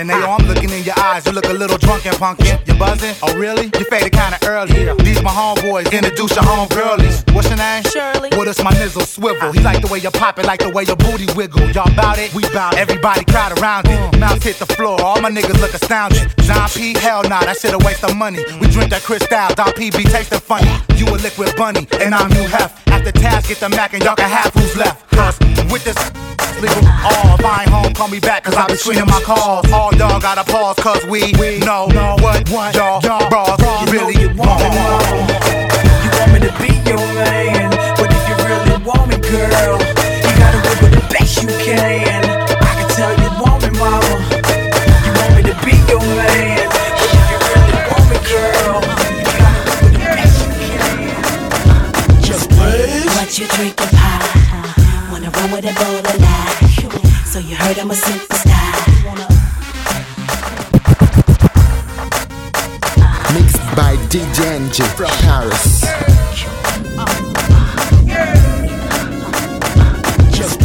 The 0.07 0.13
jumping. 0.13 0.21
Hey, 0.21 0.21
yo, 0.21 0.37
I'm 0.37 0.47
looking 0.47 0.71
in 0.71 0.85
your 0.85 0.99
eyes, 0.99 1.27
you 1.27 1.33
look 1.33 1.47
a 1.47 1.53
little 1.53 1.79
drunk 1.79 2.07
and 2.07 2.17
punkin'. 2.17 2.59
You 2.67 2.75
buzzing? 2.75 3.15
Oh, 3.23 3.35
really? 3.37 3.71
You 3.79 3.85
faded 3.85 4.13
kinda 4.13 4.39
early. 4.47 4.93
These 5.03 5.23
my 5.23 5.31
homeboys, 5.31 5.91
introduce 5.93 6.35
your 6.35 6.45
homegirlies. 6.45 7.33
What's 7.35 7.49
your 7.49 7.59
name? 7.59 7.83
Shirley. 7.85 8.31
What 8.37 8.49
is 8.49 8.63
my 8.63 8.71
nizzle 8.73 9.07
swivel? 9.07 9.53
He 9.53 9.61
like 9.61 9.81
the 9.81 9.89
way 9.89 9.99
you 9.99 10.11
pop 10.11 10.39
it, 10.39 10.47
like 10.47 10.61
the 10.61 10.71
way 10.71 10.85
your 10.85 10.97
booty 10.97 11.27
wiggle. 11.35 11.71
Y'all 11.71 11.95
bout 11.95 12.19
it? 12.19 12.33
We 12.35 12.43
bout 12.53 12.75
it. 12.75 12.81
Everybody 12.81 13.25
crowd 13.25 13.59
around 13.59 13.87
it. 13.87 13.99
Mm. 14.13 14.21
Mouth 14.21 14.43
hit 14.43 14.59
the 14.59 14.67
floor, 14.67 15.01
all 15.01 15.21
my 15.21 15.31
niggas 15.31 15.61
look 15.61 15.75
astounded. 15.75 16.35
Don 16.47 16.69
P, 16.71 16.97
hell 16.99 17.23
nah, 17.23 17.41
that 17.41 17.59
shit 17.59 17.73
a 17.73 17.79
waste 17.79 18.05
of 18.05 18.17
money. 18.17 18.45
We 18.61 18.69
drink 18.69 18.91
that 18.91 19.03
Cristal, 19.03 19.55
Don 19.55 19.73
P 19.73 19.91
be 19.91 20.05
tasting 20.05 20.41
funny. 20.41 20.71
You 20.97 21.07
a 21.09 21.17
liquid 21.17 21.55
bunny, 21.57 21.87
and 22.01 22.15
I'm 22.15 22.31
Hugh 22.31 22.49
Hef. 22.49 22.94
After 23.07 23.21
task, 23.21 23.49
get 23.49 23.59
the 23.59 23.69
Mac, 23.69 23.93
and 23.93 24.03
y'all 24.03 24.17
can 24.17 24.31
have 24.31 24.51
who's 24.55 24.75
left. 24.79 25.11
Cause 25.11 25.39
with 25.71 25.85
this, 25.85 25.95
leave 26.63 26.73
'em 26.73 26.87
all. 27.05 27.39
If 27.39 27.45
I 27.45 27.61
ain't 27.61 27.69
home, 27.69 27.93
call 27.93 28.09
me 28.09 28.19
back, 28.19 28.45
cause 28.45 28.55
I 28.57 28.67
be 28.67 28.77
screening 28.77 29.05
my 29.05 29.21
calls. 29.21 29.71
All 29.71 29.91
dog 29.91 30.23
gotta 30.23 30.43
pause, 30.43 30.77
cause 30.77 31.05
we 31.05 31.33
know 31.59 31.87
what 32.23 32.49
y'all 32.75 33.29
bras 33.29 33.61
really 33.93 34.27
want. 34.29 34.63
You 36.03 36.11
want 36.17 36.33
me 36.33 36.41
to 36.49 36.53
be 36.57 36.73
your 36.89 37.05
man, 37.13 37.69
but 37.99 38.11
if 38.11 38.27
you 38.27 38.37
really 38.43 38.83
want 38.83 39.07
me, 39.09 39.19
girl, 39.19 39.79
you 40.25 40.33
gotta 40.41 40.61
do 40.63 40.87
it 40.87 40.93
the 40.93 41.07
best 41.13 41.43
you 41.43 41.49
can 41.63 42.24
What 53.35 53.41
you 53.41 53.49
drinking, 53.49 53.89
pie? 53.89 55.11
Wanna 55.11 55.29
run 55.29 55.51
with 55.51 55.65
a 55.65 55.75
bowl 55.75 55.99
of 55.99 56.21
life? 56.21 57.27
So 57.27 57.41
you 57.41 57.57
heard 57.57 57.77
I'm 57.81 57.91
a 57.91 57.95
superstar. 57.95 58.75
Mixed 63.35 63.59
by 63.75 63.97
DJ 64.07 64.39
NG 64.55 64.85
from 64.95 65.11
Paris. 65.27 65.81
Just 70.31 70.63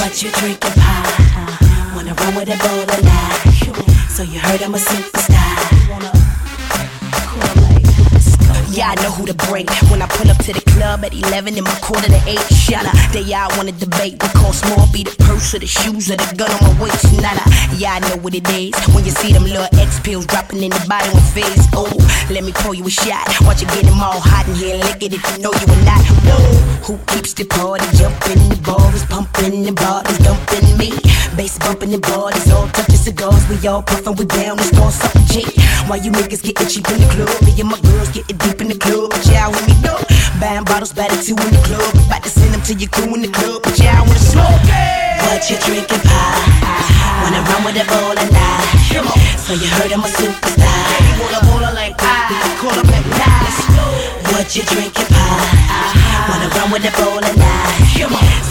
What 0.00 0.22
you 0.22 0.30
drinking, 0.30 0.80
pie? 0.80 1.92
Wanna 1.94 2.14
run 2.14 2.34
with 2.36 2.48
a 2.48 2.56
bowl 2.56 2.88
of 2.88 3.04
life? 3.04 4.08
So 4.08 4.22
you 4.22 4.40
heard 4.40 4.62
I'm 4.62 4.74
a 4.74 4.78
superstar. 4.78 6.27
Yeah, 8.78 8.94
I 8.94 9.02
know 9.02 9.10
who 9.10 9.26
to 9.26 9.34
bring 9.34 9.66
when 9.90 10.02
I 10.02 10.06
pull 10.06 10.30
up 10.30 10.38
to 10.46 10.52
the 10.52 10.62
club 10.70 11.02
at 11.02 11.12
11 11.12 11.58
in 11.58 11.64
my 11.64 11.74
quarter 11.82 12.06
to 12.06 12.22
8. 12.30 12.38
Shut 12.54 12.86
up. 12.86 12.94
They 13.10 13.26
all 13.34 13.50
wanna 13.58 13.72
debate 13.72 14.20
costs 14.38 14.62
more 14.70 14.86
be 14.92 15.02
the 15.02 15.10
purse 15.18 15.52
or 15.52 15.58
the 15.58 15.66
shoes 15.66 16.10
or 16.12 16.16
the 16.16 16.28
gun 16.38 16.46
on 16.46 16.62
my 16.62 16.82
waist. 16.82 17.02
Nada. 17.18 17.42
Yeah, 17.74 17.98
I 17.98 17.98
know 18.06 18.22
what 18.22 18.34
it 18.38 18.46
is 18.54 18.78
when 18.94 19.04
you 19.04 19.10
see 19.10 19.32
them 19.32 19.42
little 19.42 19.66
X 19.74 19.98
pills 19.98 20.26
dropping 20.26 20.62
in 20.62 20.70
the 20.70 20.84
bottom 20.86 21.10
of 21.10 21.26
face. 21.34 21.66
Oh, 21.74 21.90
let 22.30 22.44
me 22.44 22.52
pour 22.54 22.72
you 22.72 22.86
a 22.86 22.90
shot. 22.90 23.26
Watch 23.42 23.62
you 23.62 23.68
get 23.74 23.82
them 23.82 24.00
all 24.00 24.20
hot 24.20 24.46
in 24.46 24.54
here. 24.54 24.76
Lick 24.78 25.02
it 25.02 25.12
if 25.12 25.26
you 25.26 25.42
know 25.42 25.50
you 25.50 25.66
are 25.66 25.84
not. 25.84 26.02
Whoa, 26.22 26.38
who 26.86 26.94
keeps 27.10 27.34
the 27.34 27.44
party 27.50 27.84
jumping? 27.98 28.48
The 28.48 28.62
ball 28.62 28.94
is 28.94 29.04
pumping, 29.10 29.64
the 29.64 29.72
bodies 29.72 30.18
dumping 30.22 30.78
me. 30.78 30.94
Bass 31.36 31.58
bumping 31.58 31.90
the 31.90 31.98
bodies, 31.98 32.50
all 32.52 32.68
touching 32.68 32.96
cigars. 32.96 33.42
We 33.50 33.58
all 33.66 33.82
puffing, 33.82 34.14
we 34.14 34.24
down, 34.24 34.56
let's 34.56 34.70
start 34.70 34.94
something 34.94 35.26
G. 35.26 35.44
Why 35.86 35.96
you 35.96 36.10
niggas 36.10 36.42
getting 36.42 36.68
cheap 36.68 36.88
in 36.90 37.00
the 37.00 37.08
club? 37.14 37.42
Me 37.44 37.52
and 37.60 37.68
my 37.68 37.80
girls 37.80 38.10
getting 38.10 38.36
deep 38.38 38.60
in 38.60 38.67
the 38.68 38.78
club, 38.78 39.10
but 39.10 39.24
y'all 39.26 39.50
with 39.50 39.66
me 39.66 39.74
no. 39.80 39.96
Buying 40.40 40.64
bottles, 40.64 40.92
better 40.92 41.16
two 41.16 41.34
in 41.34 41.50
the 41.50 41.62
club. 41.64 41.88
About 42.06 42.22
to 42.22 42.30
send 42.30 42.52
them 42.52 42.62
to 42.68 42.74
your 42.74 42.90
crew 42.90 43.14
in 43.14 43.22
the 43.22 43.32
club, 43.32 43.62
but 43.62 43.78
y'all 43.80 44.04
wanna 44.04 44.20
smoke 44.20 44.60
What 45.24 45.48
you 45.48 45.56
drinking, 45.64 46.02
pie? 46.04 46.58
Wanna 47.24 47.40
run 47.48 47.64
with 47.64 47.80
a 47.80 47.84
bowl 47.88 48.12
of 48.12 48.28
night? 48.28 48.68
So 49.48 49.54
you 49.56 49.68
heard 49.80 49.92
I'm 49.92 50.04
a 50.04 50.10
superstar. 50.12 50.84
You 51.08 51.14
wanna 51.24 51.40
baller 51.48 51.72
like 51.74 51.96
pie? 51.96 52.28
Call 52.60 52.76
up 52.76 52.84
like 52.92 53.08
nice. 53.16 53.58
What 54.32 54.52
you 54.54 54.62
drinking, 54.68 55.08
pie? 55.08 56.28
Wanna 56.28 56.48
run 56.52 56.68
with 56.70 56.84
a 56.84 56.92
bowl 57.00 57.24
of 57.24 57.36
night? 57.36 57.88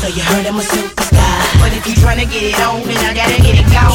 So 0.01 0.07
you 0.07 0.23
heard 0.23 0.45
I'm 0.47 0.57
a 0.57 0.63
superstar. 0.65 1.46
But 1.59 1.73
if 1.73 1.85
you 1.87 1.95
tryna 1.95 2.29
get 2.29 2.43
it 2.43 2.59
on, 2.61 2.83
then 2.83 2.97
I 3.03 3.13
gotta 3.13 3.41
get 3.41 3.55
it 3.59 3.67
gone. 3.73 3.93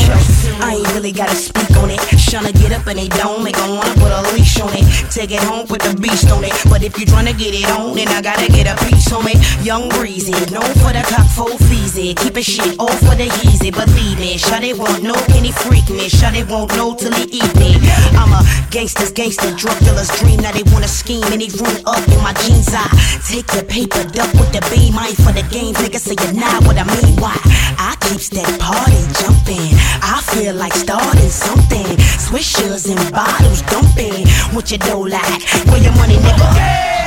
I 0.63 0.77
ain't 0.77 0.95
really 0.95 1.13
gotta 1.13 1.35
speak 1.35 1.71
on 1.77 1.91
it. 1.91 2.01
Tryna 2.33 2.57
get 2.57 2.73
up 2.73 2.87
and 2.87 2.99
they 2.99 3.09
don't, 3.09 3.45
they 3.45 3.53
gon' 3.53 3.77
wanna 3.77 3.93
put 4.01 4.09
a 4.09 4.23
leash 4.33 4.59
on 4.61 4.73
it. 4.73 4.89
Take 5.13 5.33
it 5.33 5.43
home, 5.45 5.67
put 5.67 5.83
the 5.83 5.93
beast 6.01 6.31
on 6.33 6.43
it. 6.45 6.57
But 6.71 6.83
if 6.83 6.99
you 6.99 7.05
tryna 7.05 7.37
get 7.37 7.53
it 7.53 7.69
on, 7.69 7.95
then 7.95 8.09
I 8.09 8.23
gotta 8.23 8.49
get 8.49 8.65
a 8.65 8.75
piece 8.87 9.13
on 9.13 9.29
it. 9.29 9.37
Young 9.63 9.91
breezy, 9.91 10.33
known 10.49 10.73
for 10.81 10.97
the 10.97 11.05
cock 11.13 11.29
full 11.37 11.53
feezy. 11.69 12.17
Keep 12.17 12.39
it 12.39 12.45
shit 12.49 12.81
all 12.81 12.97
for 13.05 13.15
the 13.15 13.29
easy. 13.45 13.71
Believe 13.71 14.19
me, 14.19 14.39
shut 14.39 14.65
it 14.65 14.79
won't 14.79 15.03
know, 15.03 15.13
can 15.29 15.45
he 15.45 15.53
freak 15.53 15.91
me? 15.91 16.09
Shut 16.09 16.35
it 16.35 16.49
won't 16.49 16.73
know 16.75 16.97
till 16.97 17.13
he 17.13 17.25
eat 17.29 17.55
me. 17.61 17.77
I'm 18.17 18.33
a 18.33 18.41
gangster's 18.71 19.13
gangster, 19.13 19.53
drug 19.53 19.77
dealer's 19.85 20.09
dream. 20.17 20.41
Now 20.41 20.53
they 20.53 20.65
wanna 20.73 20.89
scheme 20.89 21.29
and 21.29 21.43
they 21.43 21.53
run 21.61 21.77
up 21.85 22.01
in 22.09 22.21
my 22.25 22.33
jeans. 22.45 22.73
I 22.73 22.89
take 23.29 23.53
your 23.53 23.65
paper, 23.69 24.09
duck 24.09 24.33
with 24.41 24.57
the 24.57 24.65
B, 24.73 24.89
ain't 24.89 25.21
for 25.21 25.37
the 25.37 25.45
games, 25.53 25.77
nigga, 25.85 26.01
say 26.01 26.17
you're 26.17 26.33
not 26.33 26.65
what 26.65 26.81
I 26.81 26.89
mean. 26.89 27.21
Why? 27.21 27.37
I 27.79 27.97
keeps 28.01 28.29
that 28.31 28.49
party 28.61 29.01
jumping. 29.21 29.73
I 30.03 30.21
feel 30.33 30.55
like 30.55 30.73
starting 30.75 31.31
something. 31.31 31.87
Swishers 32.21 32.89
and 32.91 33.01
bottles 33.13 33.63
dumping. 33.71 34.27
What 34.55 34.71
you 34.71 34.79
do 34.79 35.07
like? 35.09 35.43
Where 35.69 35.83
your 35.83 35.95
money, 35.97 36.17
nigga? 36.17 36.49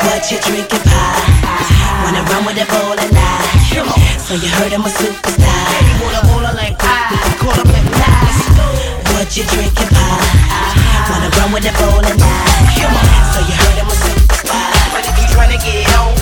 What 0.05 0.23
you 0.31 0.37
drinking, 0.41 0.83
pie? 0.85 1.21
Wanna 2.03 2.21
run 2.29 2.45
with 2.45 2.61
a 2.61 2.65
bowl 2.69 2.93
of 2.93 3.09
night? 3.11 3.69
So 4.21 4.33
you 4.35 4.49
heard 4.57 4.73
I'm 4.73 4.81
a 4.81 4.89
superstar. 4.89 5.65
Lies. 8.01 8.39
What 9.13 9.29
you 9.37 9.43
drinking, 9.45 9.89
pie? 9.93 10.21
Wanna 11.09 11.29
run 11.37 11.51
with 11.53 11.65
a 11.65 11.73
bowl 11.79 11.99
of 12.01 12.17
night? 12.17 12.69
So 13.33 13.39
you 13.45 13.53
heard 13.53 13.77
I'm 13.81 13.89
a 13.89 13.95
superstar. 13.95 14.69
But 14.93 15.03
if 15.05 15.15
you 15.19 15.25
tryna 15.33 15.57
get 15.61 15.89
on, 15.99 16.14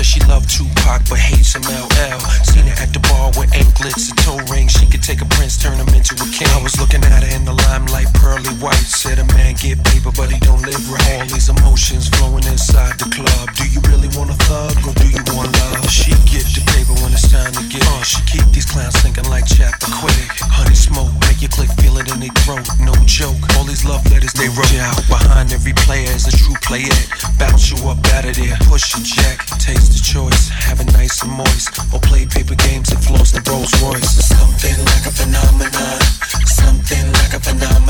Said 0.00 0.06
she 0.16 0.20
loved 0.32 0.48
Tupac 0.48 1.04
but 1.12 1.20
hates 1.20 1.52
him 1.52 1.60
LL. 1.68 2.16
Seen 2.48 2.64
her 2.64 2.76
at 2.80 2.88
the 2.96 3.04
bar 3.04 3.28
with 3.36 3.52
anklets 3.52 4.08
and 4.08 4.16
toe 4.24 4.40
rings. 4.48 4.72
She 4.72 4.88
could 4.88 5.04
take 5.04 5.20
a 5.20 5.28
prince, 5.36 5.60
turn 5.60 5.76
him 5.76 5.92
into 5.92 6.16
a 6.16 6.24
king. 6.32 6.48
I 6.56 6.60
was 6.64 6.72
looking 6.80 7.04
at 7.04 7.20
her 7.20 7.28
in 7.36 7.44
the 7.44 7.52
limelight, 7.68 8.08
pearly 8.16 8.48
white. 8.64 8.80
Said 8.80 9.20
a 9.20 9.28
man 9.36 9.60
get 9.60 9.76
paper, 9.84 10.08
but 10.16 10.32
he 10.32 10.40
don't 10.40 10.64
live 10.64 10.80
right. 10.88 11.20
All 11.20 11.28
these 11.28 11.52
emotions 11.52 12.08
flowing 12.16 12.48
inside 12.48 12.96
the 12.96 13.12
club. 13.12 13.52
Do 13.60 13.68
you 13.68 13.84
really 13.92 14.08
want 14.16 14.32
a 14.32 14.38
thug 14.48 14.72
or 14.88 14.96
do 14.96 15.04
you 15.04 15.20
want 15.36 15.52
love? 15.68 15.84
She 15.92 16.16
get 16.32 16.48
the 16.48 16.64
paper 16.72 16.96
when 17.04 17.12
it's 17.12 17.28
time 17.28 17.52
to 17.52 17.64
get. 17.68 17.84
Uh, 17.84 18.00
she 18.00 18.24
keep 18.24 18.48
these 18.56 18.64
clowns 18.64 18.96
thinking 19.04 19.28
like 19.28 19.44
chapter 19.44 19.84
quick. 20.00 20.16
Honey 20.48 20.80
smoke, 20.80 21.12
make 21.28 21.44
you 21.44 21.52
click, 21.52 21.68
feel 21.76 22.00
it 22.00 22.08
in 22.08 22.24
their 22.24 22.32
throat. 22.40 22.64
No 22.80 22.96
joke. 23.04 23.36
All 23.60 23.68
these 23.68 23.84
love 23.84 24.00
letters 24.08 24.32
they 24.32 24.48
wrote 24.48 24.72
out 24.80 24.96
behind 25.12 25.52
every 25.52 25.76
player 25.84 26.08
is 26.08 26.24
a 26.24 26.32
true 26.32 26.56
playette. 26.64 27.04
Bounce 27.36 27.68
you 27.68 27.76
up 27.84 28.00
out 28.16 28.24
of 28.24 28.32
there, 28.32 28.56
push 28.64 28.96
your 28.96 29.04
jack, 29.04 29.44
taste 29.60 29.89
the 29.90 30.02
choice, 30.02 30.48
have 30.48 30.84
nice 30.92 31.22
and 31.22 31.32
moist, 31.32 31.70
or 31.92 32.00
play 32.00 32.26
paper 32.26 32.54
games 32.54 32.90
and 32.92 33.02
floss 33.02 33.32
the 33.32 33.42
Rolls 33.50 33.74
Royce. 33.82 34.22
Something 34.22 34.78
like 34.86 35.06
a 35.06 35.12
phenomenon, 35.12 36.00
something 36.46 37.06
like 37.18 37.34
a 37.34 37.40
phenomenon, 37.40 37.89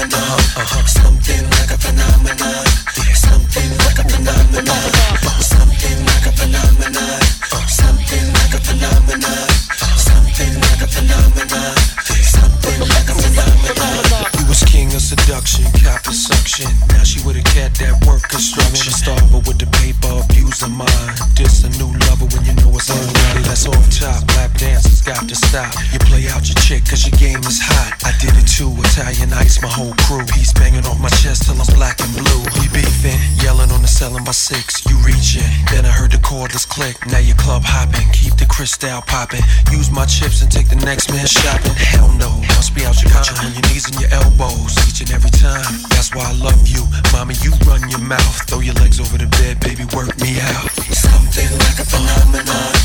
crystal 38.60 39.00
popping. 39.06 39.40
Use 39.72 39.90
my 39.90 40.04
chips 40.04 40.42
and 40.42 40.52
take 40.52 40.68
the 40.68 40.76
next 40.76 41.10
man 41.10 41.24
shopping. 41.24 41.72
Hell 41.72 42.12
no, 42.20 42.28
must 42.60 42.74
be 42.74 42.84
out 42.84 43.00
your 43.00 43.10
got 43.10 43.24
you 43.24 43.34
on 43.40 43.54
your 43.54 43.62
knees 43.72 43.88
and 43.88 43.98
your 43.98 44.12
elbows 44.12 44.76
each 44.86 45.00
and 45.00 45.10
every 45.12 45.30
time. 45.30 45.64
That's 45.88 46.14
why 46.14 46.28
I 46.28 46.34
love 46.36 46.68
you, 46.68 46.84
mommy. 47.10 47.36
You 47.40 47.52
run 47.64 47.88
your 47.88 48.04
mouth, 48.04 48.36
throw 48.50 48.60
your 48.60 48.74
legs 48.74 49.00
over 49.00 49.16
the 49.16 49.28
bed, 49.40 49.60
baby. 49.60 49.88
Work 49.96 50.12
me 50.20 50.36
out. 50.44 50.68
Something 50.92 51.48
like 51.56 51.78
a 51.80 51.86
phenomenon. 51.88 52.79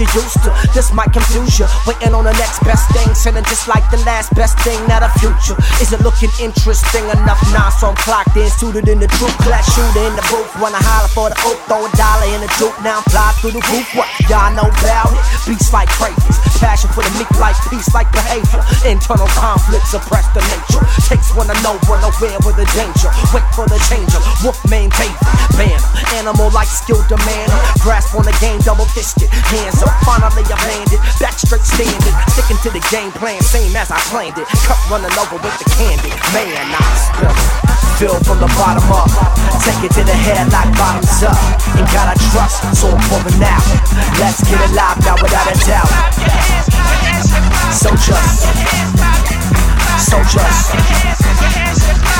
You 0.00 0.08
used 0.16 0.40
to. 0.42 0.50
This 0.72 0.92
might 0.96 1.12
confuse 1.12 1.60
you. 1.60 1.68
Waiting 1.86 2.16
on 2.16 2.24
the 2.24 2.32
next 2.40 2.64
best 2.64 2.88
thing, 2.96 3.12
sending 3.14 3.44
just 3.44 3.68
like 3.68 3.84
the 3.92 4.00
last 4.08 4.32
best 4.34 4.56
thing, 4.64 4.80
not 4.88 5.04
a 5.04 5.12
future. 5.20 5.54
Is 5.78 5.92
it 5.92 6.00
looking 6.00 6.32
interesting 6.40 7.04
enough? 7.12 7.40
Nah, 7.52 7.68
so 7.68 7.92
I'm 7.92 7.98
clocked 8.00 8.36
in, 8.36 8.48
suited 8.48 8.88
in 8.88 8.98
the 8.98 9.08
truth. 9.20 9.36
Class 9.44 9.68
shooter 9.76 10.02
in 10.08 10.16
the 10.16 10.24
booth. 10.32 10.48
Wanna 10.56 10.80
holler 10.80 11.12
for 11.12 11.28
the 11.28 11.36
oak, 11.44 11.60
throw 11.68 11.84
a 11.84 11.90
dollar 11.94 12.26
in 12.32 12.40
the 12.40 12.50
duke. 12.56 12.74
Now 12.80 13.04
I'm 13.04 13.06
fly 13.12 13.28
through 13.44 13.52
the 13.52 13.64
roof. 13.68 13.86
What 13.94 14.08
y'all 14.26 14.48
know 14.56 14.66
about 14.66 15.12
it? 15.12 15.22
Beats 15.44 15.72
like 15.72 15.92
cravings. 15.92 16.49
Passion 16.60 16.92
for 16.92 17.00
the 17.00 17.08
meek 17.16 17.30
like 17.40 17.56
peace 17.72 17.88
like 17.96 18.12
behavior. 18.12 18.60
Internal 18.84 19.26
conflicts 19.32 19.96
suppress 19.96 20.28
the 20.36 20.44
nature. 20.52 20.84
Takes 21.08 21.32
one 21.32 21.48
to 21.48 21.56
know, 21.64 21.80
one 21.88 22.04
aware 22.04 22.36
with 22.44 22.60
the 22.60 22.68
danger. 22.76 23.08
Wait 23.32 23.44
for 23.56 23.64
the 23.64 23.80
changer. 23.88 24.20
Wolf 24.44 24.60
maintain 24.68 25.08
banner. 25.56 25.80
Animal 26.20 26.52
like 26.52 26.68
skill 26.68 27.00
demand. 27.08 27.48
Grasp 27.80 28.12
on 28.12 28.28
the 28.28 28.36
game, 28.44 28.60
double 28.60 28.84
fisted. 28.92 29.32
Hands 29.48 29.80
up, 29.80 29.96
finally 30.04 30.44
I 30.52 30.56
landed. 30.68 31.00
Back 31.16 31.40
straight 31.40 31.64
standing. 31.64 32.14
Sticking 32.36 32.60
to 32.60 32.70
the 32.70 32.84
game 32.92 33.10
plan, 33.16 33.40
same 33.40 33.72
as 33.72 33.88
I 33.88 33.98
planned 34.12 34.36
it. 34.36 34.46
Cup 34.68 34.78
running 34.92 35.16
over 35.16 35.40
with 35.40 35.56
the 35.56 35.66
candy. 35.80 36.12
Man, 36.36 36.76
I 36.76 36.84
spill. 37.00 37.70
Fill 37.96 38.16
from 38.24 38.40
the 38.40 38.48
bottom 38.56 38.84
up. 38.92 39.08
Take 39.64 39.84
it 39.84 39.92
to 39.96 40.04
the 40.04 40.16
head, 40.16 40.48
like 40.52 40.72
bottoms 40.76 41.24
up. 41.24 41.36
Ain't 41.76 41.88
gotta 41.92 42.16
trust, 42.32 42.64
so 42.76 42.88
I'm 42.88 43.00
pouring 43.08 43.44
out. 43.44 43.64
Let's 44.20 44.40
get 44.44 44.60
it 44.60 44.72
live 44.72 45.00
now 45.04 45.16
without 45.20 45.48
a 45.48 45.56
doubt. 45.68 46.49
So 47.72 47.90
just. 47.96 48.42
So 50.08 50.18
just. 50.24 50.70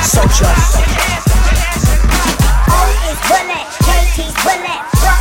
So 0.03 0.23
just. 0.23 0.77
Always 2.71 3.19
bullet, 3.29 3.67
JT's 3.85 4.35
bullet. 4.45 4.80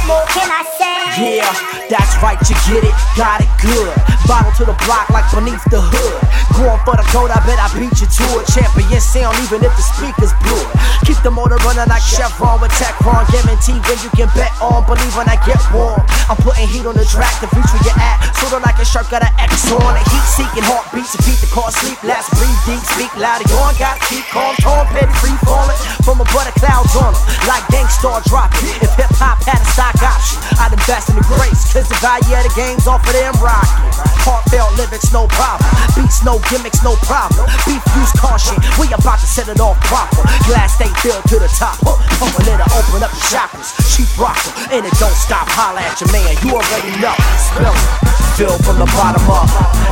More 0.10 0.26
can 0.34 0.49
I 0.49 0.66
say? 0.74 1.38
Yeah, 1.38 1.53
that's 1.86 2.18
right, 2.26 2.39
you 2.49 2.57
get 2.66 2.82
it, 2.82 2.95
got 3.14 3.45
it 3.45 3.51
good. 3.62 3.93
Bottle 4.26 4.49
to 4.57 4.66
the 4.66 4.78
block 4.86 5.10
like 5.14 5.26
beneath 5.30 5.62
the 5.70 5.82
hood. 5.82 6.18
Going 6.57 6.82
for 6.82 6.97
the 6.97 7.05
gold, 7.14 7.30
I 7.30 7.38
bet 7.45 7.62
I 7.62 7.70
beat 7.78 7.93
you 8.01 8.10
to 8.10 8.26
it. 8.41 8.45
Champion 8.49 9.01
sound, 9.01 9.38
even 9.45 9.62
if 9.62 9.74
the 9.78 9.86
speakers 9.86 10.34
blew 10.41 10.57
it. 10.57 10.70
Keep 11.05 11.22
the 11.22 11.30
motor 11.30 11.57
running 11.62 11.86
like 11.86 12.01
Chevron 12.01 12.57
with 12.57 12.74
Teflon. 12.78 13.26
Guarantee 13.30 13.78
when 13.86 13.97
you 14.01 14.10
can 14.18 14.30
bet 14.34 14.53
on, 14.62 14.86
believe 14.89 15.14
when 15.14 15.30
I 15.30 15.38
get 15.45 15.62
warm. 15.74 16.01
I'm 16.30 16.38
putting 16.41 16.66
heat 16.70 16.86
on 16.89 16.97
the 16.97 17.05
track, 17.05 17.34
the 17.41 17.49
where 17.49 17.66
you're 17.86 18.01
at. 18.01 18.18
Sorta 18.38 18.62
like 18.66 18.78
a 18.82 18.86
shark, 18.86 19.10
got 19.14 19.26
an 19.26 19.34
X 19.38 19.70
on. 19.74 19.82
A 19.82 20.01
heat 20.10 20.26
seeking 20.30 20.66
heartbeats 20.66 21.18
beat 21.26 21.38
the 21.41 21.49
car 21.49 21.70
sleep. 21.74 21.97
Last 22.05 22.30
breathe 22.38 22.62
deep, 22.66 22.82
speak 22.97 23.14
louder. 23.18 23.45
You 23.49 23.57
ain't 23.66 23.78
gotta 23.78 24.01
keep 24.10 24.26
calm, 24.30 24.53
torn, 24.62 24.86
petty, 24.93 25.14
free 25.22 25.38
falling. 25.45 25.78
From 26.05 26.22
a 26.22 26.28
butter 26.34 26.53
clouds 26.57 26.93
on 26.97 27.14
'em, 27.14 27.22
like 27.49 27.66
gangstar 27.74 28.22
dropping. 28.30 28.66
If 28.82 28.93
hip 28.95 29.12
hop 29.18 29.41
had 29.43 29.62
a 29.62 29.68
stock 29.74 29.99
option, 30.02 30.39
I'd 30.60 30.74
invest 30.74 31.10
in 31.10 31.16
the 31.16 31.26
grace. 31.26 31.72
Cause 31.72 31.88
the 31.88 32.00
value 32.00 32.34
of 32.36 32.43
the 32.43 32.54
game's 32.56 32.88
off 32.88 33.04
of 33.06 33.14
them 33.14 33.36
rockin'. 33.39 33.91
Heartfelt 34.26 34.76
lyrics, 34.76 35.12
no 35.12 35.28
problem. 35.32 35.70
Beats, 35.95 36.24
no 36.24 36.39
gimmicks, 36.52 36.84
no 36.84 36.95
problem. 37.08 37.47
Beef, 37.66 37.82
use 37.95 38.14
caution. 38.20 38.58
We 38.78 38.91
about 38.91 39.20
to 39.20 39.28
set 39.28 39.47
it 39.47 39.60
off 39.60 39.80
proper. 39.88 40.24
Glass 40.47 40.76
stay 40.76 40.91
filled 41.02 41.24
to 41.32 41.39
the 41.39 41.50
top. 41.56 41.80
A 41.86 42.41
little, 42.43 42.68
open 42.76 43.04
up 43.04 43.12
the 43.12 43.24
chakras. 43.32 43.74
Cheap 43.95 44.10
rocker, 44.20 44.52
and 44.72 44.86
it 44.86 44.95
don't 45.00 45.16
stop. 45.16 45.47
Holla 45.56 45.82
at 45.82 46.00
your 46.00 46.12
man, 46.12 46.36
you 46.43 46.56
already 46.56 46.93
know. 47.00 47.16
Spill 47.39 47.74
it. 47.74 48.20
Fill 48.39 48.58
from 48.64 48.80
the 48.80 48.88
bottom 48.95 49.24
up. 49.28 49.47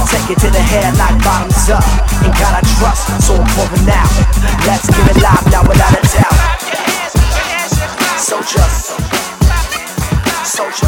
Take 0.07 0.31
it 0.31 0.39
to 0.39 0.49
the 0.51 0.61
head, 0.61 0.95
like 0.95 1.17
bottoms 1.23 1.67
up. 1.67 1.83
Ain't 2.23 2.35
gotta 2.39 2.63
trust, 2.79 3.11
so 3.25 3.35
I'm 3.35 3.47
pouring 3.55 3.89
out. 3.91 4.11
Let's 4.63 4.87
get 4.87 5.03
it 5.11 5.19
live 5.21 5.43
now 5.51 5.67
without 5.67 5.91
a 5.91 6.01
doubt. 6.15 6.35
So 8.19 8.41
just 8.43 9.16
soldier, 10.47 10.87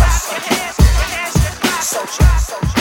soldier. 1.82 2.79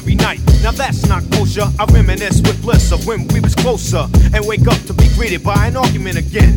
Every 0.00 0.14
night. 0.14 0.40
Now 0.62 0.70
that's 0.70 1.06
not 1.06 1.22
kosher. 1.30 1.68
I 1.78 1.84
reminisce 1.92 2.40
with 2.40 2.62
bliss 2.62 2.90
of 2.90 3.06
when 3.06 3.28
we 3.28 3.40
was 3.40 3.54
closer 3.54 4.08
and 4.32 4.46
wake 4.46 4.66
up 4.66 4.80
to 4.88 4.94
be 4.94 5.06
greeted 5.14 5.44
by 5.44 5.66
an 5.66 5.76
argument 5.76 6.16
again. 6.16 6.56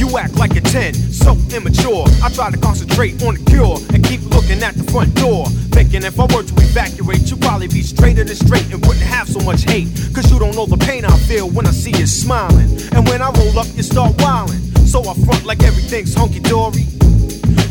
You 0.00 0.16
act 0.16 0.36
like 0.36 0.56
a 0.56 0.62
10, 0.62 0.94
so 0.94 1.36
immature. 1.54 2.06
I 2.24 2.30
try 2.30 2.50
to 2.50 2.56
concentrate 2.56 3.22
on 3.22 3.34
the 3.34 3.44
cure 3.44 3.76
and 3.92 4.02
keep 4.02 4.22
looking 4.32 4.62
at 4.62 4.74
the 4.74 4.84
front 4.90 5.14
door. 5.16 5.44
Thinking 5.76 6.02
if 6.02 6.18
I 6.18 6.24
were 6.32 6.44
to 6.44 6.54
evacuate, 6.64 7.30
you'd 7.30 7.42
probably 7.42 7.68
be 7.68 7.82
straighter 7.82 8.24
than 8.24 8.36
straight 8.36 8.72
and 8.72 8.80
wouldn't 8.86 9.04
have 9.04 9.28
so 9.28 9.40
much 9.40 9.64
hate. 9.64 9.88
Cause 10.14 10.32
you 10.32 10.38
don't 10.38 10.56
know 10.56 10.64
the 10.64 10.78
pain 10.78 11.04
I 11.04 11.14
feel 11.28 11.50
when 11.50 11.66
I 11.66 11.72
see 11.72 11.92
you 11.92 12.06
smiling. 12.06 12.72
And 12.96 13.06
when 13.08 13.20
I 13.20 13.28
roll 13.36 13.58
up, 13.58 13.68
you 13.76 13.82
start 13.82 14.16
wilding. 14.22 14.64
So 14.88 15.00
I 15.00 15.12
front 15.26 15.44
like 15.44 15.62
everything's 15.62 16.14
hunky 16.14 16.40
dory. 16.40 16.86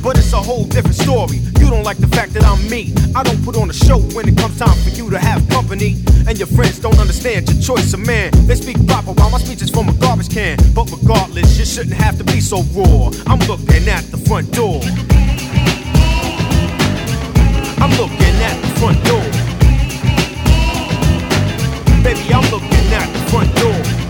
But 0.06 0.20
it's 0.20 0.34
a 0.34 0.38
whole 0.38 0.66
different 0.66 0.97
story. 0.97 1.38
You 1.58 1.72
don't 1.72 1.82
like 1.82 1.97
the 1.97 2.06
fact 2.06 2.34
that 2.34 2.43
I'm 2.45 2.62
me. 2.70 2.93
I 3.16 3.24
don't 3.24 3.43
put 3.43 3.58
on 3.58 3.72
a 3.72 3.74
show 3.74 3.97
when 4.14 4.30
it 4.30 4.38
comes 4.38 4.60
time 4.60 4.78
for 4.86 4.91
you 4.91 5.10
to 5.10 5.18
have 5.18 5.41
company. 5.49 5.97
And 6.28 6.38
your 6.38 6.45
friends 6.45 6.78
don't 6.78 6.99
understand 6.99 7.49
your 7.49 7.60
choice 7.60 7.91
of 7.91 8.06
man. 8.06 8.30
They 8.45 8.53
speak 8.53 8.78
proper 8.86 9.14
while 9.14 9.32
my 9.32 9.39
speech 9.39 9.64
is 9.64 9.72
from 9.72 9.89
a 9.89 9.93
garbage 9.93 10.30
can. 10.30 10.60
But 10.76 10.91
regardless, 10.91 11.58
you 11.58 11.66
shouldn't 11.66 11.95
have 11.95 12.20
to 12.20 12.24
be 12.24 12.39
so 12.39 12.62
raw. 12.78 13.10
I'm 13.26 13.39
looking 13.49 13.89
at 13.89 14.06
the 14.14 14.22
front 14.30 14.53
door. 14.53 14.80
I'm 17.82 17.89
looking 17.97 18.36
at 18.45 18.62
the 18.62 18.72
front 18.78 19.01
door. 19.10 19.26
Baby, 22.06 22.32
I'm 22.32 22.45
looking 22.53 22.93
at 22.93 23.10
the 23.10 23.22
front 23.32 23.56
door. 23.58 24.05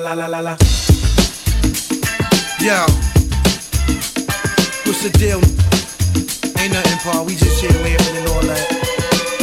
La 0.00 0.14
la 0.14 0.26
la 0.26 0.40
la. 0.40 0.56
Yo, 2.56 2.88
what's 4.88 5.04
the 5.04 5.12
deal? 5.20 5.44
Ain't 6.56 6.72
nothing, 6.72 6.98
Paul. 7.04 7.26
We 7.26 7.36
just 7.36 7.60
here 7.60 7.68
laughing 7.84 8.16
and 8.16 8.28
all 8.32 8.40
that. 8.48 8.64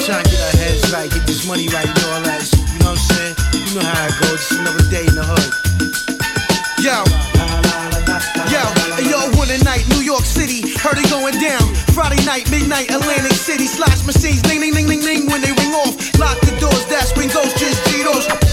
Trying 0.02 0.26
to 0.26 0.30
get 0.34 0.42
our 0.42 0.56
heads 0.58 0.90
right, 0.90 1.06
get 1.14 1.28
this 1.30 1.46
money 1.46 1.70
right 1.70 1.86
and 1.86 2.04
all 2.10 2.22
that. 2.26 2.42
You 2.74 2.80
know 2.82 2.90
what 2.90 2.98
I'm 2.98 3.06
saying? 3.06 3.36
You 3.70 3.74
know 3.78 3.86
how 3.86 4.10
it 4.10 4.18
goes. 4.18 4.42
Just 4.42 4.58
another 4.58 4.90
day 4.90 5.06
in 5.06 5.14
the 5.14 5.22
hood. 5.30 5.52
Yo. 6.82 7.06
Yo, 8.50 8.64
yo, 9.06 9.20
one 9.38 9.54
night, 9.62 9.86
New 9.94 10.02
York 10.02 10.26
City, 10.26 10.74
heard 10.82 10.98
it 10.98 11.06
going 11.14 11.38
down. 11.38 11.62
Friday 11.94 12.24
night, 12.26 12.50
midnight, 12.50 12.90
Atlantic 12.90 13.38
City, 13.38 13.68
slash 13.68 14.02
machines, 14.10 14.42
ding, 14.42 14.62
ding, 14.62 14.74
ding, 14.74 14.90
ding, 14.90 15.02
ding, 15.06 15.30
when 15.30 15.42
they 15.42 15.54
ring 15.54 15.74
off. 15.86 15.94
Lock 16.18 16.40
the 16.42 16.58
doors, 16.58 16.86
that's 16.90 17.14
when 17.14 17.30
ghosts 17.30 17.60
just 17.62 17.78
Cheetos. 17.94 18.47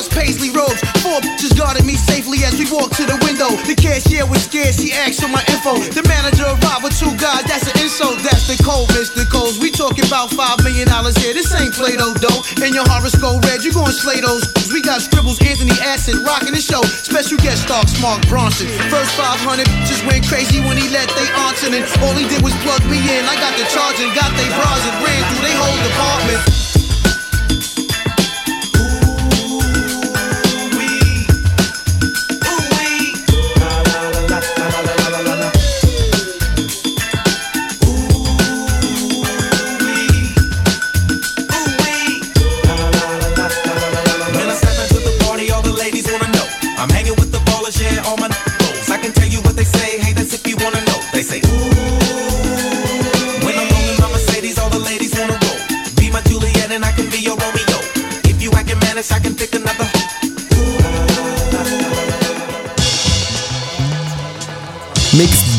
Cigars, 0.00 0.08
paisley 0.08 0.50
robes, 0.50 0.80
four 1.04 1.20
just 1.36 1.56
guarded 1.56 1.84
me 1.84 1.94
safely 1.94 2.40
as 2.44 2.56
we 2.56 2.64
walked 2.72 2.96
to 2.96 3.04
the 3.04 3.18
window. 3.24 3.52
The 3.68 3.76
cashier 3.76 4.24
was 4.24 4.44
scared, 4.44 4.72
she 4.72 4.92
asked 4.92 5.20
for 5.20 5.28
my 5.28 5.44
info. 5.52 5.76
The 5.92 6.04
manager 6.08 6.48
arrived 6.48 6.84
with 6.84 6.96
two 6.96 7.12
guys, 7.20 7.44
that's 7.44 7.68
an 7.68 7.76
insult, 7.80 8.16
that's 8.24 8.48
the 8.48 8.56
cold, 8.64 8.88
Mr. 8.96 9.28
Coles. 9.28 9.60
We 9.60 9.70
talking 9.70 10.06
about 10.06 10.30
five 10.32 10.62
million 10.64 10.88
dollars 10.88 11.16
here, 11.20 11.34
this 11.34 11.52
ain't 11.52 11.74
Play-Doh 11.74 12.16
dough. 12.16 12.40
And 12.64 12.72
your 12.72 12.86
horoscope 12.88 13.44
red, 13.44 13.64
you 13.64 13.72
gon' 13.72 13.92
slay 13.92 14.20
those. 14.20 14.44
We 14.72 14.80
got 14.80 15.02
scribbles, 15.02 15.40
Anthony 15.44 15.76
Acid, 15.84 16.16
rocking 16.24 16.54
the 16.54 16.62
show. 16.62 16.80
Special 16.82 17.36
guest 17.38 17.68
star, 17.68 17.84
Mark 18.00 18.22
Ronson. 18.32 18.70
First 18.88 19.12
500 19.20 19.66
just 19.84 20.06
went 20.06 20.24
crazy 20.28 20.60
when 20.64 20.80
he 20.80 20.88
let 20.88 21.08
they 21.12 21.28
answer 21.50 21.68
and 21.68 21.84
all 22.00 22.14
he 22.16 22.24
did 22.28 22.40
was 22.40 22.54
plug 22.64 22.80
me 22.88 23.00
in. 23.04 23.22
I 23.26 23.36
got 23.36 23.52
the 23.58 23.66
charge 23.68 24.00
and 24.00 24.12
got 24.16 24.30
they 24.38 24.48
bras 24.56 24.80
and 24.86 24.96
ran 25.04 25.20
through 25.28 25.44
they 25.44 25.54
whole 25.56 25.80
department. 25.84 26.79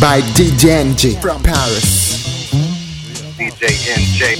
By 0.01 0.19
DJ 0.33 0.81
NG 0.81 1.21
from 1.21 1.43
Paris. 1.43 2.49
DJ 3.37 3.69
NJ. 3.93 4.33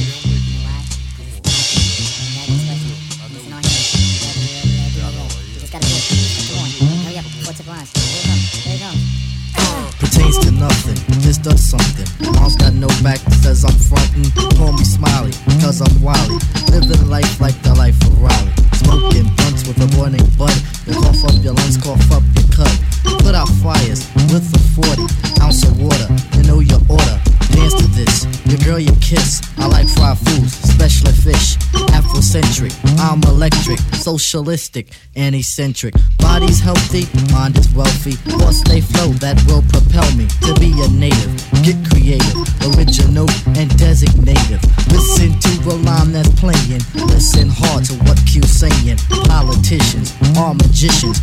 Pertains 10.00 10.40
to 10.40 10.52
nothing, 10.52 10.98
just 11.22 11.44
does 11.44 11.62
something. 11.62 12.08
Mom's 12.34 12.56
got 12.56 12.74
no 12.74 12.88
back, 13.04 13.20
says 13.44 13.64
I'm 13.64 13.78
frontin'. 13.86 14.32
Call 14.58 14.74
me 14.74 14.84
Smiley, 14.84 15.32
cause 15.62 15.80
I'm 15.80 16.02
wily. 16.02 16.40
Living 16.72 17.08
life 17.08 17.40
like 17.40 17.62
the 17.62 17.76
life 17.76 18.02
of 18.02 18.20
Riley. 18.20 18.52
Smoking 18.74 19.30
blunts 19.36 19.68
with 19.68 19.78
a 19.78 19.96
morning 19.96 20.26
bud. 20.40 20.58
You 20.88 20.96
cough 20.96 21.24
up 21.24 21.44
your 21.44 21.54
lungs, 21.54 21.78
cough 21.78 22.12
up 22.12 22.24
your 22.34 22.50
cut. 22.50 22.91
Put 23.04 23.36
out 23.36 23.50
fires 23.64 24.08
with 24.32 24.46
a 24.54 24.60
40 24.76 25.42
ounce 25.42 25.64
of 25.64 25.82
water. 25.82 26.08
You 26.38 26.44
know 26.44 26.60
your 26.60 26.80
order. 26.90 27.18
Dance 27.52 27.74
to 27.76 27.88
this. 27.92 28.26
Your 28.46 28.60
girl 28.60 28.80
you 28.80 28.94
kiss. 29.02 29.42
I 29.58 29.68
like 29.68 29.88
fried 29.90 30.18
foods, 30.18 30.58
especially 30.64 31.12
fish. 31.12 31.58
Afrocentric, 31.92 32.74
I'm 33.00 33.22
electric, 33.24 33.80
socialistic, 33.96 34.92
and 35.16 35.36
eccentric. 35.36 35.94
Body's 36.18 36.60
healthy, 36.60 37.06
mind 37.32 37.58
is 37.58 37.70
wealthy. 37.74 38.14
Thoughts 38.38 38.64
they 38.64 38.82
flow 38.82 39.12
that 39.20 39.42
will 39.48 39.64
propel 39.70 40.10
me 40.16 40.28
to 40.48 40.54
be 40.60 40.72
a 40.82 40.88
native. 40.90 41.32
Get 41.64 41.78
creative, 41.92 42.36
original, 42.74 43.28
and 43.60 43.70
designative. 43.78 44.62
Listen 44.92 45.38
to 45.40 45.52
the 45.64 45.76
line 45.86 46.12
that's 46.12 46.32
playing. 46.40 46.82
Listen 47.08 47.50
hard 47.50 47.86
to 47.86 47.96
what 48.06 48.18
Q's 48.26 48.50
saying. 48.52 48.98
Politicians 49.28 50.16
are 50.38 50.54
magicians. 50.54 51.20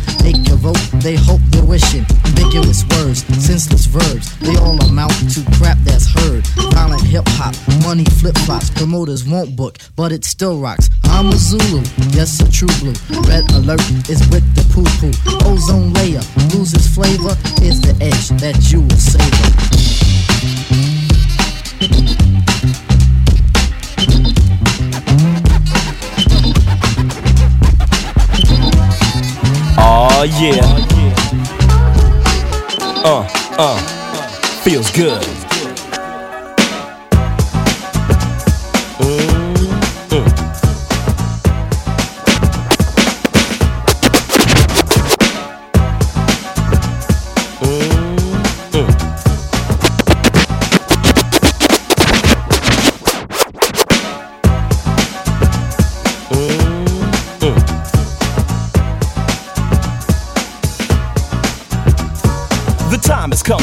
Your 0.47 0.48
vote, 0.59 0.79
they 1.01 1.15
hope 1.15 1.41
they're 1.49 1.63
wishing. 1.63 2.05
Ambiguous 2.25 2.83
words, 2.91 3.23
senseless 3.43 3.85
verbs. 3.85 4.37
They 4.39 4.55
all 4.57 4.79
amount 4.83 5.13
to 5.33 5.41
crap 5.57 5.77
that's 5.83 6.07
heard. 6.07 6.45
Violent 6.73 7.03
hip 7.03 7.23
hop, 7.39 7.55
money 7.83 8.05
flip 8.05 8.37
flops. 8.45 8.69
Promoters 8.69 9.25
won't 9.25 9.55
book, 9.55 9.77
but 9.95 10.11
it 10.11 10.25
still 10.25 10.59
rocks. 10.59 10.89
I'm 11.05 11.27
a 11.29 11.37
Zulu, 11.37 11.81
yes, 12.11 12.39
a 12.41 12.51
true 12.51 12.73
blue. 12.79 12.95
Red 13.27 13.49
alert 13.53 13.81
is 14.09 14.21
with 14.29 14.45
the 14.55 14.63
poo 14.73 14.85
poo. 14.99 15.11
Ozone 15.49 15.93
layer 15.93 16.21
loses 16.53 16.87
flavor. 16.93 17.35
Is 17.61 17.81
the 17.81 17.95
edge 18.01 18.29
that 18.41 18.71
you 18.71 18.81
will 18.81 18.99
savor. 18.99 19.49
Oh 30.21 30.23
yeah. 30.23 30.59
Uh, 33.05 33.25
uh. 33.57 33.77
Feels 34.63 34.91
good. 34.91 35.38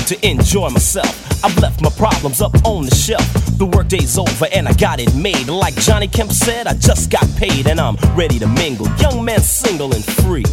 To 0.06 0.28
enjoy 0.28 0.68
myself. 0.70 1.44
I've 1.44 1.56
left 1.58 1.82
my 1.82 1.90
problems 1.90 2.40
up 2.40 2.54
on 2.64 2.84
the 2.84 2.94
shelf. 2.94 3.26
The 3.58 3.66
workday's 3.66 4.16
over 4.16 4.46
and 4.52 4.68
I 4.68 4.72
got 4.74 5.00
it 5.00 5.14
made. 5.16 5.48
Like 5.48 5.74
Johnny 5.74 6.06
Kemp 6.06 6.30
said, 6.30 6.68
I 6.68 6.74
just 6.74 7.10
got 7.10 7.28
paid 7.36 7.66
and 7.66 7.80
I'm 7.80 7.96
ready 8.14 8.38
to 8.38 8.46
mingle. 8.46 8.86
Young 8.98 9.24
man, 9.24 9.40
single 9.40 9.92
and 9.92 10.04
free. 10.04 10.44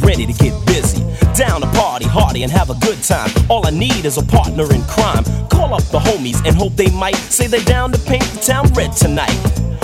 Ready 0.00 0.26
to 0.26 0.32
get 0.32 0.54
busy. 0.66 1.02
Down 1.34 1.62
to 1.62 1.66
party, 1.72 2.06
hardy, 2.06 2.44
and 2.44 2.52
have 2.52 2.70
a 2.70 2.74
good 2.74 3.02
time. 3.02 3.30
All 3.50 3.66
I 3.66 3.70
need 3.70 4.04
is 4.04 4.16
a 4.16 4.22
partner 4.22 4.72
in 4.72 4.82
crime. 4.82 5.24
Call 5.48 5.74
up 5.74 5.84
the 5.90 5.98
homies 5.98 6.44
and 6.46 6.54
hope 6.54 6.76
they 6.76 6.90
might 6.90 7.16
say 7.16 7.48
they're 7.48 7.64
down 7.64 7.90
to 7.92 7.98
paint 7.98 8.24
the 8.24 8.40
town 8.40 8.72
red 8.74 8.92
tonight. 8.92 9.34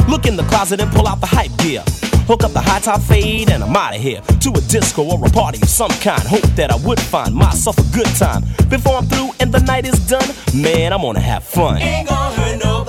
Look 0.08 0.26
in 0.26 0.36
the 0.36 0.44
closet 0.44 0.80
and 0.80 0.90
pull 0.92 1.08
out 1.08 1.20
the 1.20 1.26
hype 1.26 1.56
gear. 1.58 1.82
Hook 2.30 2.44
up 2.44 2.52
the 2.52 2.60
high 2.60 2.78
top 2.78 3.00
fade 3.00 3.50
and 3.50 3.60
I'm 3.60 3.74
out 3.74 3.96
of 3.96 4.00
here 4.00 4.20
to 4.20 4.50
a 4.50 4.60
disco 4.70 5.02
or 5.02 5.18
a 5.26 5.30
party 5.30 5.58
of 5.60 5.68
some 5.68 5.90
kind. 5.98 6.22
Hope 6.22 6.46
that 6.54 6.70
I 6.70 6.76
would 6.76 7.00
find 7.00 7.34
myself 7.34 7.76
a 7.76 7.82
good 7.92 8.06
time 8.14 8.44
before 8.68 8.98
I'm 8.98 9.06
through 9.06 9.30
and 9.40 9.52
the 9.52 9.58
night 9.58 9.84
is 9.84 9.98
done. 10.06 10.30
Man, 10.54 10.92
I'm 10.92 11.02
gonna 11.02 11.18
have 11.18 11.42
fun. 11.42 11.82
Ain't 11.82 12.08
gonna 12.08 12.32
hurt 12.36 12.64
no 12.64 12.79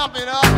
up 0.00 0.16
and 0.16 0.30
up. 0.30 0.49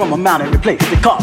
from 0.00 0.14
a 0.14 0.16
mountain 0.16 0.50
replace 0.50 0.80
the 0.88 0.96
car. 0.96 1.20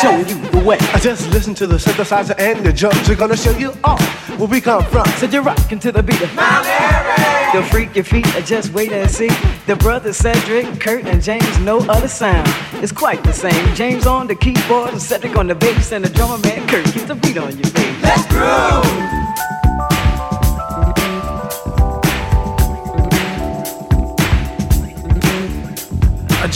Show 0.00 0.16
you 0.16 0.40
the 0.50 0.62
way. 0.64 0.78
I 0.94 1.00
just 1.00 1.28
listen 1.30 1.56
to 1.56 1.66
the 1.66 1.74
synthesizer 1.74 2.36
and 2.38 2.64
the 2.64 2.72
drums. 2.72 3.08
We're 3.08 3.16
gonna 3.16 3.36
show 3.36 3.50
you 3.58 3.72
all 3.82 4.00
where 4.38 4.46
we 4.46 4.60
come 4.60 4.84
from. 4.84 5.06
So 5.18 5.26
you're 5.26 5.42
rocking 5.42 5.80
to 5.80 5.90
the 5.90 6.00
beat 6.00 6.22
of 6.22 6.32
Mount 6.36 6.66
Airy. 6.66 7.52
They'll 7.52 7.64
freak 7.64 7.96
your 7.96 8.04
feet. 8.04 8.28
I 8.36 8.42
just 8.42 8.72
wait 8.72 8.92
and 8.92 9.10
see. 9.10 9.30
The 9.66 9.74
brothers 9.74 10.18
Cedric, 10.18 10.78
Kurt, 10.78 11.04
and 11.06 11.20
James, 11.20 11.58
no 11.58 11.78
other 11.88 12.06
sound. 12.06 12.48
It's 12.74 12.92
quite 12.92 13.24
the 13.24 13.32
same. 13.32 13.74
James 13.74 14.06
on 14.06 14.28
the 14.28 14.36
keyboard, 14.36 15.00
Cedric 15.00 15.36
on 15.36 15.48
the 15.48 15.56
bass, 15.56 15.90
and 15.90 16.04
the 16.04 16.10
drummer 16.10 16.38
man 16.38 16.68
Kurt 16.68 16.84
keeps 16.84 17.06
the 17.06 17.16
beat 17.16 17.38
on 17.38 17.58
your 17.58 17.70
feet. 17.70 18.02
Let's 18.02 18.24
groove. 18.28 19.29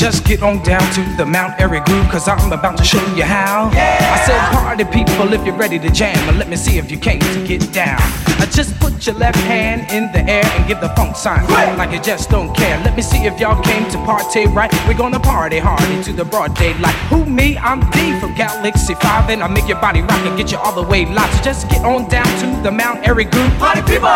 Just 0.05 0.27
get 0.27 0.43
on 0.43 0.63
down 0.63 0.83
to 0.93 1.01
the 1.17 1.25
Mount 1.25 1.59
Airy 1.59 1.81
groove, 1.81 2.07
cause 2.11 2.29
I'm 2.29 2.53
about 2.53 2.77
to 2.77 2.85
show 2.85 3.03
you 3.17 3.25
how. 3.25 3.71
I 3.73 4.23
said, 4.27 4.39
party 4.53 4.85
people, 4.85 5.33
if 5.33 5.47
you're 5.47 5.57
ready 5.57 5.79
to 5.79 5.89
jam, 5.89 6.15
and 6.29 6.39
let 6.39 6.47
me 6.47 6.57
see 6.57 6.77
if 6.77 6.91
you 6.91 6.99
came 6.99 7.21
to 7.21 7.47
get 7.47 7.73
down. 7.73 7.97
I 8.39 8.47
just 8.53 8.79
put 8.81 9.07
your 9.07 9.15
left 9.15 9.39
hand 9.39 9.91
in 9.91 10.13
the 10.13 10.31
air 10.31 10.45
and 10.45 10.69
give 10.69 10.83
the 10.83 10.91
funk 10.91 11.17
sign, 11.17 11.49
like 11.79 11.91
you 11.91 12.03
just 12.03 12.29
don't 12.29 12.55
care. 12.55 12.77
Let 12.85 12.97
me 12.97 13.01
see 13.01 13.25
if 13.25 13.41
y'all 13.41 13.63
came 13.63 13.89
to 13.93 13.97
party 14.05 14.45
right. 14.49 14.71
We're 14.87 14.93
gonna 14.93 15.19
party 15.19 15.59
hard 15.59 15.89
into 15.97 16.13
the 16.13 16.27
broad 16.27 16.55
daylight. 16.55 16.97
Who 17.09 17.25
me? 17.25 17.57
I'm 17.57 17.81
D 17.91 18.21
from 18.21 18.35
Galaxy 18.35 18.95
5, 18.97 19.31
and 19.31 19.43
I 19.43 19.49
make 19.49 19.67
your 19.67 19.81
body 19.81 20.03
rock 20.03 20.21
and 20.27 20.37
get 20.37 20.53
you 20.53 20.59
all 20.59 20.75
the 20.75 20.87
way 20.87 21.07
live. 21.07 21.33
So 21.37 21.45
just 21.45 21.71
get 21.71 21.83
on 21.83 22.11
down 22.11 22.27
to 22.41 22.63
the 22.63 22.71
Mount 22.71 23.09
Airy 23.09 23.25
groove. 23.25 23.57
Party 23.57 23.81
people! 23.81 24.09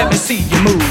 Let 0.00 0.10
me 0.10 0.16
see 0.16 0.38
you 0.38 0.62
move. 0.62 0.85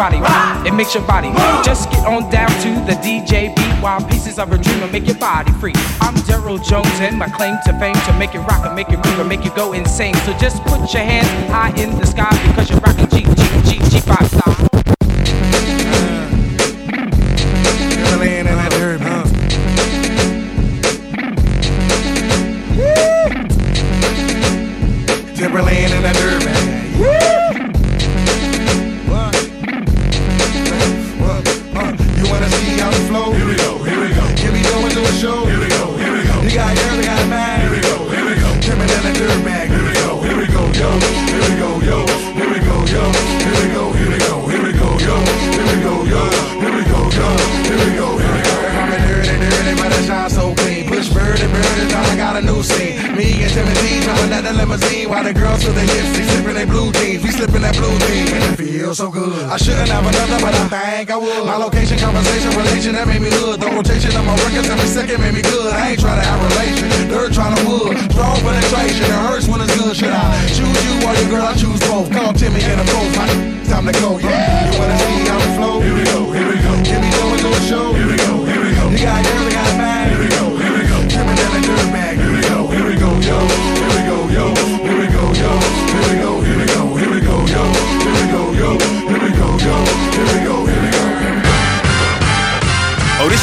Body. 0.00 0.16
It 0.66 0.72
makes 0.72 0.94
your 0.94 1.04
body. 1.04 1.28
Just 1.62 1.90
get 1.90 2.06
on 2.06 2.30
down 2.30 2.48
to 2.64 2.70
the 2.88 2.96
DJ 3.04 3.54
beat 3.54 3.82
while 3.82 4.00
pieces 4.08 4.38
of 4.38 4.50
a 4.50 4.56
dream 4.56 4.80
will 4.80 4.88
make 4.88 5.06
your 5.06 5.18
body 5.18 5.52
free. 5.60 5.74
I'm 6.00 6.14
Daryl 6.24 6.56
Jones 6.64 6.88
and 7.00 7.18
my 7.18 7.28
claim 7.28 7.58
to 7.66 7.78
fame 7.78 7.94
to 8.06 8.12
make 8.18 8.34
it 8.34 8.40
rock 8.48 8.64
and 8.64 8.74
make 8.74 8.88
it 8.88 9.02
groove 9.02 9.18
and 9.18 9.28
make 9.28 9.44
you 9.44 9.54
go 9.54 9.74
insane. 9.74 10.14
So 10.24 10.32
just 10.38 10.64
put 10.64 10.80
your 10.94 11.02
hands 11.02 11.28
high 11.52 11.76
in 11.76 11.98
the 11.98 12.06
sky 12.06 12.30
because 12.48 12.70
you're 12.70 12.80
rocking 12.80 13.08
G 13.10 13.24
G 13.24 13.78
G 13.90 13.98
G5 13.98 14.39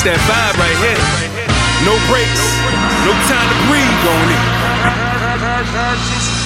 that 0.03 0.19
vibe 0.29 0.57
right 0.61 0.77
here. 0.83 0.99
No 1.85 1.93
breaks, 2.09 2.43
no 3.05 3.11
time 3.29 3.47
to 3.49 3.57
breathe 3.69 4.05
on 4.13 4.27
it. 6.25 6.33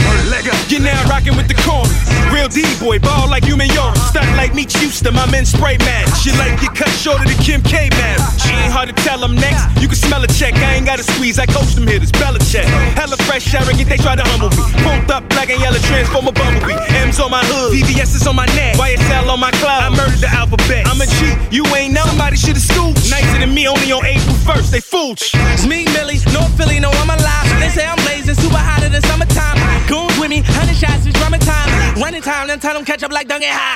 You're 0.71 0.79
now 0.79 1.03
rocking 1.11 1.35
with 1.35 1.51
the 1.51 1.59
corner. 1.67 1.91
Real 2.31 2.47
D-boy, 2.47 2.99
ball 3.03 3.27
like 3.27 3.43
human 3.43 3.67
York. 3.75 3.91
Stunt 4.07 4.31
like 4.39 4.55
Meech 4.55 4.71
Houston, 4.79 5.13
my 5.13 5.29
men 5.29 5.45
spray 5.45 5.77
match. 5.83 6.09
She 6.23 6.31
like 6.39 6.59
get 6.63 6.73
cut 6.73 6.89
shorter 6.95 7.27
than 7.27 7.35
Kim 7.43 7.61
K 7.61 7.91
mask. 7.99 8.47
She 8.47 8.55
ain't 8.55 8.71
hard 8.71 8.87
to 8.87 8.95
tell 9.03 9.23
I'm 9.23 9.35
next. 9.35 9.67
You 9.83 9.87
can 9.87 9.99
smell 9.99 10.23
a 10.23 10.27
check, 10.27 10.55
I 10.55 10.75
ain't 10.79 10.85
gotta 10.85 11.03
squeeze. 11.03 11.37
I 11.37 11.45
coach 11.45 11.75
them 11.75 11.85
hitters, 11.85 12.11
Belichick. 12.11 12.63
Hella 12.95 13.17
fresh, 13.27 13.53
arrogant, 13.53 13.87
they 13.89 13.97
try 13.97 14.15
to 14.15 14.23
humble 14.23 14.49
me. 14.55 14.63
Pulled 14.81 15.11
up, 15.11 15.27
black 15.29 15.49
and 15.51 15.59
yellow, 15.59 15.77
transform 15.91 16.27
a 16.27 16.31
bumblebee. 16.31 16.79
M's 17.03 17.19
on 17.19 17.29
my 17.29 17.43
hood, 17.43 17.75
VVS 17.75 18.15
is 18.15 18.25
on 18.25 18.35
my 18.35 18.47
neck. 18.57 18.79
YSL 18.79 19.27
on 19.27 19.39
my 19.39 19.51
cloud. 19.59 19.83
I 19.83 19.89
murdered 19.91 20.23
the 20.23 20.31
alphabet. 20.31 20.87
I'm 20.87 21.01
a 21.01 21.05
G, 21.05 21.35
you 21.51 21.67
ain't 21.75 21.93
know. 21.93 22.05
Somebody 22.07 22.37
should've 22.37 22.63
schooled. 22.63 22.95
Nicer 23.11 23.39
than 23.43 23.53
me, 23.53 23.67
only 23.67 23.91
on 23.91 24.05
April 24.05 24.39
1st. 24.47 24.71
They 24.71 24.79
fooled. 24.79 25.19
It's 25.51 25.67
me, 25.67 25.85
Millie, 25.91 26.23
North 26.31 26.55
Philly, 26.57 26.79
no 26.79 26.89
I'm 26.89 27.11
alive. 27.11 27.45
They 27.59 27.69
say 27.69 27.85
I'm 27.85 27.99
blazing, 28.07 28.35
super 28.35 28.57
hot 28.57 28.79
hotter 28.81 28.89
than 28.89 29.01
summertime. 29.03 29.59
Goons 29.91 30.15
with 30.17 30.29
me, 30.29 30.39
hundred 30.39 30.79
shots 30.79 31.05
is 31.05 31.11
drumming 31.19 31.41
time. 31.43 31.67
Running 31.99 32.21
time, 32.21 32.47
then 32.47 32.61
tell 32.61 32.73
them 32.73 32.85
catch 32.85 33.03
up 33.03 33.11
like 33.11 33.27
Duncan 33.27 33.51
High. 33.51 33.75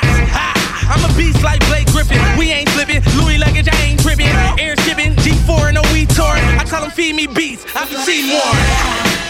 I'm 0.87 1.03
a 1.03 1.11
beast 1.17 1.43
like 1.43 1.59
Blake 1.67 1.91
Griffin. 1.91 2.15
We 2.39 2.55
ain't 2.55 2.69
slipping, 2.69 3.03
Louis 3.19 3.37
luggage, 3.37 3.67
I 3.67 3.75
ain't 3.83 3.99
tripping. 3.99 4.31
Air 4.55 4.79
shipping, 4.87 5.11
G4 5.19 5.75
and 5.75 5.77
a 5.77 5.83
we 5.91 6.07
touring. 6.07 6.39
I 6.55 6.63
tell 6.63 6.79
them 6.79 6.91
feed 6.91 7.19
me 7.19 7.27
beats, 7.27 7.67
I 7.75 7.83
can 7.83 7.99
see 8.07 8.31
more. 8.31 8.55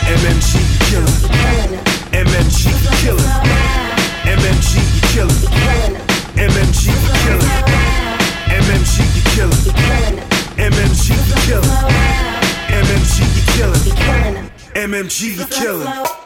MMG 0.05 0.61
killer. 0.85 1.09
MMG 2.13 2.69
killer. 3.01 3.33
MMG 4.29 4.77
killer. 5.09 5.41
MMG 6.37 6.93
killer. 7.25 7.49
MMG 8.61 9.01
killer. 9.33 9.73
MMG 10.61 11.17
killer. 11.49 11.73
MMG 12.69 13.17
killer. 13.57 13.81
MMG 14.77 15.49
killer. 15.49 16.24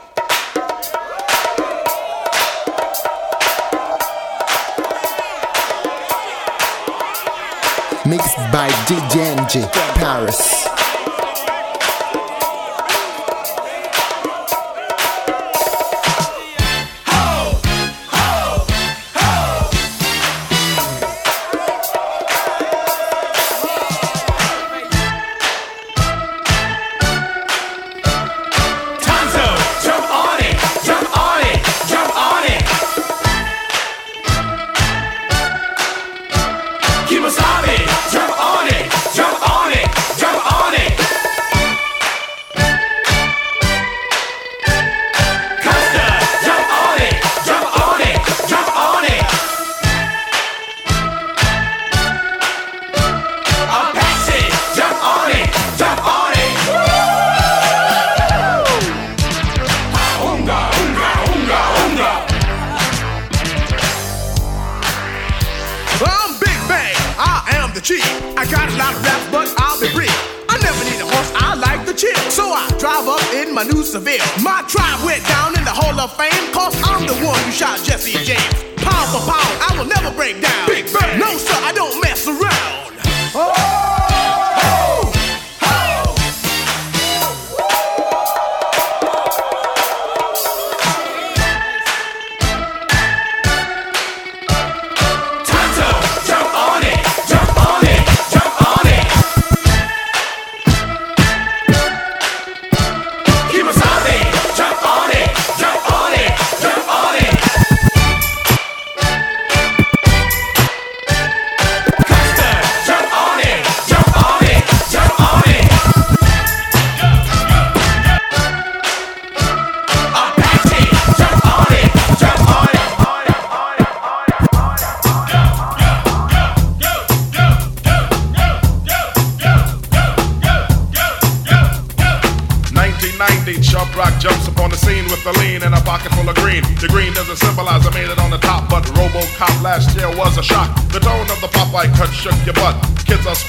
Mixed 8.10 8.36
by 8.50 8.68
DJ 8.88 9.36
Paris. 9.94 10.89
Drive 72.80 73.06
up 73.08 73.34
in 73.34 73.54
my 73.54 73.62
new 73.62 73.84
Seville. 73.84 74.24
My 74.42 74.64
tribe 74.66 75.04
went 75.04 75.22
down 75.28 75.56
in 75.58 75.64
the 75.64 75.70
Hall 75.70 76.00
of 76.00 76.16
Fame, 76.16 76.50
cause 76.50 76.74
I'm 76.82 77.06
the 77.06 77.14
one 77.26 77.38
who 77.44 77.52
shot 77.52 77.78
Jesse 77.84 78.16
James. 78.24 78.40
Pound 78.80 79.08
for 79.12 79.20
pound, 79.28 79.54
I 79.60 79.76
will 79.76 79.84
never 79.84 80.10
break 80.16 80.40
down. 80.40 80.66
Big 80.66 80.90
Bang. 80.90 81.20
No, 81.20 81.36
sir, 81.36 81.60
I 81.60 81.72
don't 81.72 82.00
mess 82.00 82.26
around. 82.26 82.96
Oh! 83.34 83.79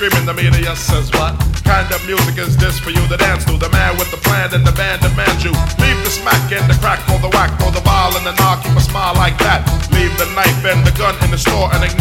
Screaming, 0.02 0.26
the 0.26 0.34
media 0.34 0.74
says 0.76 1.14
what? 1.14 1.38
Kind 1.62 1.86
of 1.94 2.02
music 2.10 2.34
is 2.42 2.58
this 2.58 2.80
for 2.80 2.90
you 2.90 3.06
to 3.06 3.18
dance 3.18 3.46
to? 3.46 3.54
The 3.54 3.70
man 3.70 3.94
with 4.02 4.10
the 4.10 4.18
plan 4.18 4.50
and 4.50 4.66
the 4.66 4.74
band 4.74 5.06
demands 5.06 5.46
you. 5.46 5.54
Leave 5.78 6.02
the 6.02 6.10
smack 6.10 6.42
and 6.50 6.66
the 6.66 6.74
crack 6.82 7.06
for 7.06 7.22
the 7.22 7.30
whack, 7.30 7.54
for 7.62 7.70
the 7.70 7.86
ball 7.86 8.10
and 8.18 8.26
the 8.26 8.34
knock, 8.42 8.66
keep 8.66 8.74
a 8.74 8.82
smile 8.82 9.14
like 9.14 9.38
that. 9.46 9.62
Leave 9.94 10.10
the 10.18 10.26
knife 10.34 10.66
and 10.66 10.82
the 10.82 10.94
gun 10.98 11.14
in 11.22 11.30
the 11.30 11.38
store 11.38 11.70
and 11.78 11.86
ignore 11.86 12.01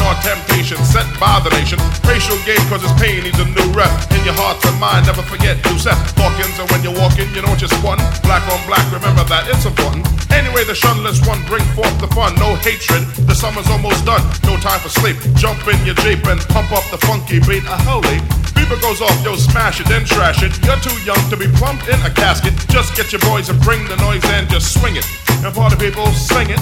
sent 0.78 1.08
by 1.18 1.42
the 1.42 1.50
nation. 1.50 1.78
Racial 2.06 2.38
game 2.46 2.62
causes 2.70 2.92
pain 3.02 3.26
needs 3.26 3.38
a 3.42 3.46
new 3.50 3.66
rep. 3.74 3.90
In 4.14 4.22
your 4.22 4.38
heart 4.38 4.62
and 4.62 4.78
mind, 4.78 5.06
never 5.06 5.22
forget 5.26 5.58
Yusuf 5.66 5.98
Hawkins. 6.14 6.54
And 6.62 6.70
when 6.70 6.86
you're 6.86 6.94
walking, 6.94 7.26
you 7.34 7.42
know 7.42 7.50
what 7.50 7.58
you're 7.58 7.72
squatting. 7.74 8.06
Black 8.22 8.46
on 8.46 8.60
black, 8.70 8.86
remember 8.94 9.26
that 9.26 9.50
it's 9.50 9.66
important. 9.66 10.06
Anyway, 10.30 10.62
the 10.62 10.74
shunless 10.74 11.18
one 11.26 11.42
bring 11.50 11.64
forth 11.74 11.90
the 11.98 12.06
fun. 12.14 12.38
No 12.38 12.54
hatred, 12.62 13.02
the 13.26 13.34
summer's 13.34 13.66
almost 13.66 14.06
done. 14.06 14.22
No 14.46 14.54
time 14.62 14.78
for 14.78 14.92
sleep. 14.92 15.18
Jump 15.34 15.58
in 15.66 15.78
your 15.82 15.98
Jeep 16.06 16.22
and 16.30 16.38
pump 16.54 16.70
up 16.70 16.86
the 16.94 17.00
funky 17.02 17.42
beat. 17.42 17.66
A 17.66 17.76
holy. 17.82 18.22
Beeper 18.54 18.78
goes 18.78 19.02
off, 19.02 19.16
yo, 19.26 19.34
smash 19.34 19.80
it, 19.82 19.90
then 19.90 20.06
trash 20.06 20.46
it. 20.46 20.54
You're 20.62 20.78
too 20.78 20.94
young 21.02 21.20
to 21.30 21.36
be 21.36 21.50
plumped 21.58 21.90
in 21.90 21.98
a 22.06 22.10
casket. 22.14 22.54
Just 22.70 22.94
get 22.94 23.10
your 23.10 23.22
boys 23.26 23.50
and 23.50 23.58
bring 23.66 23.82
the 23.90 23.96
noise 23.98 24.22
and 24.38 24.46
just 24.46 24.78
swing 24.78 24.94
it. 24.94 25.06
And 25.42 25.50
party 25.50 25.74
people, 25.76 26.06
sing 26.14 26.50
it. 26.50 26.60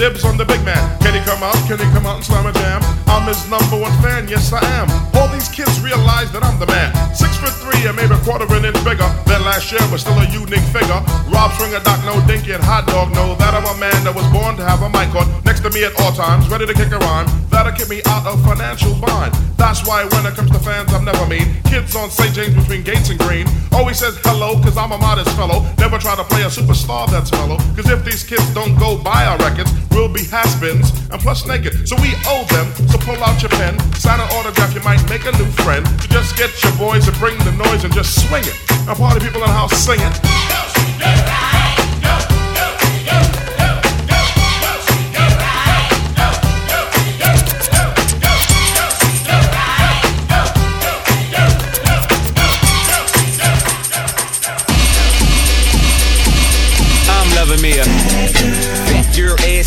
Dibs 0.00 0.24
on 0.24 0.40
the 0.40 0.46
big 0.48 0.64
man. 0.64 0.80
Can 1.04 1.12
he 1.12 1.20
come 1.28 1.44
out? 1.44 1.60
Can 1.68 1.76
he 1.76 1.84
come 1.92 2.08
out 2.08 2.16
and 2.16 2.24
slam 2.24 2.48
a 2.48 2.52
jam? 2.56 2.80
I'm 3.04 3.28
his 3.28 3.44
number 3.52 3.76
one 3.76 3.92
fan, 4.00 4.24
yes 4.32 4.48
I 4.48 4.64
am. 4.80 4.88
All 5.12 5.28
these 5.28 5.52
kids 5.52 5.76
realize 5.84 6.32
that 6.32 6.40
I'm 6.40 6.56
the 6.56 6.64
man. 6.64 6.88
Six 7.12 7.36
foot 7.36 7.52
three 7.60 7.84
and 7.84 7.92
maybe 7.92 8.16
a 8.16 8.20
quarter 8.24 8.48
an 8.48 8.64
inch 8.64 8.80
bigger 8.80 9.04
than 9.28 9.44
last 9.44 9.68
year, 9.68 9.84
but 9.92 10.00
still 10.00 10.16
a 10.16 10.24
unique 10.32 10.64
figure. 10.72 11.00
Rob 11.28 11.52
Swinger, 11.60 11.84
Doc 11.84 12.00
No 12.08 12.16
Dinky, 12.24 12.56
and 12.56 12.64
Hot 12.64 12.88
Dog 12.88 13.12
know 13.12 13.36
that 13.44 13.52
I'm 13.52 13.68
a 13.68 13.76
man 13.76 14.00
that 14.08 14.16
was 14.16 14.24
born 14.32 14.56
to 14.56 14.64
have 14.64 14.80
a 14.80 14.88
mic 14.88 15.12
on 15.12 15.28
next 15.44 15.59
me 15.72 15.84
at 15.84 15.94
all 16.00 16.12
times, 16.12 16.48
ready 16.48 16.66
to 16.66 16.74
kick 16.74 16.90
a 16.90 16.98
rhyme. 16.98 17.26
That'll 17.50 17.72
keep 17.72 17.88
me 17.88 18.00
out 18.06 18.26
of 18.26 18.42
financial 18.44 18.94
bind. 18.96 19.34
That's 19.56 19.86
why 19.86 20.04
when 20.04 20.26
it 20.26 20.34
comes 20.34 20.50
to 20.50 20.58
fans, 20.58 20.92
I'm 20.92 21.04
never 21.04 21.26
mean. 21.26 21.54
Kids 21.64 21.94
on 21.94 22.10
St. 22.10 22.34
James 22.34 22.54
between 22.54 22.82
Gates 22.82 23.10
and 23.10 23.18
Green 23.18 23.46
always 23.72 23.98
says 23.98 24.18
hello, 24.24 24.60
cause 24.62 24.76
I'm 24.76 24.92
a 24.92 24.98
modest 24.98 25.30
fellow. 25.36 25.66
Never 25.78 25.98
try 25.98 26.16
to 26.16 26.24
play 26.24 26.42
a 26.42 26.50
superstar 26.50 27.10
that's 27.10 27.30
mellow. 27.32 27.58
Cause 27.76 27.88
if 27.90 28.04
these 28.04 28.24
kids 28.24 28.46
don't 28.54 28.78
go 28.78 28.98
buy 28.98 29.26
our 29.26 29.38
records, 29.38 29.70
we'll 29.90 30.08
be 30.12 30.24
has-beens 30.26 30.90
and 31.10 31.20
plus 31.20 31.46
naked. 31.46 31.86
So 31.86 31.96
we 32.00 32.14
owe 32.26 32.44
them, 32.50 32.66
so 32.88 32.98
pull 32.98 33.20
out 33.22 33.40
your 33.42 33.50
pen, 33.50 33.78
sign 33.94 34.20
an 34.20 34.28
autograph, 34.38 34.74
you 34.74 34.82
might 34.82 35.02
make 35.10 35.26
a 35.26 35.32
new 35.32 35.50
friend. 35.62 35.86
So 36.00 36.08
just 36.08 36.36
get 36.36 36.50
your 36.62 36.74
boys 36.76 37.06
and 37.06 37.16
bring 37.18 37.36
the 37.44 37.52
noise 37.52 37.84
and 37.84 37.92
just 37.92 38.26
swing 38.26 38.44
it. 38.44 38.56
And 38.88 38.96
party 38.96 39.20
people 39.20 39.42
in 39.42 39.48
the 39.48 39.54
house 39.54 39.76
sing 39.76 40.00
it. 40.00 41.59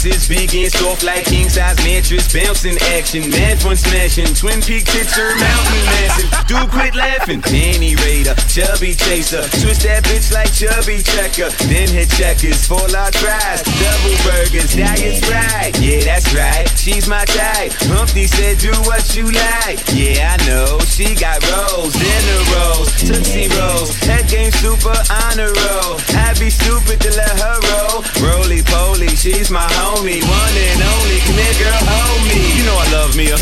Asses, 0.03 0.27
big 0.27 0.53
and 0.55 0.71
soft 0.71 1.03
like 1.03 1.25
king 1.25 1.49
size 1.49 1.77
mattress, 1.83 2.31
bouncing 2.31 2.77
action, 2.95 3.29
mad 3.29 3.59
fun 3.59 3.75
smashing, 3.75 4.33
twin 4.35 4.61
peak 4.61 4.85
picture, 4.85 5.31
mountain 5.39 5.83
massive. 5.85 6.47
Dude, 6.47 6.69
quit 6.71 6.95
laughing. 6.95 7.39
Danny 7.41 7.95
Raider, 7.95 8.35
chubby 8.51 8.93
chaser, 8.93 9.43
twist 9.63 9.83
that 9.83 10.03
bitch 10.03 10.33
like 10.33 10.51
chubby 10.51 11.01
checker, 11.03 11.49
then 11.67 11.87
hit 11.87 12.09
checkers, 12.11 12.65
full 12.67 12.95
out 12.95 13.13
tries, 13.13 13.63
double 13.63 14.17
burgers, 14.27 14.75
diet 14.75 15.23
right. 15.29 15.71
Yeah, 15.79 16.03
that's 16.03 16.33
right. 16.33 16.67
She's 16.77 17.07
my 17.07 17.23
type. 17.25 17.71
Humpty 17.87 18.27
said, 18.27 18.59
do 18.59 18.71
what 18.83 19.15
you 19.15 19.31
like. 19.31 19.79
Yeah, 19.93 20.35
I 20.35 20.47
know. 20.47 20.79
She 20.83 21.15
got 21.15 21.39
rolls, 21.51 21.93
dinner 21.93 22.41
rolls, 22.51 22.91
tootsie 22.99 23.47
rolls, 23.59 23.95
head 24.03 24.27
game 24.27 24.51
super 24.51 24.95
honor 25.09 25.51
roll. 25.51 25.99
I'd 26.27 26.37
be 26.39 26.49
stupid 26.49 26.99
to 27.01 27.11
let 27.15 27.39
her 27.39 27.57
roll. 27.71 28.03
Roly 28.19 28.61
poly, 28.63 29.09
she's 29.15 29.49
my 29.49 29.67
homie, 29.93 30.21
one 30.25 30.55
and 30.57 30.81
only. 30.81 31.17
Come 31.25 31.37
here, 31.37 31.57
girl, 31.61 31.81
hold 31.85 32.21
me. 32.29 32.41
You 32.57 32.63
know 32.65 32.77
I 32.77 32.87
love 32.93 33.13
me. 33.15 33.29
uh. 33.29 33.37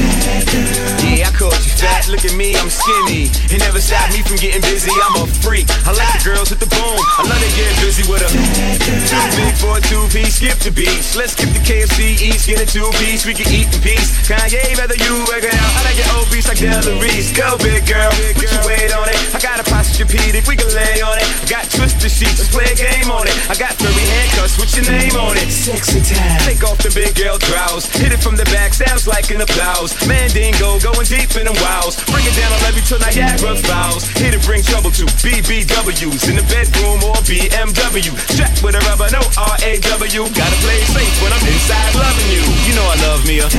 Yeah, 1.02 1.28
I 1.28 1.32
caught 1.36 1.56
you 1.64 1.74
fat. 1.80 2.08
Look 2.12 2.24
at 2.26 2.36
me, 2.36 2.56
I'm 2.56 2.70
skinny. 2.70 3.32
It 3.52 3.60
never 3.60 3.80
stopped 3.80 4.14
me 4.14 4.22
from 4.24 4.38
getting 4.38 4.62
busy. 4.62 4.92
I'm 4.92 5.24
a 5.24 5.26
freak. 5.44 5.68
I 5.88 5.92
like 5.96 6.12
the 6.20 6.24
girls 6.36 6.50
with 6.52 6.60
the 6.60 6.70
boom. 6.72 7.00
I 7.20 7.24
love 7.28 7.40
to 7.40 7.52
get 7.56 7.72
busy 7.80 8.04
with 8.10 8.22
her. 8.24 8.32
Too 8.32 9.26
big 9.40 9.54
for 9.56 9.78
a 9.80 9.82
two 9.88 10.04
piece. 10.12 10.40
Skip 10.42 10.58
the 10.60 10.72
beach. 10.72 11.16
Let's 11.16 11.34
skip 11.38 11.52
the 11.56 11.62
KFC 11.64 12.20
eats. 12.20 12.46
Get 12.48 12.60
a 12.60 12.68
two 12.68 12.90
piece. 13.00 13.26
We 13.26 13.34
can 13.34 13.48
eat 13.52 13.70
in 13.72 13.82
peace. 13.82 14.12
Kanye, 14.28 14.62
rather 14.78 14.96
you 14.98 15.24
work 15.30 15.44
it 15.44 15.54
out. 15.56 15.72
I 15.78 15.92
like 15.92 15.98
your 16.00 16.10
obese 16.20 16.48
like 16.48 16.60
Della 16.60 16.94
Reese. 17.00 17.32
Go 17.36 17.58
big 17.60 17.86
girl. 17.88 18.12
Put 18.36 18.50
your 18.52 18.64
weight 18.68 18.92
on 18.94 19.08
it. 19.10 19.18
I 19.36 19.40
got 19.40 19.60
a 19.60 19.66
posturepedic. 19.68 20.48
We 20.48 20.56
can 20.56 20.70
lay 20.74 21.02
on 21.02 21.18
it. 21.18 21.28
I 21.44 21.46
Got 21.48 21.70
twisted 21.70 22.12
sheets. 22.12 22.40
Let's 22.40 22.52
play 22.52 22.68
a 22.72 22.76
game 22.78 23.12
on 23.12 23.28
it. 23.28 23.36
I 23.50 23.56
got 23.56 23.76
furry 23.78 24.06
handcuffs. 24.08 24.58
What's 24.58 24.76
your 24.76 24.88
name 24.88 25.16
on 25.20 25.38
it? 25.38 25.50
Sexy 25.52 26.00
time. 26.02 26.41
Take 26.46 26.64
off 26.66 26.78
the 26.82 26.92
big 26.94 27.14
girl 27.14 27.38
draws. 27.38 27.86
Hit 27.94 28.12
it 28.12 28.22
from 28.22 28.36
the 28.36 28.46
back. 28.50 28.74
Sounds 28.74 29.08
like 29.08 29.30
an 29.30 29.42
applause. 29.42 29.94
Mandingo 30.08 30.80
going 30.82 31.06
deep 31.06 31.30
in 31.38 31.46
the 31.46 31.56
wows. 31.62 31.98
Bring 32.10 32.26
it 32.26 32.34
down 32.34 32.50
I 32.50 32.58
on 32.58 32.62
every 32.70 32.82
till 32.82 33.00
Niagara 33.00 33.56
Falls. 33.62 34.10
Here 34.18 34.34
to 34.34 34.42
bring 34.42 34.64
trouble 34.64 34.92
to 34.98 35.06
BBWs 35.22 36.26
in 36.30 36.36
the 36.36 36.46
bedroom 36.50 37.02
or 37.06 37.18
BMW. 37.30 38.14
Strapped 38.34 38.62
with 38.66 38.76
a 38.76 38.82
rubber, 38.90 39.10
no 39.14 39.22
R-A-W. 39.38 40.22
Gotta 40.34 40.58
play 40.66 40.80
safe 40.90 41.16
when 41.22 41.32
I'm 41.34 41.46
inside 41.46 41.94
loving 41.96 42.30
you. 42.34 42.44
You 42.66 42.74
know 42.74 42.88
I 42.90 42.98
love 43.06 43.22
me. 43.26 43.42
Uh. 43.42 43.50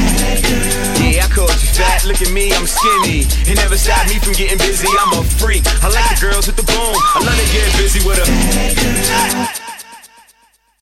Yeah, 0.99 1.27
I 1.27 1.29
called 1.31 1.55
you 1.55 1.71
fat. 1.75 2.05
Look 2.05 2.23
at 2.23 2.31
me, 2.31 2.53
I'm 2.53 2.67
skinny. 2.67 3.27
It 3.47 3.57
never 3.57 3.77
stopped 3.77 4.11
me 4.11 4.19
from 4.19 4.35
getting 4.35 4.59
busy. 4.59 4.89
I'm 5.01 5.19
a 5.19 5.23
freak. 5.39 5.63
I 5.83 5.89
like 5.89 6.07
the 6.15 6.19
girls 6.19 6.47
with 6.47 6.57
the 6.57 6.67
boom. 6.67 6.95
I 7.15 7.23
love 7.23 7.39
to 7.39 7.47
get 7.55 7.67
busy 7.79 8.01
with 8.07 8.19
her. 8.19 9.82